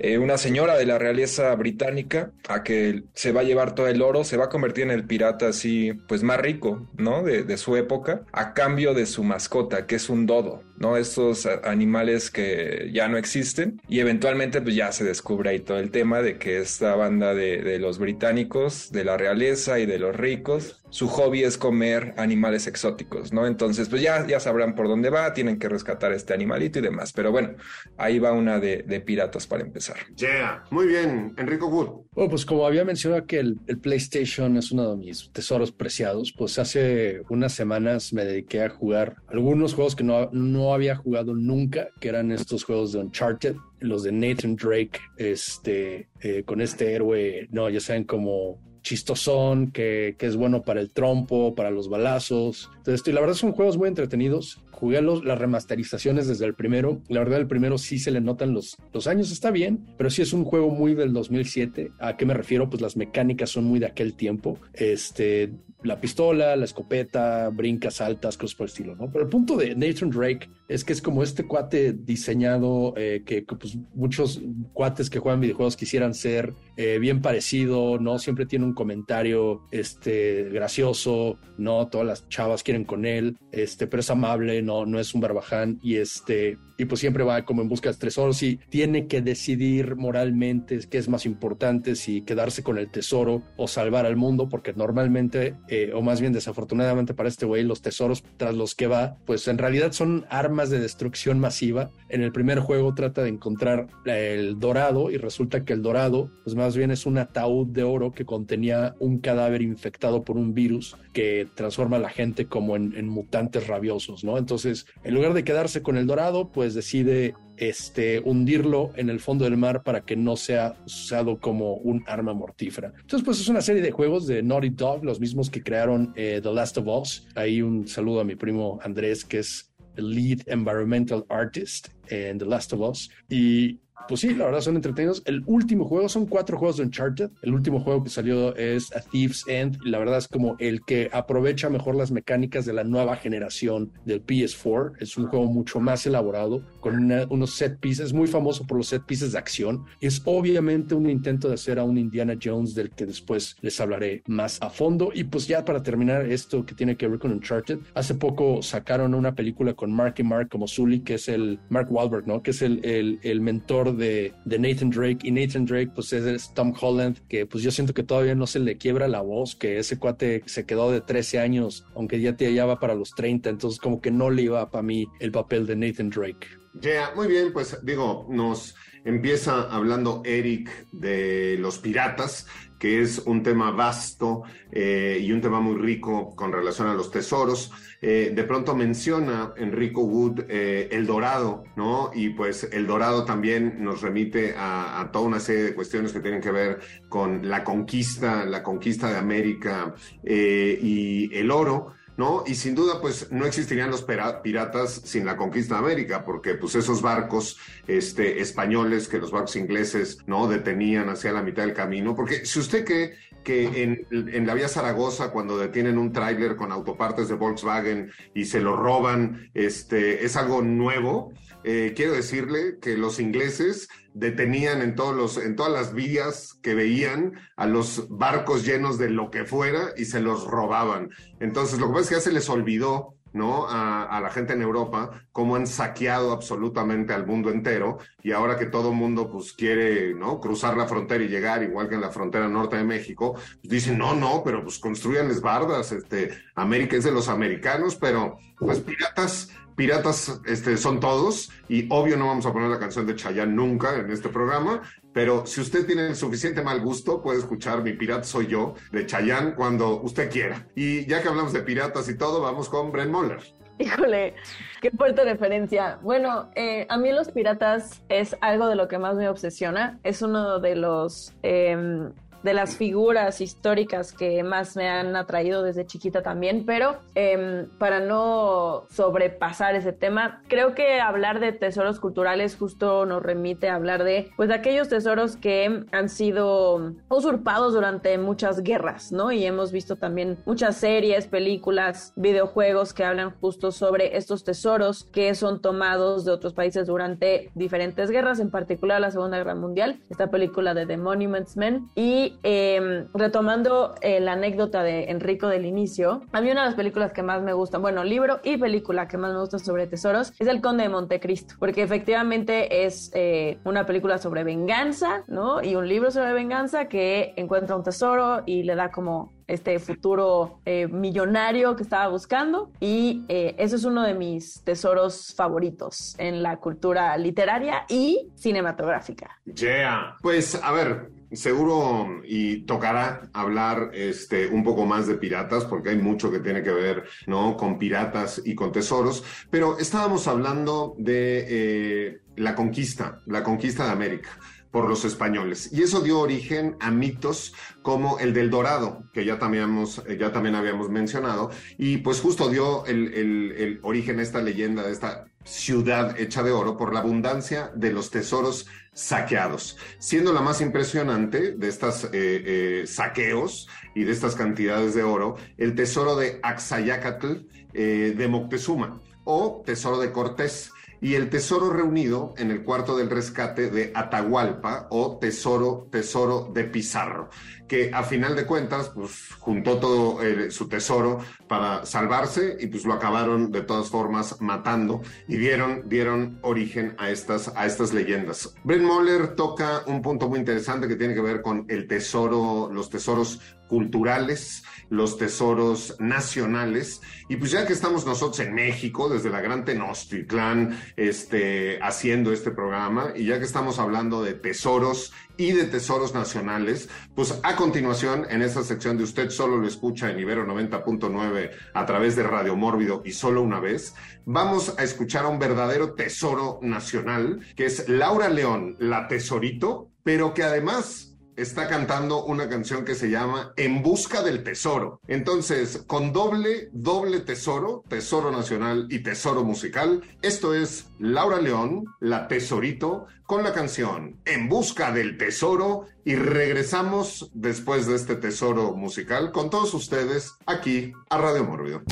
eh, 0.00 0.18
una 0.18 0.38
señora 0.38 0.76
de 0.76 0.86
la 0.86 0.96
realeza 0.96 1.52
británica 1.56 2.30
a 2.48 2.62
que 2.62 3.02
se 3.14 3.32
va 3.32 3.40
a 3.40 3.44
llevar 3.44 3.74
todo 3.74 3.88
el 3.88 4.00
oro, 4.00 4.22
se 4.22 4.36
va 4.36 4.44
a 4.44 4.48
convertir 4.48 4.84
en 4.84 4.92
el 4.92 5.04
pirata 5.04 5.48
así, 5.48 5.92
pues 6.06 6.22
más 6.22 6.38
rico, 6.40 6.86
¿no? 6.96 7.24
De, 7.24 7.42
de 7.42 7.56
su 7.56 7.76
época, 7.76 7.87
a 8.32 8.54
cambio 8.54 8.94
de 8.94 9.06
su 9.06 9.24
mascota, 9.24 9.86
que 9.86 9.96
es 9.96 10.08
un 10.08 10.26
dodo. 10.26 10.62
¿no? 10.78 10.96
Estos 10.96 11.46
animales 11.64 12.30
que 12.30 12.90
ya 12.92 13.08
no 13.08 13.16
existen 13.16 13.80
y 13.88 14.00
eventualmente 14.00 14.60
pues 14.60 14.74
ya 14.76 14.92
se 14.92 15.04
descubre 15.04 15.50
ahí 15.50 15.60
todo 15.60 15.78
el 15.78 15.90
tema 15.90 16.22
de 16.22 16.38
que 16.38 16.58
esta 16.58 16.94
banda 16.94 17.34
de, 17.34 17.62
de, 17.62 17.78
los 17.78 17.98
británicos, 17.98 18.92
de 18.92 19.04
la 19.04 19.16
realeza 19.16 19.78
y 19.80 19.86
de 19.86 19.98
los 19.98 20.14
ricos, 20.14 20.80
su 20.90 21.08
hobby 21.08 21.44
es 21.44 21.58
comer 21.58 22.14
animales 22.16 22.66
exóticos, 22.66 23.32
¿no? 23.32 23.46
Entonces 23.46 23.88
pues 23.88 24.02
ya, 24.02 24.26
ya 24.26 24.40
sabrán 24.40 24.74
por 24.74 24.88
dónde 24.88 25.10
va, 25.10 25.32
tienen 25.32 25.58
que 25.58 25.68
rescatar 25.68 26.12
este 26.12 26.34
animalito 26.34 26.78
y 26.78 26.82
demás, 26.82 27.12
pero 27.12 27.30
bueno, 27.30 27.54
ahí 27.96 28.18
va 28.18 28.32
una 28.32 28.58
de, 28.58 28.82
de 28.82 29.00
piratas 29.00 29.46
para 29.46 29.62
empezar. 29.62 29.96
Yeah, 30.16 30.64
muy 30.70 30.86
bien, 30.86 31.34
Enrico 31.36 31.68
Wood. 31.68 32.06
Bueno, 32.12 32.30
pues 32.30 32.44
como 32.44 32.66
había 32.66 32.84
mencionado 32.84 33.26
que 33.26 33.38
el, 33.38 33.58
el 33.66 33.78
PlayStation 33.78 34.56
es 34.56 34.72
uno 34.72 34.90
de 34.90 34.96
mis 34.96 35.30
tesoros 35.32 35.72
preciados, 35.72 36.32
pues 36.36 36.58
hace 36.58 37.22
unas 37.28 37.52
semanas 37.52 38.12
me 38.12 38.24
dediqué 38.24 38.62
a 38.62 38.70
jugar 38.70 39.16
algunos 39.28 39.74
juegos 39.74 39.94
que 39.94 40.04
no, 40.04 40.30
no 40.32 40.74
había 40.74 40.96
jugado 40.96 41.34
nunca, 41.34 41.88
que 42.00 42.08
eran 42.08 42.32
estos 42.32 42.64
juegos 42.64 42.92
de 42.92 43.00
Uncharted, 43.00 43.56
los 43.80 44.02
de 44.02 44.12
Nathan 44.12 44.56
Drake, 44.56 44.98
este, 45.16 46.08
eh, 46.20 46.42
con 46.44 46.60
este 46.60 46.92
héroe, 46.92 47.46
no, 47.50 47.68
ya 47.70 47.80
saben, 47.80 48.04
como 48.04 48.58
chistosón, 48.82 49.70
que, 49.70 50.16
que, 50.18 50.26
es 50.26 50.36
bueno 50.36 50.62
para 50.62 50.80
el 50.80 50.90
trompo, 50.90 51.54
para 51.54 51.70
los 51.70 51.88
balazos. 51.88 52.70
Entonces, 52.78 53.06
y 53.06 53.12
la 53.12 53.20
verdad 53.20 53.34
son 53.34 53.52
juegos 53.52 53.76
muy 53.76 53.88
entretenidos. 53.88 54.60
Jugué 54.70 55.02
los, 55.02 55.24
las 55.24 55.38
remasterizaciones 55.38 56.28
desde 56.28 56.44
el 56.46 56.54
primero. 56.54 57.00
La 57.08 57.20
verdad, 57.20 57.38
el 57.40 57.48
primero 57.48 57.78
sí 57.78 57.98
se 57.98 58.10
le 58.10 58.20
notan 58.20 58.54
los, 58.54 58.76
los 58.92 59.06
años, 59.06 59.32
está 59.32 59.50
bien, 59.50 59.86
pero 59.96 60.10
sí 60.10 60.22
es 60.22 60.32
un 60.32 60.44
juego 60.44 60.70
muy 60.70 60.94
del 60.94 61.12
2007. 61.12 61.92
¿A 61.98 62.16
qué 62.16 62.26
me 62.26 62.34
refiero? 62.34 62.70
Pues 62.70 62.80
las 62.80 62.96
mecánicas 62.96 63.50
son 63.50 63.64
muy 63.64 63.80
de 63.80 63.86
aquel 63.86 64.14
tiempo. 64.14 64.58
Este, 64.72 65.50
la 65.82 66.00
pistola, 66.00 66.56
la 66.56 66.64
escopeta, 66.64 67.48
brincas 67.50 68.00
altas, 68.00 68.36
cosas 68.36 68.56
por 68.56 68.64
el 68.64 68.70
estilo, 68.70 68.96
¿no? 68.96 69.10
Pero 69.10 69.24
el 69.24 69.30
punto 69.30 69.56
de 69.56 69.74
Nathan 69.74 70.10
Drake 70.10 70.50
es 70.68 70.84
que 70.84 70.92
es 70.92 71.00
como 71.00 71.22
este 71.22 71.46
cuate 71.46 71.92
diseñado 71.92 72.94
eh, 72.96 73.22
que, 73.24 73.44
que, 73.44 73.56
pues 73.56 73.76
muchos 73.94 74.40
cuates 74.72 75.08
que 75.08 75.18
juegan 75.18 75.40
videojuegos 75.40 75.76
quisieran 75.76 76.14
ser 76.14 76.52
eh, 76.76 76.98
bien 76.98 77.22
parecido, 77.22 77.98
¿no? 77.98 78.18
Siempre 78.18 78.46
tiene 78.46 78.64
un 78.64 78.74
comentario 78.74 79.62
este, 79.70 80.44
gracioso, 80.50 81.38
¿no? 81.56 81.88
Todas 81.88 82.06
las 82.06 82.28
chavas 82.28 82.62
quieren 82.62 82.84
con 82.84 83.04
él, 83.04 83.36
este, 83.52 83.86
pero 83.86 84.00
es 84.00 84.10
amable, 84.10 84.62
¿no? 84.62 84.84
No 84.84 84.98
es 84.98 85.14
un 85.14 85.20
barbaján 85.20 85.78
y 85.82 85.96
este, 85.96 86.58
y 86.76 86.84
pues 86.84 87.00
siempre 87.00 87.24
va 87.24 87.44
como 87.44 87.62
en 87.62 87.68
busca 87.68 87.90
de 87.90 87.96
tesoros 87.96 88.42
y 88.42 88.58
tiene 88.68 89.06
que 89.06 89.20
decidir 89.20 89.96
moralmente 89.96 90.78
qué 90.88 90.98
es 90.98 91.08
más 91.08 91.26
importante, 91.26 91.96
si 91.96 92.22
quedarse 92.22 92.62
con 92.62 92.78
el 92.78 92.90
tesoro 92.90 93.42
o 93.56 93.66
salvar 93.68 94.06
al 94.06 94.16
mundo, 94.16 94.48
porque 94.48 94.72
normalmente, 94.72 95.56
eh, 95.68 95.92
o 95.94 96.02
más 96.02 96.20
bien 96.20 96.32
desafortunadamente 96.32 97.14
para 97.14 97.28
este 97.28 97.46
güey, 97.46 97.62
los 97.64 97.82
tesoros 97.82 98.24
tras 98.36 98.54
los 98.54 98.74
que 98.74 98.86
va, 98.86 99.16
pues 99.26 99.48
en 99.48 99.58
realidad 99.58 99.92
son 99.92 100.26
armas 100.30 100.70
de 100.70 100.80
destrucción 100.80 101.38
masiva. 101.38 101.90
En 102.08 102.22
el 102.22 102.32
primer 102.32 102.60
juego 102.60 102.94
trata 102.94 103.22
de 103.22 103.28
encontrar 103.28 103.88
el 104.04 104.58
dorado 104.58 105.10
y 105.10 105.16
resulta 105.16 105.64
que 105.64 105.72
el 105.72 105.82
dorado, 105.82 106.30
pues 106.44 106.56
más 106.56 106.76
bien 106.76 106.90
es 106.90 107.06
un 107.06 107.18
ataúd 107.18 107.66
de 107.68 107.82
oro 107.82 108.12
que 108.12 108.24
contenía 108.24 108.94
un 108.98 109.18
cadáver 109.18 109.62
infectado 109.62 110.24
por 110.24 110.36
un 110.36 110.54
virus 110.54 110.96
que 111.12 111.48
transforma 111.54 111.96
a 111.96 112.00
la 112.00 112.10
gente 112.10 112.46
como 112.46 112.76
en, 112.76 112.94
en 112.96 113.08
mutantes 113.08 113.66
rabiosos, 113.66 114.24
¿no? 114.24 114.38
Entonces, 114.38 114.86
en 115.04 115.14
lugar 115.14 115.34
de 115.34 115.44
quedarse 115.44 115.82
con 115.82 115.96
el 115.96 116.06
dorado, 116.06 116.50
pues 116.50 116.74
decide 116.74 117.34
este, 117.58 118.20
hundirlo 118.20 118.92
en 118.96 119.10
el 119.10 119.20
fondo 119.20 119.44
del 119.44 119.56
mar 119.56 119.82
para 119.82 120.02
que 120.02 120.16
no 120.16 120.36
sea 120.36 120.76
usado 120.86 121.38
como 121.38 121.74
un 121.74 122.04
arma 122.06 122.34
mortífera. 122.34 122.92
Entonces, 123.00 123.24
pues 123.24 123.40
es 123.40 123.48
una 123.48 123.60
serie 123.60 123.82
de 123.82 123.90
juegos 123.90 124.26
de 124.26 124.42
Naughty 124.42 124.70
Dog, 124.70 125.04
los 125.04 125.20
mismos 125.20 125.50
que 125.50 125.62
crearon 125.62 126.12
eh, 126.16 126.40
The 126.42 126.52
Last 126.52 126.78
of 126.78 126.86
Us. 126.86 127.26
Ahí 127.34 127.62
un 127.62 127.86
saludo 127.86 128.20
a 128.20 128.24
mi 128.24 128.36
primo 128.36 128.78
Andrés, 128.82 129.24
que 129.24 129.40
es 129.40 129.72
el 129.96 130.10
lead 130.10 130.40
environmental 130.46 131.24
artist 131.28 131.88
en 132.08 132.38
The 132.38 132.46
Last 132.46 132.72
of 132.72 132.80
Us. 132.80 133.10
Y 133.28 133.80
pues 134.06 134.20
sí, 134.20 134.34
la 134.34 134.46
verdad 134.46 134.60
son 134.60 134.76
entretenidos. 134.76 135.22
El 135.26 135.42
último 135.46 135.84
juego 135.84 136.08
son 136.08 136.26
cuatro 136.26 136.56
juegos 136.56 136.76
de 136.76 136.84
Uncharted. 136.84 137.30
El 137.42 137.54
último 137.54 137.80
juego 137.80 138.02
que 138.04 138.10
salió 138.10 138.54
es 138.56 138.94
A 138.94 139.00
Thief's 139.00 139.44
End. 139.48 139.78
Y 139.84 139.90
la 139.90 139.98
verdad 139.98 140.18
es 140.18 140.28
como 140.28 140.56
el 140.58 140.82
que 140.84 141.10
aprovecha 141.12 141.68
mejor 141.68 141.94
las 141.96 142.10
mecánicas 142.10 142.64
de 142.64 142.72
la 142.72 142.84
nueva 142.84 143.16
generación 143.16 143.92
del 144.04 144.24
PS4. 144.24 144.92
Es 145.00 145.16
un 145.16 145.26
juego 145.26 145.46
mucho 145.46 145.80
más 145.80 146.06
elaborado, 146.06 146.62
con 146.88 147.04
una, 147.04 147.26
unos 147.28 147.54
set 147.54 147.78
pieces, 147.78 148.12
muy 148.12 148.26
famoso 148.26 148.66
por 148.66 148.78
los 148.78 148.88
set 148.88 149.04
pieces 149.04 149.32
de 149.32 149.38
acción. 149.38 149.84
Es 150.00 150.22
obviamente 150.24 150.94
un 150.94 151.08
intento 151.08 151.48
de 151.48 151.54
hacer 151.54 151.78
a 151.78 151.84
un 151.84 151.98
Indiana 151.98 152.34
Jones 152.42 152.74
del 152.74 152.90
que 152.90 153.06
después 153.06 153.56
les 153.60 153.78
hablaré 153.80 154.22
más 154.26 154.58
a 154.62 154.70
fondo. 154.70 155.10
Y 155.14 155.24
pues 155.24 155.46
ya 155.46 155.64
para 155.64 155.82
terminar 155.82 156.24
esto 156.26 156.64
que 156.64 156.74
tiene 156.74 156.96
que 156.96 157.08
ver 157.08 157.18
con 157.18 157.32
Uncharted, 157.32 157.78
hace 157.94 158.14
poco 158.14 158.62
sacaron 158.62 159.14
una 159.14 159.34
película 159.34 159.74
con 159.74 159.92
Mark 159.92 160.14
y 160.18 160.22
Mark 160.22 160.48
como 160.48 160.66
Sully, 160.66 161.00
que 161.00 161.14
es 161.14 161.28
el 161.28 161.60
Mark 161.68 161.88
Wahlberg, 161.90 162.26
¿no? 162.26 162.42
Que 162.42 162.52
es 162.52 162.62
el, 162.62 162.84
el, 162.84 163.18
el 163.22 163.40
mentor 163.40 163.96
de, 163.96 164.32
de, 164.44 164.58
Nathan 164.58 164.90
Drake 164.90 165.18
y 165.22 165.30
Nathan 165.30 165.66
Drake 165.66 165.90
pues 165.94 166.12
es 166.12 166.52
Tom 166.54 166.72
Holland 166.78 167.18
que 167.28 167.46
pues 167.46 167.62
yo 167.62 167.70
siento 167.70 167.94
que 167.94 168.02
todavía 168.02 168.34
no 168.34 168.46
se 168.46 168.58
le 168.58 168.76
quiebra 168.76 169.08
la 169.08 169.20
voz 169.20 169.54
que 169.54 169.78
ese 169.78 169.98
cuate 169.98 170.42
se 170.46 170.66
quedó 170.66 170.90
de 170.90 171.00
13 171.00 171.38
años 171.38 171.84
aunque 171.94 172.20
ya, 172.20 172.36
te, 172.36 172.58
va 172.60 172.78
para 172.78 172.94
los 172.94 173.10
30 173.14 173.50
entonces 173.50 173.80
como 173.80 174.00
que 174.00 174.10
no 174.10 174.30
le 174.30 174.42
iba 174.42 174.70
para 174.70 174.82
mí 174.82 175.06
el 175.20 175.32
papel 175.32 175.66
de 175.66 175.76
Nathan 175.76 176.10
Drake 176.10 176.46
yeah, 176.80 177.12
muy 177.14 177.26
bien 177.26 177.52
pues 177.52 177.78
digo 177.84 178.26
nos 178.28 178.74
empieza 179.04 179.62
hablando 179.62 180.22
Eric 180.24 180.70
de 180.92 181.56
los 181.58 181.78
piratas 181.78 182.46
que 182.78 183.00
es 183.00 183.18
un 183.26 183.42
tema 183.42 183.70
vasto 183.72 184.42
eh, 184.70 185.18
y 185.20 185.32
un 185.32 185.40
tema 185.40 185.60
muy 185.60 185.76
rico 185.76 186.34
con 186.36 186.52
relación 186.52 186.88
a 186.88 186.94
los 186.94 187.10
tesoros. 187.10 187.72
Eh, 188.00 188.32
de 188.34 188.44
pronto 188.44 188.76
menciona 188.76 189.52
Enrico 189.56 190.02
Wood 190.02 190.44
eh, 190.48 190.88
el 190.92 191.06
dorado, 191.06 191.64
¿no? 191.76 192.12
Y 192.14 192.30
pues 192.30 192.68
el 192.72 192.86
dorado 192.86 193.24
también 193.24 193.82
nos 193.82 194.02
remite 194.02 194.54
a, 194.56 195.00
a, 195.00 195.10
toda 195.10 195.26
una 195.26 195.40
serie 195.40 195.64
de 195.64 195.74
cuestiones 195.74 196.12
que 196.12 196.20
tienen 196.20 196.40
que 196.40 196.52
ver 196.52 196.78
con 197.08 197.48
la 197.48 197.64
conquista, 197.64 198.44
la 198.44 198.62
conquista 198.62 199.10
de 199.10 199.18
América 199.18 199.94
y 200.22 201.34
el 201.34 201.50
oro. 201.50 201.97
¿No? 202.18 202.42
Y 202.46 202.56
sin 202.56 202.74
duda, 202.74 203.00
pues 203.00 203.30
no 203.30 203.46
existirían 203.46 203.90
los 203.90 204.04
piratas 204.42 205.00
sin 205.04 205.24
la 205.24 205.36
conquista 205.36 205.76
de 205.76 205.80
América, 205.80 206.24
porque 206.24 206.54
pues 206.54 206.74
esos 206.74 207.00
barcos 207.00 207.58
este, 207.86 208.40
españoles 208.42 209.06
que 209.06 209.18
los 209.18 209.30
barcos 209.30 209.54
ingleses, 209.54 210.18
¿no? 210.26 210.48
Detenían 210.48 211.08
hacia 211.08 211.32
la 211.32 211.42
mitad 211.42 211.62
del 211.62 211.74
camino, 211.74 212.16
porque 212.16 212.44
si 212.44 212.58
usted 212.58 212.84
cree 212.84 213.14
que 213.44 213.84
en, 213.84 214.06
en 214.10 214.46
la 214.46 214.54
vía 214.54 214.68
Zaragoza, 214.68 215.30
cuando 215.30 215.56
detienen 215.56 215.96
un 215.96 216.12
tráiler 216.12 216.56
con 216.56 216.72
autopartes 216.72 217.28
de 217.28 217.36
Volkswagen 217.36 218.10
y 218.34 218.46
se 218.46 218.60
lo 218.60 218.74
roban, 218.74 219.50
este, 219.54 220.24
es 220.24 220.36
algo 220.36 220.60
nuevo, 220.60 221.32
eh, 221.62 221.92
quiero 221.94 222.12
decirle 222.12 222.78
que 222.80 222.96
los 222.96 223.20
ingleses 223.20 223.88
detenían 224.18 224.82
en, 224.82 224.96
todos 224.96 225.14
los, 225.14 225.38
en 225.38 225.54
todas 225.54 225.72
las 225.72 225.94
vías 225.94 226.58
que 226.60 226.74
veían 226.74 227.34
a 227.56 227.66
los 227.66 228.08
barcos 228.08 228.66
llenos 228.66 228.98
de 228.98 229.10
lo 229.10 229.30
que 229.30 229.44
fuera 229.44 229.92
y 229.96 230.06
se 230.06 230.20
los 230.20 230.44
robaban. 230.44 231.10
Entonces, 231.38 231.78
lo 231.78 231.86
que 231.86 231.92
pasa 231.92 232.02
es 232.02 232.08
que 232.08 232.14
ya 232.16 232.20
se 232.20 232.32
les 232.32 232.48
olvidó 232.48 233.14
¿no? 233.32 233.66
A, 233.68 234.20
la 234.20 234.30
gente 234.30 234.52
en 234.52 234.62
Europa, 234.62 235.10
cómo 235.32 235.56
han 235.56 235.66
saqueado 235.66 236.32
absolutamente 236.32 237.12
al 237.12 237.26
mundo 237.26 237.50
entero 237.50 237.98
y 238.22 238.32
ahora 238.32 238.58
que 238.58 238.66
todo 238.66 238.92
mundo 238.92 239.30
pues 239.30 239.52
quiere, 239.52 240.14
¿no? 240.14 240.40
Cruzar 240.40 240.76
la 240.76 240.86
frontera 240.86 241.22
y 241.22 241.28
llegar, 241.28 241.62
igual 241.62 241.88
que 241.88 241.94
en 241.94 242.00
la 242.00 242.10
frontera 242.10 242.48
norte 242.48 242.76
de 242.76 242.84
México, 242.84 243.34
pues 243.34 243.62
dicen, 243.62 243.98
no, 243.98 244.14
no, 244.14 244.42
pero 244.44 244.62
pues 244.62 244.78
construyanles 244.78 245.40
bardas, 245.40 245.92
este, 245.92 246.30
América 246.54 246.96
es 246.96 247.04
de 247.04 247.12
los 247.12 247.28
americanos, 247.28 247.96
pero 247.96 248.38
Pues 248.58 248.80
piratas, 248.80 249.50
piratas 249.76 250.40
este, 250.46 250.76
son 250.76 250.98
todos 250.98 251.52
y 251.68 251.86
obvio 251.90 252.16
no 252.16 252.26
vamos 252.26 252.44
a 252.46 252.52
poner 252.52 252.68
la 252.68 252.80
canción 252.80 253.06
de 253.06 253.14
Chayanne 253.14 253.54
nunca 253.54 253.94
en 253.94 254.10
este 254.10 254.28
programa, 254.28 254.82
pero 255.12 255.46
si 255.46 255.60
usted 255.60 255.86
tiene 255.86 256.14
suficiente 256.14 256.62
mal 256.62 256.80
gusto, 256.80 257.22
puede 257.22 257.38
escuchar 257.38 257.82
Mi 257.82 257.92
Pirata 257.92 258.24
Soy 258.24 258.46
Yo 258.46 258.74
de 258.92 259.06
Chayanne 259.06 259.54
cuando 259.54 260.00
usted 260.00 260.30
quiera. 260.30 260.66
Y 260.74 261.06
ya 261.06 261.22
que 261.22 261.28
hablamos 261.28 261.52
de 261.52 261.60
piratas 261.60 262.08
y 262.08 262.16
todo, 262.16 262.40
vamos 262.40 262.68
con 262.68 262.92
Brent 262.92 263.10
Moller. 263.10 263.40
Híjole, 263.78 264.34
qué 264.80 264.90
fuerte 264.90 265.24
referencia. 265.24 265.98
Bueno, 266.02 266.50
eh, 266.56 266.86
a 266.88 266.98
mí 266.98 267.12
los 267.12 267.30
piratas 267.30 268.02
es 268.08 268.36
algo 268.40 268.66
de 268.66 268.74
lo 268.74 268.88
que 268.88 268.98
más 268.98 269.14
me 269.14 269.28
obsesiona. 269.28 270.00
Es 270.02 270.20
uno 270.20 270.58
de 270.58 270.74
los 270.74 271.32
em, 271.42 272.12
de 272.42 272.54
las 272.54 272.76
figuras 272.76 273.40
históricas 273.40 274.12
que 274.12 274.42
más 274.42 274.76
me 274.76 274.88
han 274.88 275.16
atraído 275.16 275.62
desde 275.62 275.86
chiquita 275.86 276.22
también, 276.22 276.64
pero 276.64 276.98
em, 277.14 277.68
para 277.78 278.00
no 278.00 278.84
sobrepasar 278.90 279.74
ese 279.74 279.92
tema, 279.92 280.42
creo 280.48 280.74
que 280.74 281.00
hablar 281.00 281.40
de 281.40 281.52
tesoros 281.52 282.00
culturales 282.00 282.56
justo 282.56 283.06
nos 283.06 283.22
remite 283.22 283.68
a 283.68 283.74
hablar 283.74 284.04
de 284.04 284.30
pues 284.36 284.50
aquellos 284.50 284.88
tesoros 284.88 285.36
que 285.36 285.84
han 285.92 286.08
sido 286.08 286.94
usurpados 287.08 287.74
durante 287.74 288.16
muchas 288.18 288.62
guerras, 288.62 289.12
¿no? 289.12 289.32
Y 289.32 289.44
hemos 289.44 289.72
visto 289.72 289.96
también 289.96 290.38
muchas 290.46 290.76
series, 290.76 291.26
películas, 291.26 292.12
videojuegos 292.16 292.94
que 292.94 293.04
hablan 293.04 293.30
justo 293.40 293.72
sobre 293.72 294.16
estos 294.16 294.44
tesoros 294.44 295.04
que 295.04 295.34
son 295.34 295.60
tomados 295.60 296.24
de 296.24 296.32
otros 296.32 296.54
países 296.54 296.86
durante 296.86 297.50
diferentes 297.54 298.10
guerras, 298.10 298.40
en 298.40 298.50
particular 298.50 299.00
la 299.00 299.10
Segunda 299.10 299.38
Guerra 299.38 299.54
Mundial, 299.54 300.00
esta 300.10 300.30
película 300.30 300.74
de 300.74 300.86
The 300.86 300.96
Monuments 300.96 301.56
Men 301.56 301.88
y 301.94 302.27
Em, 302.42 303.06
retomando 303.14 303.94
eh, 304.00 304.20
la 304.20 304.32
anécdota 304.32 304.82
de 304.82 305.04
Enrico 305.04 305.48
del 305.48 305.64
inicio, 305.64 306.22
a 306.32 306.40
mí 306.40 306.50
una 306.50 306.62
de 306.62 306.66
las 306.68 306.74
películas 306.74 307.12
que 307.12 307.22
más 307.22 307.42
me 307.42 307.52
gustan, 307.52 307.82
bueno, 307.82 308.04
libro 308.04 308.40
y 308.42 308.56
película 308.56 309.08
que 309.08 309.16
más 309.16 309.32
me 309.32 309.40
gusta 309.40 309.58
sobre 309.58 309.86
tesoros 309.86 310.32
es 310.38 310.48
El 310.48 310.60
Conde 310.60 310.84
de 310.84 310.88
Montecristo, 310.88 311.54
porque 311.58 311.82
efectivamente 311.82 312.84
es 312.84 313.10
eh, 313.14 313.58
una 313.64 313.86
película 313.86 314.18
sobre 314.18 314.44
venganza, 314.44 315.24
¿no? 315.26 315.62
Y 315.62 315.74
un 315.74 315.88
libro 315.88 316.10
sobre 316.10 316.32
venganza 316.32 316.86
que 316.86 317.32
encuentra 317.36 317.76
un 317.76 317.82
tesoro 317.82 318.42
y 318.46 318.62
le 318.62 318.74
da 318.74 318.90
como 318.90 319.32
este 319.46 319.78
futuro 319.78 320.60
eh, 320.66 320.88
millonario 320.88 321.74
que 321.74 321.82
estaba 321.82 322.08
buscando 322.08 322.70
y 322.80 323.24
eso 323.28 323.76
es 323.76 323.84
uno 323.84 324.02
de 324.02 324.12
mis 324.12 324.62
tesoros 324.62 325.32
favoritos 325.34 326.14
en 326.18 326.42
la 326.42 326.58
cultura 326.58 327.16
literaria 327.16 327.86
y 327.88 328.30
cinematográfica. 328.34 329.40
Yeah. 329.46 330.16
Pues 330.20 330.60
a 330.62 330.70
ver, 330.72 331.17
seguro 331.32 332.22
y 332.24 332.62
tocará 332.62 333.28
hablar 333.32 333.90
este, 333.92 334.48
un 334.48 334.64
poco 334.64 334.86
más 334.86 335.06
de 335.06 335.14
piratas, 335.14 335.64
porque 335.64 335.90
hay 335.90 335.98
mucho 335.98 336.30
que 336.30 336.40
tiene 336.40 336.62
que 336.62 336.72
ver 336.72 337.04
¿no? 337.26 337.56
con 337.56 337.78
piratas 337.78 338.40
y 338.44 338.54
con 338.54 338.72
tesoros, 338.72 339.24
pero 339.50 339.78
estábamos 339.78 340.26
hablando 340.26 340.94
de 340.98 341.46
eh, 341.48 342.20
la 342.36 342.54
conquista, 342.54 343.20
la 343.26 343.42
conquista 343.42 343.84
de 343.84 343.92
América 343.92 344.30
por 344.70 344.88
los 344.88 345.04
españoles. 345.04 345.70
Y 345.72 345.82
eso 345.82 346.00
dio 346.00 346.20
origen 346.20 346.76
a 346.80 346.90
mitos 346.90 347.54
como 347.82 348.18
el 348.18 348.34
del 348.34 348.50
Dorado, 348.50 349.04
que 349.12 349.24
ya 349.24 349.38
también, 349.38 349.64
hemos, 349.64 350.02
ya 350.18 350.30
también 350.30 350.54
habíamos 350.54 350.90
mencionado, 350.90 351.50
y 351.78 351.98
pues 351.98 352.20
justo 352.20 352.50
dio 352.50 352.84
el, 352.86 353.12
el 353.14 353.80
origen 353.82 354.18
a 354.18 354.22
esta 354.22 354.42
leyenda 354.42 354.82
de 354.82 354.92
esta 354.92 355.26
ciudad 355.48 356.20
hecha 356.20 356.42
de 356.42 356.52
oro 356.52 356.76
por 356.76 356.92
la 356.92 357.00
abundancia 357.00 357.72
de 357.74 357.90
los 357.90 358.10
tesoros 358.10 358.66
saqueados, 358.92 359.78
siendo 359.98 360.32
la 360.32 360.40
más 360.40 360.60
impresionante 360.60 361.52
de 361.52 361.68
estos 361.68 362.04
eh, 362.04 362.10
eh, 362.12 362.84
saqueos 362.86 363.68
y 363.94 364.04
de 364.04 364.12
estas 364.12 364.34
cantidades 364.34 364.94
de 364.94 365.04
oro, 365.04 365.36
el 365.56 365.74
tesoro 365.74 366.16
de 366.16 366.38
Axayacatl 366.42 367.46
eh, 367.72 368.14
de 368.16 368.28
Moctezuma 368.28 369.00
o 369.24 369.62
tesoro 369.64 369.98
de 369.98 370.12
Cortés 370.12 370.70
y 371.00 371.14
el 371.14 371.30
tesoro 371.30 371.70
reunido 371.70 372.34
en 372.38 372.50
el 372.50 372.62
cuarto 372.62 372.96
del 372.96 373.08
rescate 373.08 373.70
de 373.70 373.92
Atahualpa 373.94 374.88
o 374.90 375.18
tesoro, 375.18 375.88
tesoro 375.90 376.50
de 376.52 376.64
Pizarro, 376.64 377.30
que 377.68 377.90
a 377.92 378.02
final 378.02 378.34
de 378.34 378.46
cuentas, 378.46 378.90
pues 378.94 379.34
juntó 379.38 379.78
todo 379.78 380.22
eh, 380.22 380.50
su 380.50 380.68
tesoro 380.68 381.18
para 381.46 381.86
salvarse 381.86 382.56
y 382.58 382.66
pues 382.66 382.84
lo 382.84 382.94
acabaron 382.94 383.52
de 383.52 383.62
todas 383.62 383.88
formas 383.88 384.40
matando 384.40 385.02
y 385.28 385.36
dieron, 385.36 385.88
dieron 385.88 386.38
origen 386.42 386.94
a 386.98 387.10
estas, 387.10 387.52
a 387.54 387.66
estas 387.66 387.92
leyendas. 387.92 388.54
Brent 388.64 388.84
Moller 388.84 389.36
toca 389.36 389.82
un 389.86 390.02
punto 390.02 390.28
muy 390.28 390.38
interesante 390.38 390.88
que 390.88 390.96
tiene 390.96 391.14
que 391.14 391.20
ver 391.20 391.42
con 391.42 391.66
el 391.68 391.86
tesoro, 391.86 392.70
los 392.72 392.90
tesoros 392.90 393.40
culturales, 393.68 394.64
los 394.88 395.18
tesoros 395.18 395.94
nacionales. 396.00 397.00
Y 397.28 397.36
pues 397.36 397.52
ya 397.52 397.66
que 397.66 397.74
estamos 397.74 398.06
nosotros 398.06 398.40
en 398.40 398.54
México, 398.54 399.08
desde 399.08 399.30
la 399.30 399.40
Gran 399.40 399.64
Tenochtitlán, 399.64 400.80
este, 400.96 401.78
haciendo 401.82 402.32
este 402.32 402.50
programa, 402.50 403.12
y 403.14 403.26
ya 403.26 403.38
que 403.38 403.44
estamos 403.44 403.78
hablando 403.78 404.22
de 404.22 404.34
tesoros 404.34 405.12
y 405.36 405.52
de 405.52 405.64
tesoros 405.64 406.14
nacionales, 406.14 406.88
pues 407.14 407.38
a 407.42 407.54
continuación, 407.58 408.24
en 408.30 408.40
esta 408.42 408.62
sección 408.62 408.96
de 408.96 409.02
usted 409.02 409.30
solo 409.30 409.56
lo 409.56 409.66
escucha 409.66 410.08
en 410.08 410.20
Ibero 410.20 410.46
90.9 410.46 411.50
a 411.74 411.86
través 411.86 412.14
de 412.14 412.22
Radio 412.22 412.54
Mórbido 412.54 413.02
y 413.04 413.10
solo 413.10 413.42
una 413.42 413.58
vez, 413.58 413.96
vamos 414.24 414.78
a 414.78 414.84
escuchar 414.84 415.24
a 415.24 415.28
un 415.28 415.40
verdadero 415.40 415.94
tesoro 415.94 416.60
nacional, 416.62 417.40
que 417.56 417.66
es 417.66 417.88
Laura 417.88 418.28
León, 418.28 418.76
la 418.78 419.08
tesorito, 419.08 419.90
pero 420.04 420.34
que 420.34 420.44
además 420.44 421.17
está 421.38 421.68
cantando 421.68 422.24
una 422.24 422.48
canción 422.48 422.84
que 422.84 422.96
se 422.96 423.10
llama 423.10 423.52
En 423.56 423.80
Busca 423.80 424.22
del 424.22 424.42
Tesoro. 424.42 425.00
Entonces, 425.06 425.84
con 425.86 426.12
doble, 426.12 426.68
doble 426.72 427.20
tesoro, 427.20 427.84
tesoro 427.88 428.32
nacional 428.32 428.88
y 428.90 429.04
tesoro 429.04 429.44
musical, 429.44 430.02
esto 430.20 430.52
es 430.52 430.88
Laura 430.98 431.40
León, 431.40 431.84
la 432.00 432.26
tesorito, 432.26 433.06
con 433.24 433.44
la 433.44 433.52
canción 433.52 434.18
En 434.24 434.48
Busca 434.48 434.90
del 434.90 435.16
Tesoro 435.16 435.86
y 436.04 436.16
regresamos 436.16 437.30
después 437.34 437.86
de 437.86 437.94
este 437.94 438.16
tesoro 438.16 438.72
musical 438.74 439.30
con 439.30 439.48
todos 439.48 439.74
ustedes 439.74 440.34
aquí 440.44 440.92
a 441.08 441.18
Radio 441.18 441.44
Mórbido. 441.44 441.82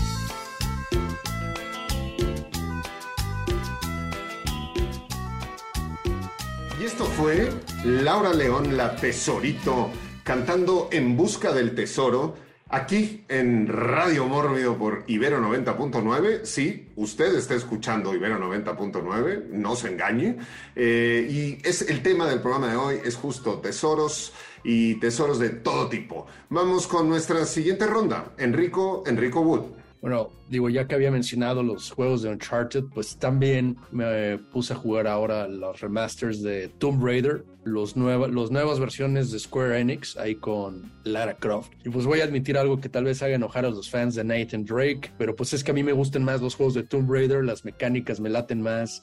Y 6.81 6.85
esto 6.85 7.05
fue 7.05 7.51
Laura 7.87 8.35
León, 8.35 8.77
la 8.77 8.96
tesorito, 8.96 9.90
cantando 10.25 10.88
En 10.90 11.16
Busca 11.16 11.53
del 11.53 11.72
Tesoro, 11.77 12.35
aquí 12.68 13.25
en 13.29 13.68
Radio 13.68 14.27
Mórbido 14.27 14.77
por 14.77 15.05
Ibero 15.07 15.38
90.9. 15.38 16.40
Sí, 16.42 16.88
usted 16.96 17.37
está 17.37 17.55
escuchando 17.55 18.12
Ibero 18.12 18.40
90.9, 18.40 19.51
no 19.51 19.77
se 19.77 19.92
engañe. 19.92 20.37
Eh, 20.75 21.29
y 21.31 21.68
es 21.68 21.83
el 21.83 22.03
tema 22.03 22.29
del 22.29 22.40
programa 22.40 22.72
de 22.72 22.77
hoy, 22.77 22.96
es 23.05 23.14
justo 23.14 23.61
tesoros 23.61 24.33
y 24.64 24.96
tesoros 24.96 25.38
de 25.38 25.51
todo 25.51 25.88
tipo. 25.88 26.27
Vamos 26.49 26.88
con 26.88 27.09
nuestra 27.09 27.44
siguiente 27.44 27.87
ronda, 27.87 28.33
Enrico, 28.37 29.05
Enrico 29.07 29.42
Wood. 29.42 29.62
Bueno, 30.03 30.31
digo, 30.49 30.68
ya 30.68 30.88
que 30.88 30.96
había 30.96 31.12
mencionado 31.12 31.62
los 31.62 31.92
juegos 31.92 32.22
de 32.22 32.31
Uncharted, 32.31 32.85
pues 32.92 33.16
también 33.16 33.77
me 33.92 34.38
puse 34.38 34.72
a 34.72 34.77
jugar 34.77 35.07
ahora 35.07 35.46
los 35.46 35.81
remasters 35.81 36.42
de 36.42 36.68
Tomb 36.68 37.05
Raider, 37.05 37.44
los 37.66 37.96
nueva, 37.96 38.29
los 38.29 38.50
nuevas 38.50 38.79
versiones 38.79 39.31
de 39.31 39.38
Square 39.38 39.81
Enix, 39.81 40.16
ahí 40.16 40.37
con 40.37 40.92
Lara 41.05 41.37
Croft. 41.37 41.72
Y 41.85 41.90
pues 41.90 42.07
voy 42.07 42.20
a 42.20 42.24
admitir 42.24 42.57
algo 42.57 42.81
que 42.81 42.88
tal 42.88 43.05
vez 43.05 43.22
haga 43.22 43.35
enojar 43.35 43.66
a 43.66 43.70
los 43.70 43.90
fans 43.90 44.14
de 44.14 44.24
Nathan 44.24 44.64
Drake, 44.64 45.12
pero 45.18 45.35
pues 45.35 45.52
es 45.52 45.64
que 45.64 45.72
a 45.72 45.74
mí 45.74 45.83
me 45.83 45.92
gustan 45.92 46.24
más 46.24 46.40
los 46.40 46.55
juegos 46.55 46.74
de 46.74 46.85
Tomb 46.85 47.11
Raider, 47.11 47.44
las 47.44 47.64
mecánicas 47.64 48.20
me 48.20 48.31
laten 48.31 48.62
más. 48.62 49.02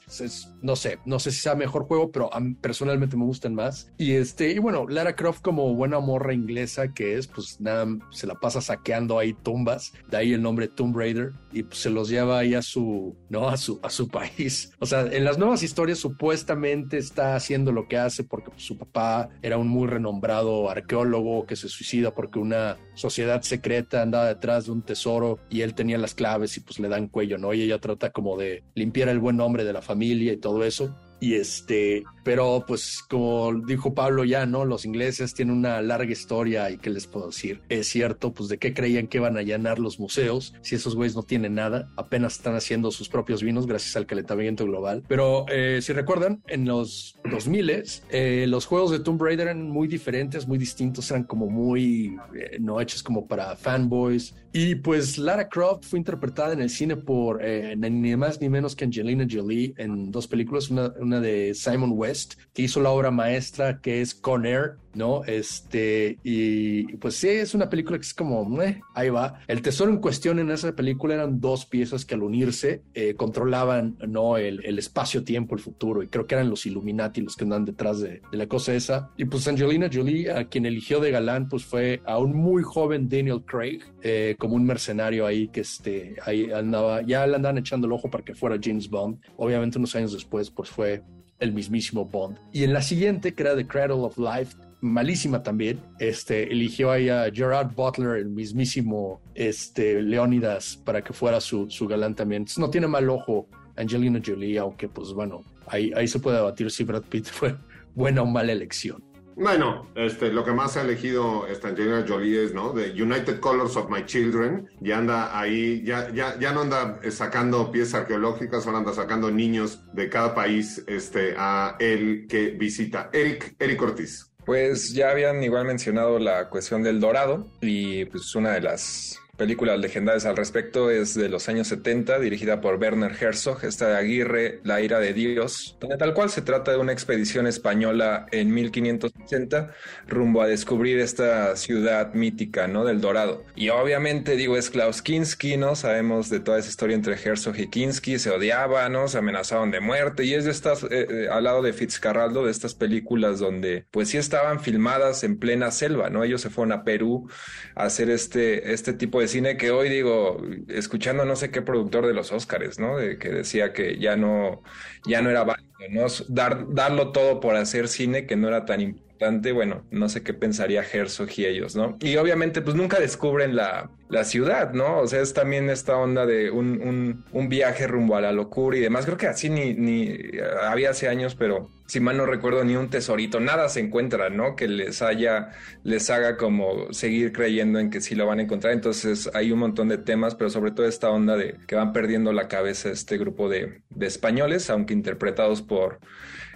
no 0.62 0.76
sé, 0.76 0.98
no 1.04 1.18
sé 1.18 1.30
si 1.30 1.40
sea 1.40 1.54
mejor 1.54 1.84
juego, 1.84 2.10
pero 2.10 2.30
personalmente 2.60 3.16
me 3.16 3.24
gustan 3.24 3.54
más. 3.54 3.92
Y 3.98 4.12
este, 4.12 4.50
y 4.52 4.58
bueno, 4.58 4.86
Lara 4.88 5.14
Croft 5.14 5.42
como 5.42 5.74
buena 5.74 6.00
morra 6.00 6.32
inglesa 6.32 6.92
que 6.92 7.16
es, 7.18 7.26
pues 7.26 7.60
nada, 7.60 7.86
se 8.10 8.26
la 8.26 8.34
pasa 8.34 8.60
saqueando 8.60 9.18
ahí 9.18 9.34
tumbas, 9.34 9.92
de 10.10 10.16
ahí 10.16 10.32
el 10.32 10.42
nombre 10.42 10.68
Tomb 10.68 10.96
Raider 10.96 11.32
y 11.52 11.62
pues, 11.62 11.78
se 11.78 11.90
los 11.90 12.08
lleva 12.08 12.38
ahí 12.38 12.54
a 12.54 12.62
su, 12.62 13.14
¿no? 13.28 13.48
A 13.48 13.56
su, 13.56 13.78
a 13.82 13.90
su 13.90 14.08
país. 14.14 14.72
O 14.78 14.86
sea, 14.86 15.02
en 15.02 15.24
las 15.24 15.38
nuevas 15.38 15.62
historias 15.62 15.98
supuestamente 15.98 16.98
está 16.98 17.36
haciendo 17.36 17.72
lo 17.72 17.88
que 17.88 17.98
hace 17.98 18.24
porque 18.24 18.50
su 18.56 18.78
papá 18.78 19.28
era 19.42 19.58
un 19.58 19.68
muy 19.68 19.88
renombrado 19.88 20.70
arqueólogo 20.70 21.46
que 21.46 21.56
se 21.56 21.68
suicida 21.68 22.14
porque 22.14 22.38
una 22.38 22.76
sociedad 22.94 23.42
secreta 23.42 24.02
andaba 24.02 24.26
detrás 24.26 24.66
de 24.66 24.72
un 24.72 24.82
tesoro 24.82 25.38
y 25.50 25.62
él 25.62 25.74
tenía 25.74 25.98
las 25.98 26.14
claves 26.14 26.56
y 26.56 26.60
pues 26.60 26.78
le 26.78 26.88
dan 26.88 27.08
cuello, 27.08 27.38
¿no? 27.38 27.54
Y 27.54 27.62
ella 27.62 27.78
trata 27.78 28.10
como 28.10 28.36
de 28.36 28.64
limpiar 28.74 29.08
el 29.08 29.18
buen 29.18 29.36
nombre 29.36 29.64
de 29.64 29.72
la 29.72 29.82
familia 29.82 30.32
y 30.32 30.36
todo 30.36 30.64
eso. 30.64 30.94
Y 31.20 31.34
este, 31.34 32.04
pero 32.24 32.64
pues 32.66 33.02
como 33.08 33.54
dijo 33.66 33.94
Pablo 33.94 34.24
ya, 34.24 34.46
¿no? 34.46 34.64
Los 34.64 34.84
ingleses 34.84 35.34
tienen 35.34 35.56
una 35.56 35.80
larga 35.82 36.12
historia 36.12 36.70
y 36.70 36.78
qué 36.78 36.90
les 36.90 37.06
puedo 37.06 37.26
decir. 37.26 37.62
Es 37.68 37.88
cierto, 37.88 38.32
pues 38.32 38.48
de 38.48 38.58
qué 38.58 38.74
creían 38.74 39.06
que 39.06 39.18
iban 39.18 39.36
a 39.36 39.42
llenar 39.42 39.78
los 39.78 39.98
museos 39.98 40.54
si 40.62 40.74
esos 40.74 40.94
güeyes 40.94 41.16
no 41.16 41.22
tienen 41.22 41.54
nada, 41.54 41.90
apenas 41.96 42.34
están 42.34 42.54
haciendo 42.54 42.90
sus 42.90 43.08
propios 43.08 43.42
vinos 43.42 43.66
gracias 43.66 43.96
al 43.96 44.06
calentamiento 44.06 44.64
global. 44.64 45.02
Pero 45.08 45.46
eh, 45.48 45.80
si 45.82 45.92
recuerdan, 45.92 46.42
en 46.48 46.64
los 46.66 47.16
2000 47.30 47.64
eh, 48.10 48.46
los 48.48 48.66
juegos 48.66 48.90
de 48.90 49.00
Tomb 49.00 49.20
Raider 49.20 49.48
eran 49.48 49.70
muy 49.70 49.88
diferentes, 49.88 50.46
muy 50.46 50.58
distintos, 50.58 51.10
eran 51.10 51.24
como 51.24 51.48
muy 51.48 52.16
eh, 52.34 52.58
no 52.60 52.80
hechos 52.80 53.02
como 53.02 53.26
para 53.26 53.56
fanboys. 53.56 54.34
Y 54.52 54.76
pues 54.76 55.18
Lara 55.18 55.48
Croft 55.48 55.84
fue 55.84 55.98
interpretada 55.98 56.52
en 56.52 56.60
el 56.60 56.70
cine 56.70 56.96
por 56.96 57.40
eh, 57.42 57.74
ni 57.76 58.16
más 58.16 58.40
ni 58.40 58.48
menos 58.48 58.76
que 58.76 58.84
Angelina 58.84 59.26
Jolie 59.28 59.74
en 59.76 60.12
dos 60.12 60.28
películas, 60.28 60.70
una, 60.70 60.92
una 61.00 61.20
de 61.20 61.54
Simon 61.54 61.90
West, 61.92 62.13
que 62.52 62.62
hizo 62.62 62.80
la 62.80 62.90
obra 62.90 63.10
maestra 63.10 63.80
que 63.80 64.00
es 64.00 64.14
Con 64.14 64.46
Air, 64.46 64.76
¿no? 64.94 65.24
Este, 65.24 66.18
y 66.22 66.96
pues 66.96 67.16
sí, 67.16 67.28
es 67.28 67.54
una 67.54 67.68
película 67.68 67.98
que 67.98 68.02
es 68.04 68.14
como, 68.14 68.48
ahí 68.94 69.10
va. 69.10 69.40
El 69.48 69.62
tesoro 69.62 69.90
en 69.90 69.98
cuestión 69.98 70.38
en 70.38 70.50
esa 70.50 70.74
película 70.74 71.14
eran 71.14 71.40
dos 71.40 71.66
piezas 71.66 72.04
que 72.04 72.14
al 72.14 72.22
unirse 72.22 72.82
eh, 72.94 73.14
controlaban, 73.14 73.96
¿no? 74.06 74.36
El, 74.36 74.64
el 74.64 74.78
espacio-tiempo, 74.78 75.54
el 75.54 75.60
futuro, 75.60 76.02
y 76.02 76.08
creo 76.08 76.26
que 76.26 76.34
eran 76.36 76.50
los 76.50 76.66
Illuminati 76.66 77.20
los 77.20 77.36
que 77.36 77.44
andan 77.44 77.64
detrás 77.64 78.00
de, 78.00 78.22
de, 78.30 78.36
la 78.36 78.46
cosa 78.46 78.74
esa. 78.74 79.10
Y 79.16 79.24
pues 79.24 79.46
Angelina 79.48 79.90
Jolie, 79.92 80.30
a 80.30 80.48
quien 80.48 80.66
eligió 80.66 81.00
de 81.00 81.10
galán, 81.10 81.48
pues 81.48 81.64
fue 81.64 82.00
a 82.06 82.18
un 82.18 82.36
muy 82.36 82.62
joven 82.62 83.08
Daniel 83.08 83.42
Craig, 83.44 83.80
eh, 84.02 84.36
como 84.38 84.54
un 84.54 84.64
mercenario 84.64 85.26
ahí 85.26 85.48
que 85.48 85.60
este, 85.60 86.16
ahí 86.24 86.50
andaba, 86.52 87.02
ya 87.02 87.26
le 87.26 87.36
andaban 87.36 87.58
echando 87.58 87.86
el 87.86 87.92
ojo 87.92 88.10
para 88.10 88.24
que 88.24 88.34
fuera 88.34 88.58
James 88.62 88.88
Bond. 88.88 89.18
Obviamente 89.36 89.78
unos 89.78 89.94
años 89.96 90.12
después, 90.12 90.50
pues 90.50 90.70
fue 90.70 91.02
el 91.38 91.52
mismísimo 91.52 92.04
Bond. 92.04 92.38
Y 92.52 92.64
en 92.64 92.72
la 92.72 92.82
siguiente, 92.82 93.34
que 93.34 93.42
era 93.42 93.56
The 93.56 93.66
Cradle 93.66 93.96
of 93.96 94.18
Life, 94.18 94.56
malísima 94.80 95.42
también. 95.42 95.80
Este, 95.98 96.44
eligió 96.52 96.90
ahí 96.90 97.08
a 97.08 97.30
Gerard 97.32 97.74
Butler, 97.74 98.18
el 98.18 98.28
mismísimo 98.28 99.20
este, 99.34 100.02
Leónidas, 100.02 100.76
para 100.84 101.02
que 101.02 101.12
fuera 101.12 101.40
su, 101.40 101.70
su 101.70 101.86
galán 101.86 102.14
también. 102.14 102.46
No 102.58 102.70
tiene 102.70 102.86
mal 102.86 103.08
ojo 103.08 103.48
Angelina 103.76 104.20
Jolie, 104.24 104.58
aunque 104.58 104.88
pues 104.88 105.12
bueno, 105.12 105.42
ahí, 105.66 105.92
ahí 105.96 106.06
se 106.06 106.18
puede 106.18 106.36
debatir 106.36 106.70
si 106.70 106.84
Brad 106.84 107.02
Pitt 107.02 107.26
fue 107.32 107.56
buena 107.94 108.22
o 108.22 108.26
mala 108.26 108.52
elección. 108.52 109.02
Bueno, 109.36 109.90
este, 109.96 110.32
lo 110.32 110.44
que 110.44 110.52
más 110.52 110.76
ha 110.76 110.82
elegido 110.82 111.46
esta 111.48 111.68
Angelina 111.68 112.04
Jolie 112.06 112.44
es, 112.44 112.54
¿no? 112.54 112.72
The 112.72 112.90
United 112.90 113.40
Colors 113.40 113.76
of 113.76 113.90
My 113.90 114.04
Children. 114.04 114.68
Ya 114.80 114.98
anda 114.98 115.38
ahí, 115.38 115.82
ya, 115.84 116.10
ya, 116.12 116.38
ya 116.38 116.52
no 116.52 116.60
anda 116.60 117.00
sacando 117.10 117.70
piezas 117.72 118.02
arqueológicas, 118.02 118.66
ahora 118.66 118.78
anda 118.78 118.92
sacando 118.92 119.30
niños 119.30 119.82
de 119.92 120.08
cada 120.08 120.34
país 120.34 120.84
este, 120.86 121.34
a 121.36 121.76
él 121.80 122.26
que 122.28 122.50
visita. 122.50 123.10
Eric, 123.12 123.56
Eric 123.58 123.82
Ortiz. 123.82 124.30
Pues 124.46 124.92
ya 124.92 125.10
habían 125.10 125.42
igual 125.42 125.64
mencionado 125.64 126.18
la 126.18 126.48
cuestión 126.48 126.82
del 126.82 127.00
dorado 127.00 127.50
y 127.60 128.04
pues 128.04 128.34
una 128.34 128.52
de 128.52 128.60
las 128.60 129.18
películas 129.36 129.78
legendarias 129.78 130.26
al 130.26 130.36
respecto 130.36 130.90
es 130.90 131.14
de 131.14 131.28
los 131.28 131.48
años 131.48 131.68
70, 131.68 132.18
dirigida 132.18 132.60
por 132.60 132.76
Werner 132.76 133.12
Herzog, 133.12 133.64
esta 133.64 133.88
de 133.88 133.96
Aguirre, 133.96 134.60
La 134.64 134.80
ira 134.80 135.00
de 135.00 135.12
Dios, 135.12 135.76
donde 135.80 135.96
tal 135.96 136.14
cual 136.14 136.30
se 136.30 136.42
trata 136.42 136.72
de 136.72 136.78
una 136.78 136.92
expedición 136.92 137.46
española 137.46 138.26
en 138.32 138.52
1580 138.52 139.74
rumbo 140.06 140.42
a 140.42 140.46
descubrir 140.46 140.98
esta 140.98 141.56
ciudad 141.56 142.14
mítica, 142.14 142.66
¿no? 142.68 142.84
Del 142.84 143.00
Dorado. 143.00 143.44
Y 143.56 143.68
obviamente, 143.70 144.36
digo, 144.36 144.56
es 144.56 144.70
Klaus 144.70 145.02
Kinski, 145.02 145.56
¿no? 145.56 145.74
Sabemos 145.74 146.30
de 146.30 146.40
toda 146.40 146.58
esa 146.58 146.68
historia 146.68 146.94
entre 146.94 147.14
Herzog 147.14 147.58
y 147.58 147.68
Kinski, 147.68 148.18
se 148.18 148.30
odiaban, 148.30 148.92
¿no? 148.92 149.08
Se 149.08 149.18
amenazaban 149.18 149.70
de 149.70 149.80
muerte 149.80 150.24
y 150.24 150.34
es 150.34 150.44
de 150.44 150.50
estas, 150.50 150.84
eh, 150.84 151.06
eh, 151.08 151.28
al 151.30 151.44
lado 151.44 151.62
de 151.62 151.72
Fitzcarraldo, 151.72 152.44
de 152.44 152.50
estas 152.50 152.74
películas 152.74 153.38
donde 153.38 153.86
pues 153.90 154.10
sí 154.10 154.18
estaban 154.18 154.60
filmadas 154.60 155.24
en 155.24 155.38
plena 155.38 155.70
selva, 155.70 156.10
¿no? 156.10 156.24
Ellos 156.24 156.40
se 156.40 156.50
fueron 156.50 156.72
a 156.72 156.84
Perú 156.84 157.28
a 157.74 157.84
hacer 157.84 158.10
este, 158.10 158.72
este 158.72 158.92
tipo 158.92 159.20
de 159.20 159.23
cine 159.28 159.56
que 159.56 159.70
hoy 159.70 159.88
digo, 159.88 160.42
escuchando 160.68 161.24
no 161.24 161.36
sé 161.36 161.50
qué 161.50 161.62
productor 161.62 162.06
de 162.06 162.14
los 162.14 162.32
Óscares, 162.32 162.78
¿no? 162.78 162.96
De, 162.96 163.18
que 163.18 163.28
decía 163.28 163.72
que 163.72 163.98
ya 163.98 164.16
no, 164.16 164.62
ya 165.06 165.22
no 165.22 165.30
era 165.30 165.44
válido, 165.44 165.68
¿no? 165.90 166.06
Dar, 166.28 166.66
darlo 166.72 167.12
todo 167.12 167.40
por 167.40 167.56
hacer 167.56 167.88
cine 167.88 168.26
que 168.26 168.36
no 168.36 168.48
era 168.48 168.64
tan 168.64 168.80
importante, 168.80 169.52
bueno, 169.52 169.84
no 169.90 170.08
sé 170.08 170.22
qué 170.22 170.34
pensaría 170.34 170.82
Herzog 170.82 171.28
y 171.36 171.46
ellos, 171.46 171.76
¿no? 171.76 171.96
Y 172.00 172.16
obviamente, 172.16 172.62
pues 172.62 172.76
nunca 172.76 172.98
descubren 173.00 173.56
la, 173.56 173.90
la 174.14 174.24
ciudad, 174.24 174.72
¿no? 174.72 175.00
O 175.00 175.06
sea, 175.08 175.20
es 175.20 175.34
también 175.34 175.68
esta 175.68 175.96
onda 175.96 176.24
de 176.24 176.48
un, 176.48 176.80
un, 176.80 177.24
un, 177.32 177.48
viaje 177.48 177.88
rumbo 177.88 178.14
a 178.14 178.20
la 178.20 178.30
locura 178.30 178.76
y 178.76 178.80
demás. 178.80 179.04
Creo 179.04 179.16
que 179.16 179.26
así 179.26 179.50
ni, 179.50 179.74
ni 179.74 180.16
había 180.62 180.90
hace 180.90 181.08
años, 181.08 181.34
pero 181.34 181.68
si 181.86 181.98
mal 181.98 182.16
no 182.16 182.24
recuerdo, 182.24 182.62
ni 182.62 182.76
un 182.76 182.90
tesorito, 182.90 183.40
nada 183.40 183.68
se 183.68 183.80
encuentra, 183.80 184.30
¿no? 184.30 184.54
Que 184.54 184.68
les 184.68 185.02
haya, 185.02 185.50
les 185.82 186.08
haga 186.10 186.36
como 186.36 186.92
seguir 186.92 187.32
creyendo 187.32 187.80
en 187.80 187.90
que 187.90 188.00
sí 188.00 188.14
lo 188.14 188.24
van 188.24 188.38
a 188.38 188.42
encontrar. 188.42 188.72
Entonces 188.72 189.28
hay 189.34 189.50
un 189.50 189.58
montón 189.58 189.88
de 189.88 189.98
temas, 189.98 190.36
pero 190.36 190.48
sobre 190.48 190.70
todo 190.70 190.86
esta 190.86 191.10
onda 191.10 191.36
de 191.36 191.56
que 191.66 191.74
van 191.74 191.92
perdiendo 191.92 192.32
la 192.32 192.46
cabeza 192.46 192.90
este 192.90 193.18
grupo 193.18 193.48
de, 193.48 193.82
de 193.90 194.06
españoles, 194.06 194.70
aunque 194.70 194.94
interpretados 194.94 195.60
por, 195.60 195.98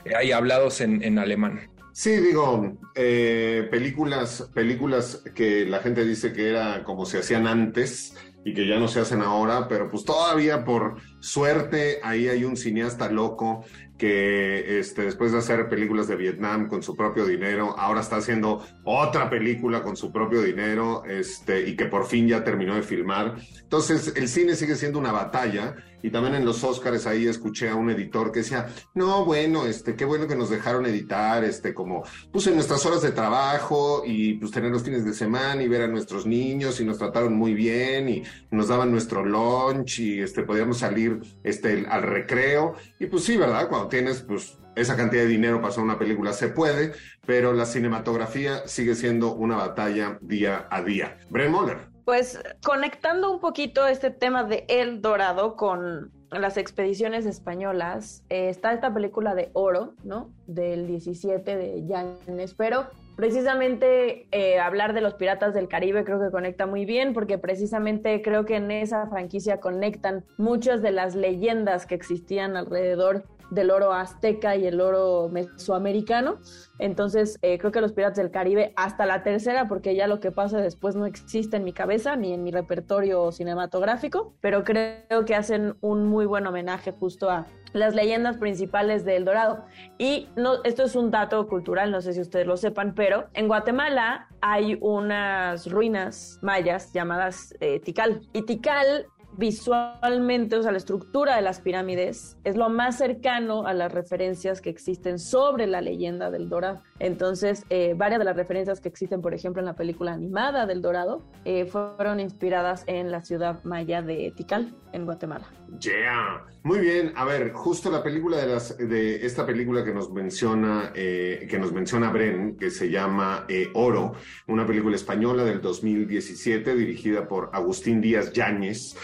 eh, 0.04 0.14
hay 0.16 0.30
hablados 0.30 0.80
en, 0.80 1.02
en 1.02 1.18
alemán. 1.18 1.68
Sí, 1.98 2.10
digo, 2.18 2.78
eh, 2.94 3.66
películas, 3.72 4.48
películas 4.54 5.24
que 5.34 5.66
la 5.66 5.80
gente 5.80 6.04
dice 6.04 6.32
que 6.32 6.48
era 6.48 6.84
como 6.84 7.04
se 7.04 7.18
hacían 7.18 7.48
antes 7.48 8.14
y 8.44 8.54
que 8.54 8.68
ya 8.68 8.78
no 8.78 8.86
se 8.86 9.00
hacen 9.00 9.20
ahora, 9.20 9.66
pero 9.66 9.90
pues 9.90 10.04
todavía 10.04 10.64
por 10.64 10.98
suerte 11.18 11.98
ahí 12.04 12.28
hay 12.28 12.44
un 12.44 12.56
cineasta 12.56 13.10
loco 13.10 13.64
que 13.98 14.78
este, 14.78 15.02
después 15.02 15.32
de 15.32 15.38
hacer 15.38 15.68
películas 15.68 16.06
de 16.06 16.14
Vietnam 16.14 16.68
con 16.68 16.84
su 16.84 16.94
propio 16.94 17.26
dinero, 17.26 17.74
ahora 17.76 18.00
está 18.00 18.18
haciendo 18.18 18.64
otra 18.84 19.28
película 19.28 19.82
con 19.82 19.96
su 19.96 20.12
propio 20.12 20.42
dinero 20.42 21.02
este, 21.04 21.68
y 21.68 21.74
que 21.74 21.86
por 21.86 22.06
fin 22.06 22.28
ya 22.28 22.44
terminó 22.44 22.76
de 22.76 22.82
filmar. 22.82 23.34
Entonces, 23.60 24.12
el 24.14 24.28
cine 24.28 24.54
sigue 24.54 24.76
siendo 24.76 25.00
una 25.00 25.10
batalla 25.10 25.74
y 26.02 26.10
también 26.10 26.34
en 26.34 26.44
los 26.44 26.62
Oscars 26.64 27.06
ahí 27.06 27.26
escuché 27.26 27.68
a 27.68 27.74
un 27.74 27.90
editor 27.90 28.32
que 28.32 28.40
decía, 28.40 28.68
no, 28.94 29.24
bueno, 29.24 29.66
este, 29.66 29.94
qué 29.94 30.04
bueno 30.04 30.26
que 30.26 30.36
nos 30.36 30.50
dejaron 30.50 30.86
editar, 30.86 31.44
este, 31.44 31.74
como, 31.74 32.04
en 32.32 32.54
nuestras 32.54 32.86
horas 32.86 33.02
de 33.02 33.10
trabajo 33.10 34.02
y 34.06 34.34
pues 34.34 34.52
tener 34.52 34.70
los 34.70 34.82
fines 34.82 35.04
de 35.04 35.12
semana 35.12 35.62
y 35.62 35.68
ver 35.68 35.82
a 35.82 35.88
nuestros 35.88 36.24
niños 36.26 36.80
y 36.80 36.84
nos 36.84 36.98
trataron 36.98 37.34
muy 37.34 37.54
bien 37.54 38.08
y 38.08 38.22
nos 38.50 38.68
daban 38.68 38.90
nuestro 38.90 39.24
lunch 39.24 40.00
y 40.00 40.20
este, 40.20 40.42
podíamos 40.42 40.78
salir 40.78 41.20
este, 41.44 41.86
al 41.88 42.02
recreo. 42.02 42.74
Y 42.98 43.06
pues 43.06 43.24
sí, 43.24 43.36
¿verdad? 43.36 43.68
Cuando 43.68 43.88
tienes 43.88 44.22
pues 44.22 44.56
esa 44.76 44.96
cantidad 44.96 45.22
de 45.22 45.28
dinero 45.28 45.56
para 45.56 45.68
hacer 45.68 45.82
una 45.82 45.98
película 45.98 46.32
se 46.32 46.48
puede, 46.48 46.92
pero 47.26 47.52
la 47.52 47.66
cinematografía 47.66 48.66
sigue 48.66 48.94
siendo 48.94 49.34
una 49.34 49.56
batalla 49.56 50.18
día 50.22 50.66
a 50.70 50.82
día. 50.82 51.18
Bren 51.30 51.52
Moller. 51.52 51.97
Pues 52.08 52.42
conectando 52.64 53.30
un 53.30 53.38
poquito 53.38 53.86
este 53.86 54.10
tema 54.10 54.42
de 54.42 54.64
El 54.68 55.02
Dorado 55.02 55.56
con 55.56 56.10
las 56.30 56.56
expediciones 56.56 57.26
españolas, 57.26 58.24
eh, 58.30 58.48
está 58.48 58.72
esta 58.72 58.94
película 58.94 59.34
de 59.34 59.50
Oro, 59.52 59.92
¿no? 60.04 60.32
Del 60.46 60.86
17 60.86 61.54
de 61.54 61.84
Llanes, 61.86 62.54
pero 62.54 62.86
precisamente 63.14 64.26
eh, 64.32 64.58
hablar 64.58 64.94
de 64.94 65.02
los 65.02 65.12
piratas 65.16 65.52
del 65.52 65.68
Caribe 65.68 66.02
creo 66.02 66.18
que 66.18 66.30
conecta 66.30 66.64
muy 66.64 66.86
bien 66.86 67.12
porque 67.12 67.36
precisamente 67.36 68.22
creo 68.22 68.46
que 68.46 68.56
en 68.56 68.70
esa 68.70 69.06
franquicia 69.08 69.60
conectan 69.60 70.24
muchas 70.38 70.80
de 70.80 70.92
las 70.92 71.14
leyendas 71.14 71.84
que 71.84 71.94
existían 71.94 72.56
alrededor 72.56 73.26
del 73.50 73.70
oro 73.70 73.92
azteca 73.92 74.56
y 74.56 74.66
el 74.66 74.80
oro 74.80 75.28
mesoamericano. 75.28 76.38
Entonces, 76.78 77.38
eh, 77.42 77.58
creo 77.58 77.72
que 77.72 77.80
los 77.80 77.92
Piratas 77.92 78.18
del 78.18 78.30
Caribe, 78.30 78.72
hasta 78.76 79.06
la 79.06 79.22
tercera, 79.22 79.68
porque 79.68 79.94
ya 79.94 80.06
lo 80.06 80.20
que 80.20 80.30
pasa 80.30 80.60
después 80.60 80.94
no 80.96 81.06
existe 81.06 81.56
en 81.56 81.64
mi 81.64 81.72
cabeza 81.72 82.16
ni 82.16 82.32
en 82.32 82.42
mi 82.42 82.50
repertorio 82.50 83.32
cinematográfico, 83.32 84.34
pero 84.40 84.64
creo 84.64 85.24
que 85.26 85.34
hacen 85.34 85.76
un 85.80 86.06
muy 86.06 86.26
buen 86.26 86.46
homenaje 86.46 86.92
justo 86.92 87.30
a 87.30 87.46
las 87.72 87.94
leyendas 87.94 88.36
principales 88.38 89.04
de 89.04 89.16
El 89.16 89.24
Dorado. 89.24 89.64
Y 89.98 90.28
no, 90.36 90.62
esto 90.64 90.84
es 90.84 90.96
un 90.96 91.10
dato 91.10 91.46
cultural, 91.48 91.90
no 91.90 92.00
sé 92.00 92.12
si 92.12 92.20
ustedes 92.20 92.46
lo 92.46 92.56
sepan, 92.56 92.94
pero 92.94 93.26
en 93.34 93.48
Guatemala 93.48 94.28
hay 94.40 94.78
unas 94.80 95.70
ruinas 95.70 96.38
mayas 96.42 96.92
llamadas 96.92 97.54
eh, 97.60 97.80
Tikal. 97.80 98.22
Y 98.32 98.42
Tikal 98.42 99.06
visualmente, 99.38 100.56
o 100.56 100.62
sea, 100.62 100.72
la 100.72 100.78
estructura 100.78 101.36
de 101.36 101.42
las 101.42 101.60
pirámides 101.60 102.36
es 102.42 102.56
lo 102.56 102.68
más 102.68 102.98
cercano 102.98 103.66
a 103.66 103.72
las 103.72 103.92
referencias 103.92 104.60
que 104.60 104.68
existen 104.68 105.20
sobre 105.20 105.68
la 105.68 105.80
leyenda 105.80 106.30
del 106.30 106.48
Dorado. 106.48 106.82
Entonces, 107.00 107.64
eh, 107.70 107.94
varias 107.96 108.18
de 108.18 108.24
las 108.24 108.36
referencias 108.36 108.80
que 108.80 108.88
existen, 108.88 109.22
por 109.22 109.34
ejemplo, 109.34 109.60
en 109.60 109.66
la 109.66 109.74
película 109.74 110.12
animada 110.12 110.66
del 110.66 110.82
Dorado, 110.82 111.22
eh, 111.44 111.66
fueron 111.66 112.20
inspiradas 112.20 112.84
en 112.86 113.10
la 113.10 113.24
ciudad 113.24 113.62
maya 113.64 114.02
de 114.02 114.32
Tikal, 114.36 114.74
en 114.92 115.04
Guatemala. 115.04 115.46
Yeah. 115.80 116.44
Muy 116.64 116.80
bien, 116.80 117.12
a 117.14 117.24
ver, 117.24 117.52
justo 117.52 117.90
la 117.90 118.02
película 118.02 118.38
de, 118.38 119.26
esta 119.26 119.46
película 119.46 119.84
que 119.84 119.92
nos 119.92 120.10
menciona, 120.12 120.92
eh, 120.94 121.46
que 121.48 121.58
nos 121.58 121.72
menciona 121.72 122.10
Bren, 122.10 122.56
que 122.56 122.70
se 122.70 122.90
llama 122.90 123.46
Oro, 123.74 124.14
una 124.48 124.66
película 124.66 124.96
española 124.96 125.44
del 125.44 125.60
2017 125.60 126.74
dirigida 126.74 127.28
por 127.28 127.50
Agustín 127.52 128.00
Díaz 128.00 128.32
Yáñez, 128.32 128.96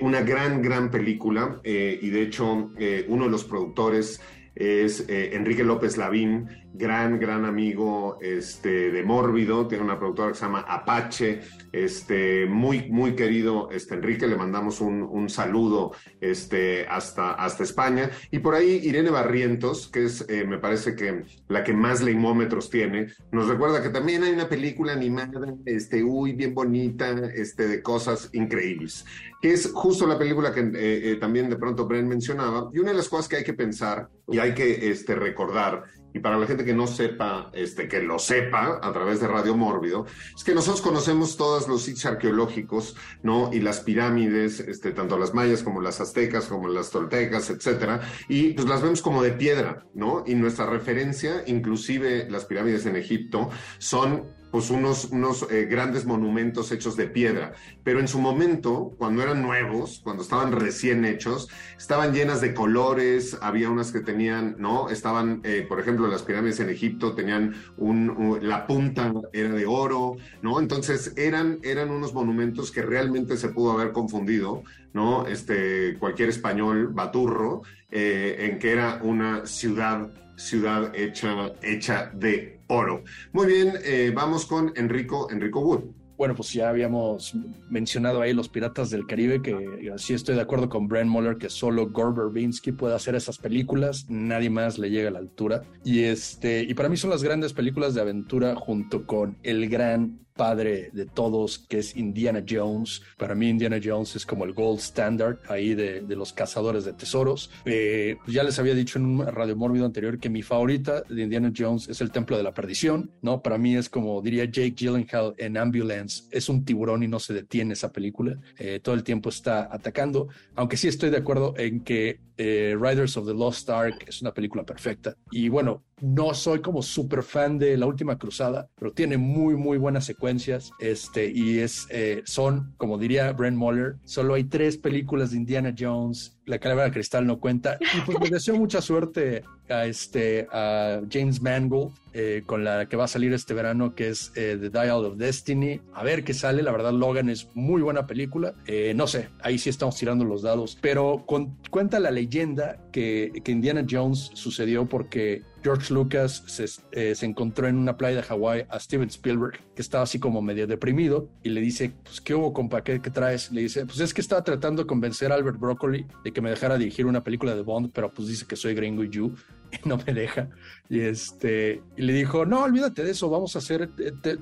una 0.00 0.20
gran, 0.20 0.60
gran 0.60 0.90
película 0.90 1.60
y 1.64 2.10
de 2.10 2.22
hecho 2.22 2.70
uno 3.08 3.24
de 3.24 3.30
los 3.30 3.44
productores 3.44 4.20
es 4.54 5.04
Enrique 5.08 5.64
López 5.64 5.96
Lavín, 5.96 6.48
gran, 6.74 7.18
gran 7.18 7.44
amigo 7.44 8.18
este, 8.20 8.90
de 8.90 9.02
Mórbido, 9.02 9.66
tiene 9.66 9.84
una 9.84 9.98
productora 9.98 10.28
que 10.30 10.34
se 10.34 10.44
llama 10.44 10.60
Apache, 10.60 11.40
este, 11.72 12.46
muy, 12.46 12.90
muy 12.90 13.14
querido 13.14 13.70
este, 13.70 13.94
Enrique, 13.94 14.26
le 14.26 14.36
mandamos 14.36 14.80
un, 14.80 15.02
un 15.02 15.28
saludo 15.28 15.92
este, 16.20 16.86
hasta, 16.86 17.32
hasta 17.32 17.64
España. 17.64 18.10
Y 18.30 18.38
por 18.38 18.54
ahí 18.54 18.80
Irene 18.84 19.10
Barrientos, 19.10 19.88
que 19.88 20.04
es, 20.04 20.24
eh, 20.28 20.44
me 20.44 20.58
parece 20.58 20.94
que 20.94 21.24
la 21.48 21.64
que 21.64 21.72
más 21.72 22.02
leimómetros 22.02 22.70
tiene, 22.70 23.08
nos 23.32 23.48
recuerda 23.48 23.82
que 23.82 23.90
también 23.90 24.22
hay 24.22 24.32
una 24.32 24.48
película 24.48 24.92
animada, 24.92 25.54
este, 25.64 26.02
uy, 26.02 26.32
bien 26.32 26.54
bonita, 26.54 27.10
este, 27.34 27.68
de 27.68 27.82
cosas 27.82 28.30
increíbles, 28.32 29.04
que 29.40 29.52
es 29.52 29.70
justo 29.72 30.06
la 30.06 30.18
película 30.18 30.52
que 30.52 30.60
eh, 30.60 31.12
eh, 31.12 31.16
también 31.20 31.48
de 31.48 31.56
pronto 31.56 31.86
Bren 31.86 32.08
mencionaba. 32.08 32.70
Y 32.72 32.78
una 32.78 32.90
de 32.90 32.96
las 32.96 33.08
cosas 33.08 33.28
que 33.28 33.36
hay 33.36 33.44
que 33.44 33.54
pensar 33.54 34.08
y 34.26 34.38
hay 34.38 34.54
que 34.54 34.90
este, 34.90 35.14
recordar 35.14 35.84
y 36.18 36.20
para 36.20 36.36
la 36.36 36.46
gente 36.46 36.64
que 36.64 36.74
no 36.74 36.88
sepa, 36.88 37.48
este, 37.52 37.86
que 37.86 38.02
lo 38.02 38.18
sepa 38.18 38.80
a 38.82 38.92
través 38.92 39.20
de 39.20 39.28
Radio 39.28 39.56
Mórbido, 39.56 40.04
es 40.34 40.42
que 40.42 40.52
nosotros 40.52 40.82
conocemos 40.82 41.36
todos 41.36 41.68
los 41.68 41.82
sitios 41.82 42.06
arqueológicos, 42.06 42.96
¿no? 43.22 43.50
Y 43.52 43.60
las 43.60 43.80
pirámides, 43.80 44.58
este, 44.58 44.90
tanto 44.90 45.16
las 45.16 45.32
mayas 45.32 45.62
como 45.62 45.80
las 45.80 46.00
aztecas, 46.00 46.46
como 46.46 46.66
las 46.68 46.90
toltecas, 46.90 47.50
etcétera, 47.50 48.00
y 48.28 48.54
pues 48.54 48.66
las 48.66 48.82
vemos 48.82 49.00
como 49.00 49.22
de 49.22 49.30
piedra, 49.30 49.86
¿no? 49.94 50.24
Y 50.26 50.34
nuestra 50.34 50.66
referencia, 50.66 51.44
inclusive 51.46 52.28
las 52.28 52.46
pirámides 52.46 52.84
en 52.86 52.96
Egipto, 52.96 53.50
son 53.78 54.37
pues 54.50 54.70
unos, 54.70 55.06
unos 55.06 55.46
eh, 55.50 55.66
grandes 55.70 56.06
monumentos 56.06 56.72
hechos 56.72 56.96
de 56.96 57.06
piedra, 57.06 57.52
pero 57.84 58.00
en 58.00 58.08
su 58.08 58.18
momento, 58.20 58.94
cuando 58.98 59.22
eran 59.22 59.42
nuevos, 59.42 60.00
cuando 60.02 60.22
estaban 60.22 60.52
recién 60.52 61.04
hechos, 61.04 61.48
estaban 61.76 62.12
llenas 62.12 62.40
de 62.40 62.54
colores, 62.54 63.36
había 63.40 63.70
unas 63.70 63.92
que 63.92 64.00
tenían, 64.00 64.56
¿no? 64.58 64.88
Estaban, 64.88 65.40
eh, 65.44 65.66
por 65.68 65.80
ejemplo, 65.80 66.06
las 66.08 66.22
pirámides 66.22 66.60
en 66.60 66.70
Egipto 66.70 67.14
tenían 67.14 67.54
un, 67.76 68.38
la 68.42 68.66
punta 68.66 69.12
era 69.32 69.50
de 69.50 69.66
oro, 69.66 70.16
¿no? 70.42 70.60
Entonces 70.60 71.12
eran, 71.16 71.58
eran 71.62 71.90
unos 71.90 72.14
monumentos 72.14 72.70
que 72.70 72.82
realmente 72.82 73.36
se 73.36 73.48
pudo 73.48 73.72
haber 73.72 73.92
confundido, 73.92 74.62
¿no? 74.92 75.26
Este, 75.26 75.96
cualquier 75.98 76.28
español 76.28 76.88
baturro, 76.88 77.62
eh, 77.90 78.48
en 78.50 78.58
que 78.58 78.72
era 78.72 79.00
una 79.02 79.46
ciudad 79.46 80.08
ciudad 80.38 80.94
hecha, 80.94 81.52
hecha 81.62 82.10
de 82.14 82.60
oro. 82.68 83.02
Muy 83.32 83.46
bien, 83.46 83.74
eh, 83.84 84.12
vamos 84.14 84.46
con 84.46 84.72
Enrico, 84.76 85.28
Enrico 85.30 85.60
Wood. 85.60 85.84
Bueno, 86.16 86.34
pues 86.34 86.52
ya 86.52 86.68
habíamos 86.68 87.32
mencionado 87.70 88.20
ahí 88.20 88.34
los 88.34 88.48
Piratas 88.48 88.90
del 88.90 89.06
Caribe, 89.06 89.40
que 89.40 89.92
sí 89.98 90.14
estoy 90.14 90.34
de 90.34 90.40
acuerdo 90.40 90.68
con 90.68 90.88
Brent 90.88 91.08
Muller 91.08 91.36
que 91.36 91.48
solo 91.48 91.90
Gore 91.90 92.12
Verbinski 92.12 92.72
puede 92.72 92.96
hacer 92.96 93.14
esas 93.14 93.38
películas, 93.38 94.06
nadie 94.08 94.50
más 94.50 94.78
le 94.78 94.90
llega 94.90 95.10
a 95.10 95.12
la 95.12 95.20
altura. 95.20 95.62
Y 95.84 96.02
este, 96.02 96.62
y 96.62 96.74
para 96.74 96.88
mí 96.88 96.96
son 96.96 97.10
las 97.10 97.22
grandes 97.22 97.52
películas 97.52 97.94
de 97.94 98.00
aventura 98.00 98.56
junto 98.56 99.06
con 99.06 99.38
el 99.44 99.68
gran 99.68 100.18
padre 100.38 100.90
de 100.92 101.04
todos, 101.04 101.58
que 101.58 101.80
es 101.80 101.96
Indiana 101.96 102.42
Jones. 102.48 103.02
Para 103.18 103.34
mí 103.34 103.48
Indiana 103.50 103.80
Jones 103.82 104.14
es 104.16 104.24
como 104.24 104.44
el 104.44 104.54
gold 104.54 104.78
standard 104.78 105.38
ahí 105.48 105.74
de, 105.74 106.00
los 106.16 106.32
cazadores 106.32 106.84
de 106.84 106.92
tesoros. 106.92 107.50
Eh, 107.64 108.16
pues 108.24 108.34
ya 108.34 108.44
les 108.44 108.58
había 108.58 108.74
dicho 108.74 108.98
en 108.98 109.04
un 109.04 109.26
radio 109.26 109.56
mórbido 109.56 109.84
anterior 109.84 110.18
que 110.18 110.30
mi 110.30 110.42
favorita 110.42 111.02
de 111.02 111.22
Indiana 111.22 111.52
Jones 111.54 111.88
es 111.88 112.00
el 112.00 112.10
Templo 112.12 112.36
de 112.36 112.44
la 112.44 112.54
Perdición, 112.54 113.10
¿no? 113.20 113.42
Para 113.42 113.58
mí 113.58 113.76
es 113.76 113.88
como 113.88 114.22
diría 114.22 114.44
Jake 114.44 114.74
Gyllenhaal 114.76 115.34
en 115.38 115.56
Ambulance, 115.56 116.24
es 116.30 116.48
un 116.48 116.64
tiburón 116.64 117.02
y 117.02 117.08
no 117.08 117.18
se 117.18 117.34
detiene 117.34 117.72
esa 117.74 117.92
película. 117.92 118.38
Eh, 118.58 118.80
todo 118.80 118.94
el 118.94 119.02
tiempo 119.02 119.28
está 119.28 119.68
atacando, 119.70 120.28
aunque 120.54 120.76
sí 120.76 120.86
estoy 120.86 121.10
de 121.10 121.18
acuerdo 121.18 121.54
en 121.58 121.80
que 121.80 122.20
eh, 122.38 122.76
Riders 122.80 123.16
of 123.16 123.26
the 123.26 123.34
Lost 123.34 123.68
Ark 123.68 124.04
es 124.06 124.22
una 124.22 124.32
película 124.32 124.64
perfecta. 124.64 125.16
Y 125.30 125.48
bueno, 125.48 125.82
no 126.00 126.32
soy 126.34 126.60
como 126.60 126.82
súper 126.82 127.22
fan 127.22 127.58
de 127.58 127.76
La 127.76 127.86
Última 127.86 128.16
Cruzada, 128.16 128.70
pero 128.76 128.92
tiene 128.92 129.18
muy, 129.18 129.56
muy 129.56 129.76
buenas 129.76 130.04
secuencias. 130.04 130.70
Este, 130.78 131.30
y 131.30 131.58
es, 131.58 131.86
eh, 131.90 132.22
son, 132.24 132.74
como 132.76 132.96
diría 132.96 133.32
Brent 133.32 133.56
Muller, 133.56 133.96
solo 134.04 134.34
hay 134.34 134.44
tres 134.44 134.78
películas 134.78 135.32
de 135.32 135.38
Indiana 135.38 135.74
Jones 135.76 136.37
la 136.48 136.58
calavera 136.58 136.90
cristal 136.90 137.26
no 137.26 137.38
cuenta. 137.38 137.78
Y 137.80 138.00
pues 138.00 138.18
me 138.18 138.30
deseo 138.30 138.56
mucha 138.56 138.80
suerte 138.80 139.44
a, 139.68 139.86
este, 139.86 140.48
a 140.50 141.00
James 141.10 141.40
Mangold 141.42 141.92
eh, 142.14 142.42
con 142.46 142.64
la 142.64 142.88
que 142.88 142.96
va 142.96 143.04
a 143.04 143.08
salir 143.08 143.32
este 143.32 143.54
verano, 143.54 143.94
que 143.94 144.08
es 144.08 144.32
eh, 144.34 144.56
The 144.58 144.70
Dial 144.70 145.04
of 145.04 145.16
Destiny. 145.18 145.80
A 145.94 146.02
ver 146.02 146.24
qué 146.24 146.34
sale. 146.34 146.62
La 146.62 146.72
verdad, 146.72 146.92
Logan 146.92 147.28
es 147.28 147.48
muy 147.54 147.82
buena 147.82 148.06
película. 148.06 148.54
Eh, 148.66 148.92
no 148.96 149.06
sé, 149.06 149.28
ahí 149.42 149.58
sí 149.58 149.70
estamos 149.70 149.96
tirando 149.96 150.24
los 150.24 150.42
dados. 150.42 150.78
Pero 150.80 151.24
cuenta 151.70 152.00
la 152.00 152.10
leyenda 152.10 152.78
que, 152.92 153.30
que 153.44 153.52
Indiana 153.52 153.84
Jones 153.88 154.30
sucedió 154.34 154.88
porque 154.88 155.42
George 155.62 155.92
Lucas 155.92 156.44
se, 156.46 156.66
se, 156.68 157.26
encontró 157.26 157.66
en 157.68 157.76
una 157.76 157.96
playa 157.96 158.16
de 158.16 158.22
Hawái 158.22 158.66
a 158.68 158.78
Steven 158.78 159.08
Spielberg, 159.08 159.58
que 159.74 159.82
estaba 159.82 160.04
así 160.04 160.18
como 160.18 160.40
medio 160.40 160.66
deprimido, 160.66 161.28
y 161.42 161.50
le 161.50 161.60
dice, 161.60 161.92
pues, 162.04 162.20
¿qué 162.20 162.34
hubo, 162.34 162.52
compa? 162.52 162.82
¿Qué, 162.82 163.00
qué 163.00 163.10
traes? 163.10 163.50
Le 163.50 163.62
dice, 163.62 163.84
pues 163.86 164.00
es 164.00 164.14
que 164.14 164.20
estaba 164.20 164.42
tratando 164.44 164.82
de 164.82 164.86
convencer 164.86 165.32
a 165.32 165.34
Albert 165.34 165.58
Broccoli 165.58 166.06
de 166.24 166.32
que 166.32 166.40
me 166.40 166.50
dejara 166.50 166.78
dirigir 166.78 167.06
una 167.06 167.22
película 167.22 167.54
de 167.54 167.62
Bond, 167.62 167.90
pero 167.92 168.12
pues 168.12 168.28
dice 168.28 168.46
que 168.46 168.56
soy 168.56 168.74
gringo 168.74 169.04
y 169.04 169.10
you, 169.10 169.34
no 169.84 169.98
me 169.98 170.12
deja. 170.12 170.48
Y, 170.90 171.00
este, 171.00 171.82
y 171.96 172.02
le 172.02 172.14
dijo, 172.14 172.46
no, 172.46 172.62
olvídate 172.62 173.04
de 173.04 173.10
eso, 173.10 173.28
vamos 173.28 173.54
a 173.56 173.58
hacer, 173.58 173.90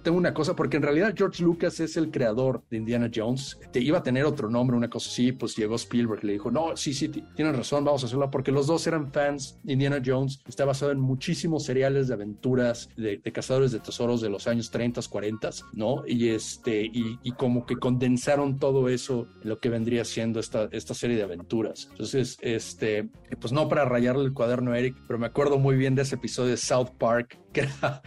tengo 0.03 0.17
una 0.17 0.33
cosa, 0.33 0.55
porque 0.55 0.77
en 0.77 0.85
realidad 0.85 1.13
George 1.17 1.43
Lucas 1.43 1.81
es 1.81 1.97
el 1.97 2.11
creador 2.11 2.63
de 2.71 2.77
Indiana 2.77 3.11
Jones, 3.13 3.59
te 3.73 3.81
iba 3.81 3.99
a 3.99 4.03
tener 4.03 4.25
otro 4.25 4.49
nombre, 4.49 4.77
una 4.77 4.89
cosa 4.89 5.11
así, 5.11 5.33
pues 5.33 5.57
llegó 5.57 5.75
Spielberg 5.75 6.23
le 6.25 6.35
dijo, 6.35 6.51
no, 6.51 6.77
sí, 6.77 6.95
sí, 6.95 7.09
tienes 7.09 7.57
razón, 7.57 7.85
vamos 7.85 8.05
a 8.05 8.07
hacerla, 8.07 8.31
porque 8.31 8.53
los 8.53 8.69
dos 8.69 8.87
eran 8.87 9.13
fans 9.13 9.59
Indiana 9.65 10.01
Jones, 10.05 10.41
está 10.47 10.65
basado 10.65 10.93
en 10.93 11.01
muchísimos 11.01 11.65
seriales 11.65 12.09
de 12.09 12.15
aventuras, 12.15 12.89
de, 12.97 13.21
cazadores 13.33 13.73
de 13.73 13.81
tesoros 13.81 14.21
de 14.21 14.31
los 14.31 14.47
años 14.47 14.71
30, 14.71 15.01
40, 15.11 15.51
¿no? 15.75 16.05
Y, 16.07 16.29
este, 16.29 16.83
y, 16.83 17.19
y, 17.23 17.33
como 17.33 17.67
que 17.67 17.77
condensaron 17.77 18.59
todo 18.59 18.89
eso 18.89 19.27
lo 19.43 19.59
que 19.59 19.69
vendría 19.69 20.05
siendo 20.05 20.41
esta, 20.41 20.69
esta 20.73 20.95
serie 20.95 21.17
de 21.17 21.23
aventuras. 21.23 21.89
Entonces, 21.91 22.39
este, 22.41 23.09
pues 23.41 23.53
no 23.53 23.69
para 23.69 23.85
rayarle 23.85 24.25
el 24.25 24.33
cuaderno 24.33 24.73
a 24.73 24.79
Eric, 24.79 24.97
pero 25.07 25.16
me 25.19 25.27
acuerdo 25.27 25.59
muy 25.59 25.77
bien 25.77 25.95
de 25.95 26.03
ese 26.03 26.17
episodio 26.17 26.51
de 26.51 26.57
South 26.57 26.91
Park, 26.99 27.39
que 27.53 27.63
era 27.63 28.03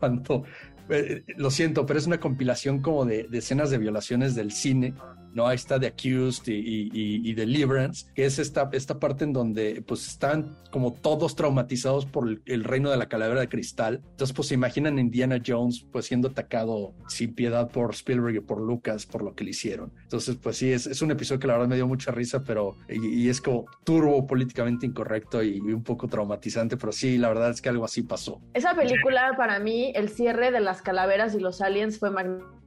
cuando, 0.00 0.44
eh, 0.88 1.24
lo 1.36 1.50
siento, 1.50 1.86
pero 1.86 1.98
es 1.98 2.06
una 2.06 2.20
compilación 2.20 2.80
como 2.80 3.04
de, 3.04 3.24
de 3.24 3.38
escenas 3.38 3.70
de 3.70 3.78
violaciones 3.78 4.34
del 4.34 4.52
cine 4.52 4.94
¿no? 5.34 5.46
Ahí 5.46 5.56
está 5.56 5.78
The 5.78 5.86
Accused 5.86 6.44
y, 6.46 6.90
y, 6.92 7.34
Deliverance, 7.34 8.06
que 8.14 8.24
es 8.24 8.38
esta, 8.38 8.68
esta 8.72 8.98
parte 8.98 9.24
en 9.24 9.32
donde 9.32 9.82
pues 9.86 10.06
están 10.06 10.56
como 10.70 10.92
todos 10.92 11.36
traumatizados 11.36 12.06
por 12.06 12.40
el, 12.44 12.64
reino 12.64 12.90
de 12.90 12.96
la 12.96 13.08
calavera 13.08 13.40
de 13.40 13.48
cristal. 13.48 14.02
Entonces 14.10 14.34
pues 14.34 14.48
se 14.48 14.54
imaginan 14.54 14.98
Indiana 14.98 15.40
Jones 15.44 15.86
pues 15.90 16.06
siendo 16.06 16.28
atacado 16.28 16.94
sin 17.08 17.34
piedad 17.34 17.70
por 17.70 17.92
Spielberg 17.92 18.36
y 18.36 18.40
por 18.40 18.60
Lucas 18.60 19.06
por 19.06 19.22
lo 19.22 19.34
que 19.34 19.44
le 19.44 19.50
hicieron. 19.50 19.92
Entonces 20.02 20.36
pues 20.36 20.56
sí, 20.56 20.72
es, 20.72 20.86
es 20.86 21.02
un 21.02 21.10
episodio 21.10 21.40
que 21.40 21.46
la 21.46 21.54
verdad 21.54 21.68
me 21.68 21.76
dio 21.76 21.86
mucha 21.86 22.12
risa, 22.12 22.42
pero 22.44 22.76
y, 22.88 23.28
es 23.28 23.40
como 23.40 23.66
turbo 23.84 24.26
políticamente 24.26 24.86
incorrecto 24.86 25.42
y, 25.42 25.60
un 25.60 25.82
poco 25.82 26.08
traumatizante, 26.08 26.76
pero 26.76 26.92
sí, 26.92 27.18
la 27.18 27.28
verdad 27.28 27.50
es 27.50 27.60
que 27.62 27.68
algo 27.68 27.84
así 27.84 28.02
pasó. 28.02 28.40
Esa 28.54 28.74
película 28.74 29.34
para 29.36 29.58
mí, 29.58 29.92
el 29.94 30.08
cierre 30.08 30.50
de 30.50 30.60
las 30.60 30.82
calaveras 30.82 31.34
y 31.34 31.40
los 31.40 31.60
aliens 31.60 31.98
fue 31.98 32.10
magnífico. 32.10 32.61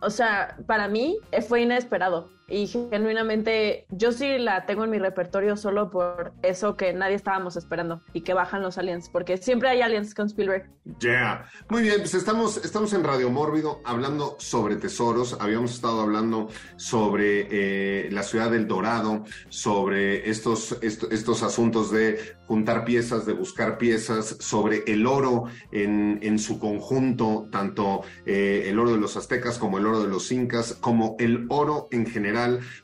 O 0.00 0.10
sea, 0.10 0.56
para 0.66 0.88
mí 0.88 1.18
fue 1.48 1.62
inesperado 1.62 2.35
y 2.48 2.68
genuinamente 2.68 3.86
yo 3.90 4.12
sí 4.12 4.38
la 4.38 4.66
tengo 4.66 4.84
en 4.84 4.90
mi 4.90 4.98
repertorio 4.98 5.56
solo 5.56 5.90
por 5.90 6.32
eso 6.42 6.76
que 6.76 6.92
nadie 6.92 7.16
estábamos 7.16 7.56
esperando 7.56 8.02
y 8.12 8.20
que 8.20 8.34
bajan 8.34 8.62
los 8.62 8.78
aliens, 8.78 9.08
porque 9.08 9.36
siempre 9.36 9.68
hay 9.68 9.80
aliens 9.80 10.14
con 10.14 10.26
Spielberg. 10.26 10.70
Yeah. 11.00 11.46
Muy 11.68 11.82
bien, 11.82 11.96
pues 11.98 12.14
estamos, 12.14 12.58
estamos 12.58 12.92
en 12.92 13.02
Radio 13.02 13.30
Mórbido 13.30 13.80
hablando 13.84 14.36
sobre 14.38 14.76
tesoros, 14.76 15.36
habíamos 15.40 15.74
estado 15.74 16.00
hablando 16.00 16.48
sobre 16.76 17.48
eh, 17.50 18.08
la 18.12 18.22
ciudad 18.22 18.50
del 18.50 18.68
Dorado, 18.68 19.24
sobre 19.48 20.30
estos, 20.30 20.78
estos, 20.82 21.42
asuntos 21.42 21.90
de 21.90 22.36
juntar 22.46 22.84
piezas, 22.84 23.26
de 23.26 23.32
buscar 23.32 23.76
piezas, 23.78 24.36
sobre 24.38 24.84
el 24.86 25.06
oro 25.06 25.44
en, 25.72 26.20
en 26.22 26.38
su 26.38 26.60
conjunto, 26.60 27.48
tanto 27.50 28.02
eh, 28.24 28.66
el 28.68 28.78
oro 28.78 28.92
de 28.92 28.98
los 28.98 29.16
aztecas 29.16 29.58
como 29.58 29.78
el 29.78 29.86
oro 29.86 30.00
de 30.00 30.08
los 30.08 30.30
incas, 30.30 30.74
como 30.74 31.16
el 31.18 31.46
oro 31.48 31.88
en 31.90 32.06
general 32.06 32.35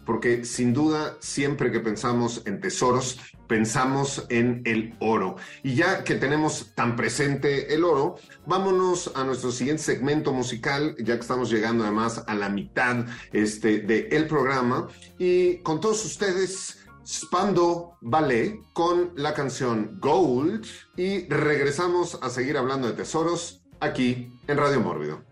porque 0.04 0.44
sin 0.44 0.72
duda 0.72 1.16
siempre 1.20 1.70
que 1.70 1.80
pensamos 1.80 2.42
en 2.46 2.60
tesoros, 2.60 3.18
pensamos 3.48 4.24
en 4.28 4.62
el 4.64 4.94
oro. 5.00 5.36
Y 5.62 5.74
ya 5.74 6.04
que 6.04 6.14
tenemos 6.14 6.72
tan 6.74 6.96
presente 6.96 7.74
el 7.74 7.84
oro, 7.84 8.16
vámonos 8.46 9.12
a 9.14 9.24
nuestro 9.24 9.52
siguiente 9.52 9.82
segmento 9.82 10.32
musical, 10.32 10.94
ya 10.98 11.14
que 11.14 11.20
estamos 11.20 11.50
llegando 11.50 11.84
además 11.84 12.24
a 12.26 12.34
la 12.34 12.48
mitad 12.48 13.06
este, 13.32 13.80
del 13.80 14.26
programa. 14.26 14.88
Y 15.18 15.58
con 15.58 15.80
todos 15.80 16.04
ustedes... 16.04 16.78
Spando 17.04 17.96
Ballet 18.00 18.60
con 18.72 19.10
la 19.16 19.34
canción 19.34 19.98
Gold 20.00 20.64
y 20.96 21.26
regresamos 21.26 22.16
a 22.22 22.30
seguir 22.30 22.56
hablando 22.56 22.86
de 22.86 22.94
tesoros 22.94 23.60
aquí 23.80 24.32
en 24.46 24.56
Radio 24.56 24.80
Mórbido. 24.80 25.31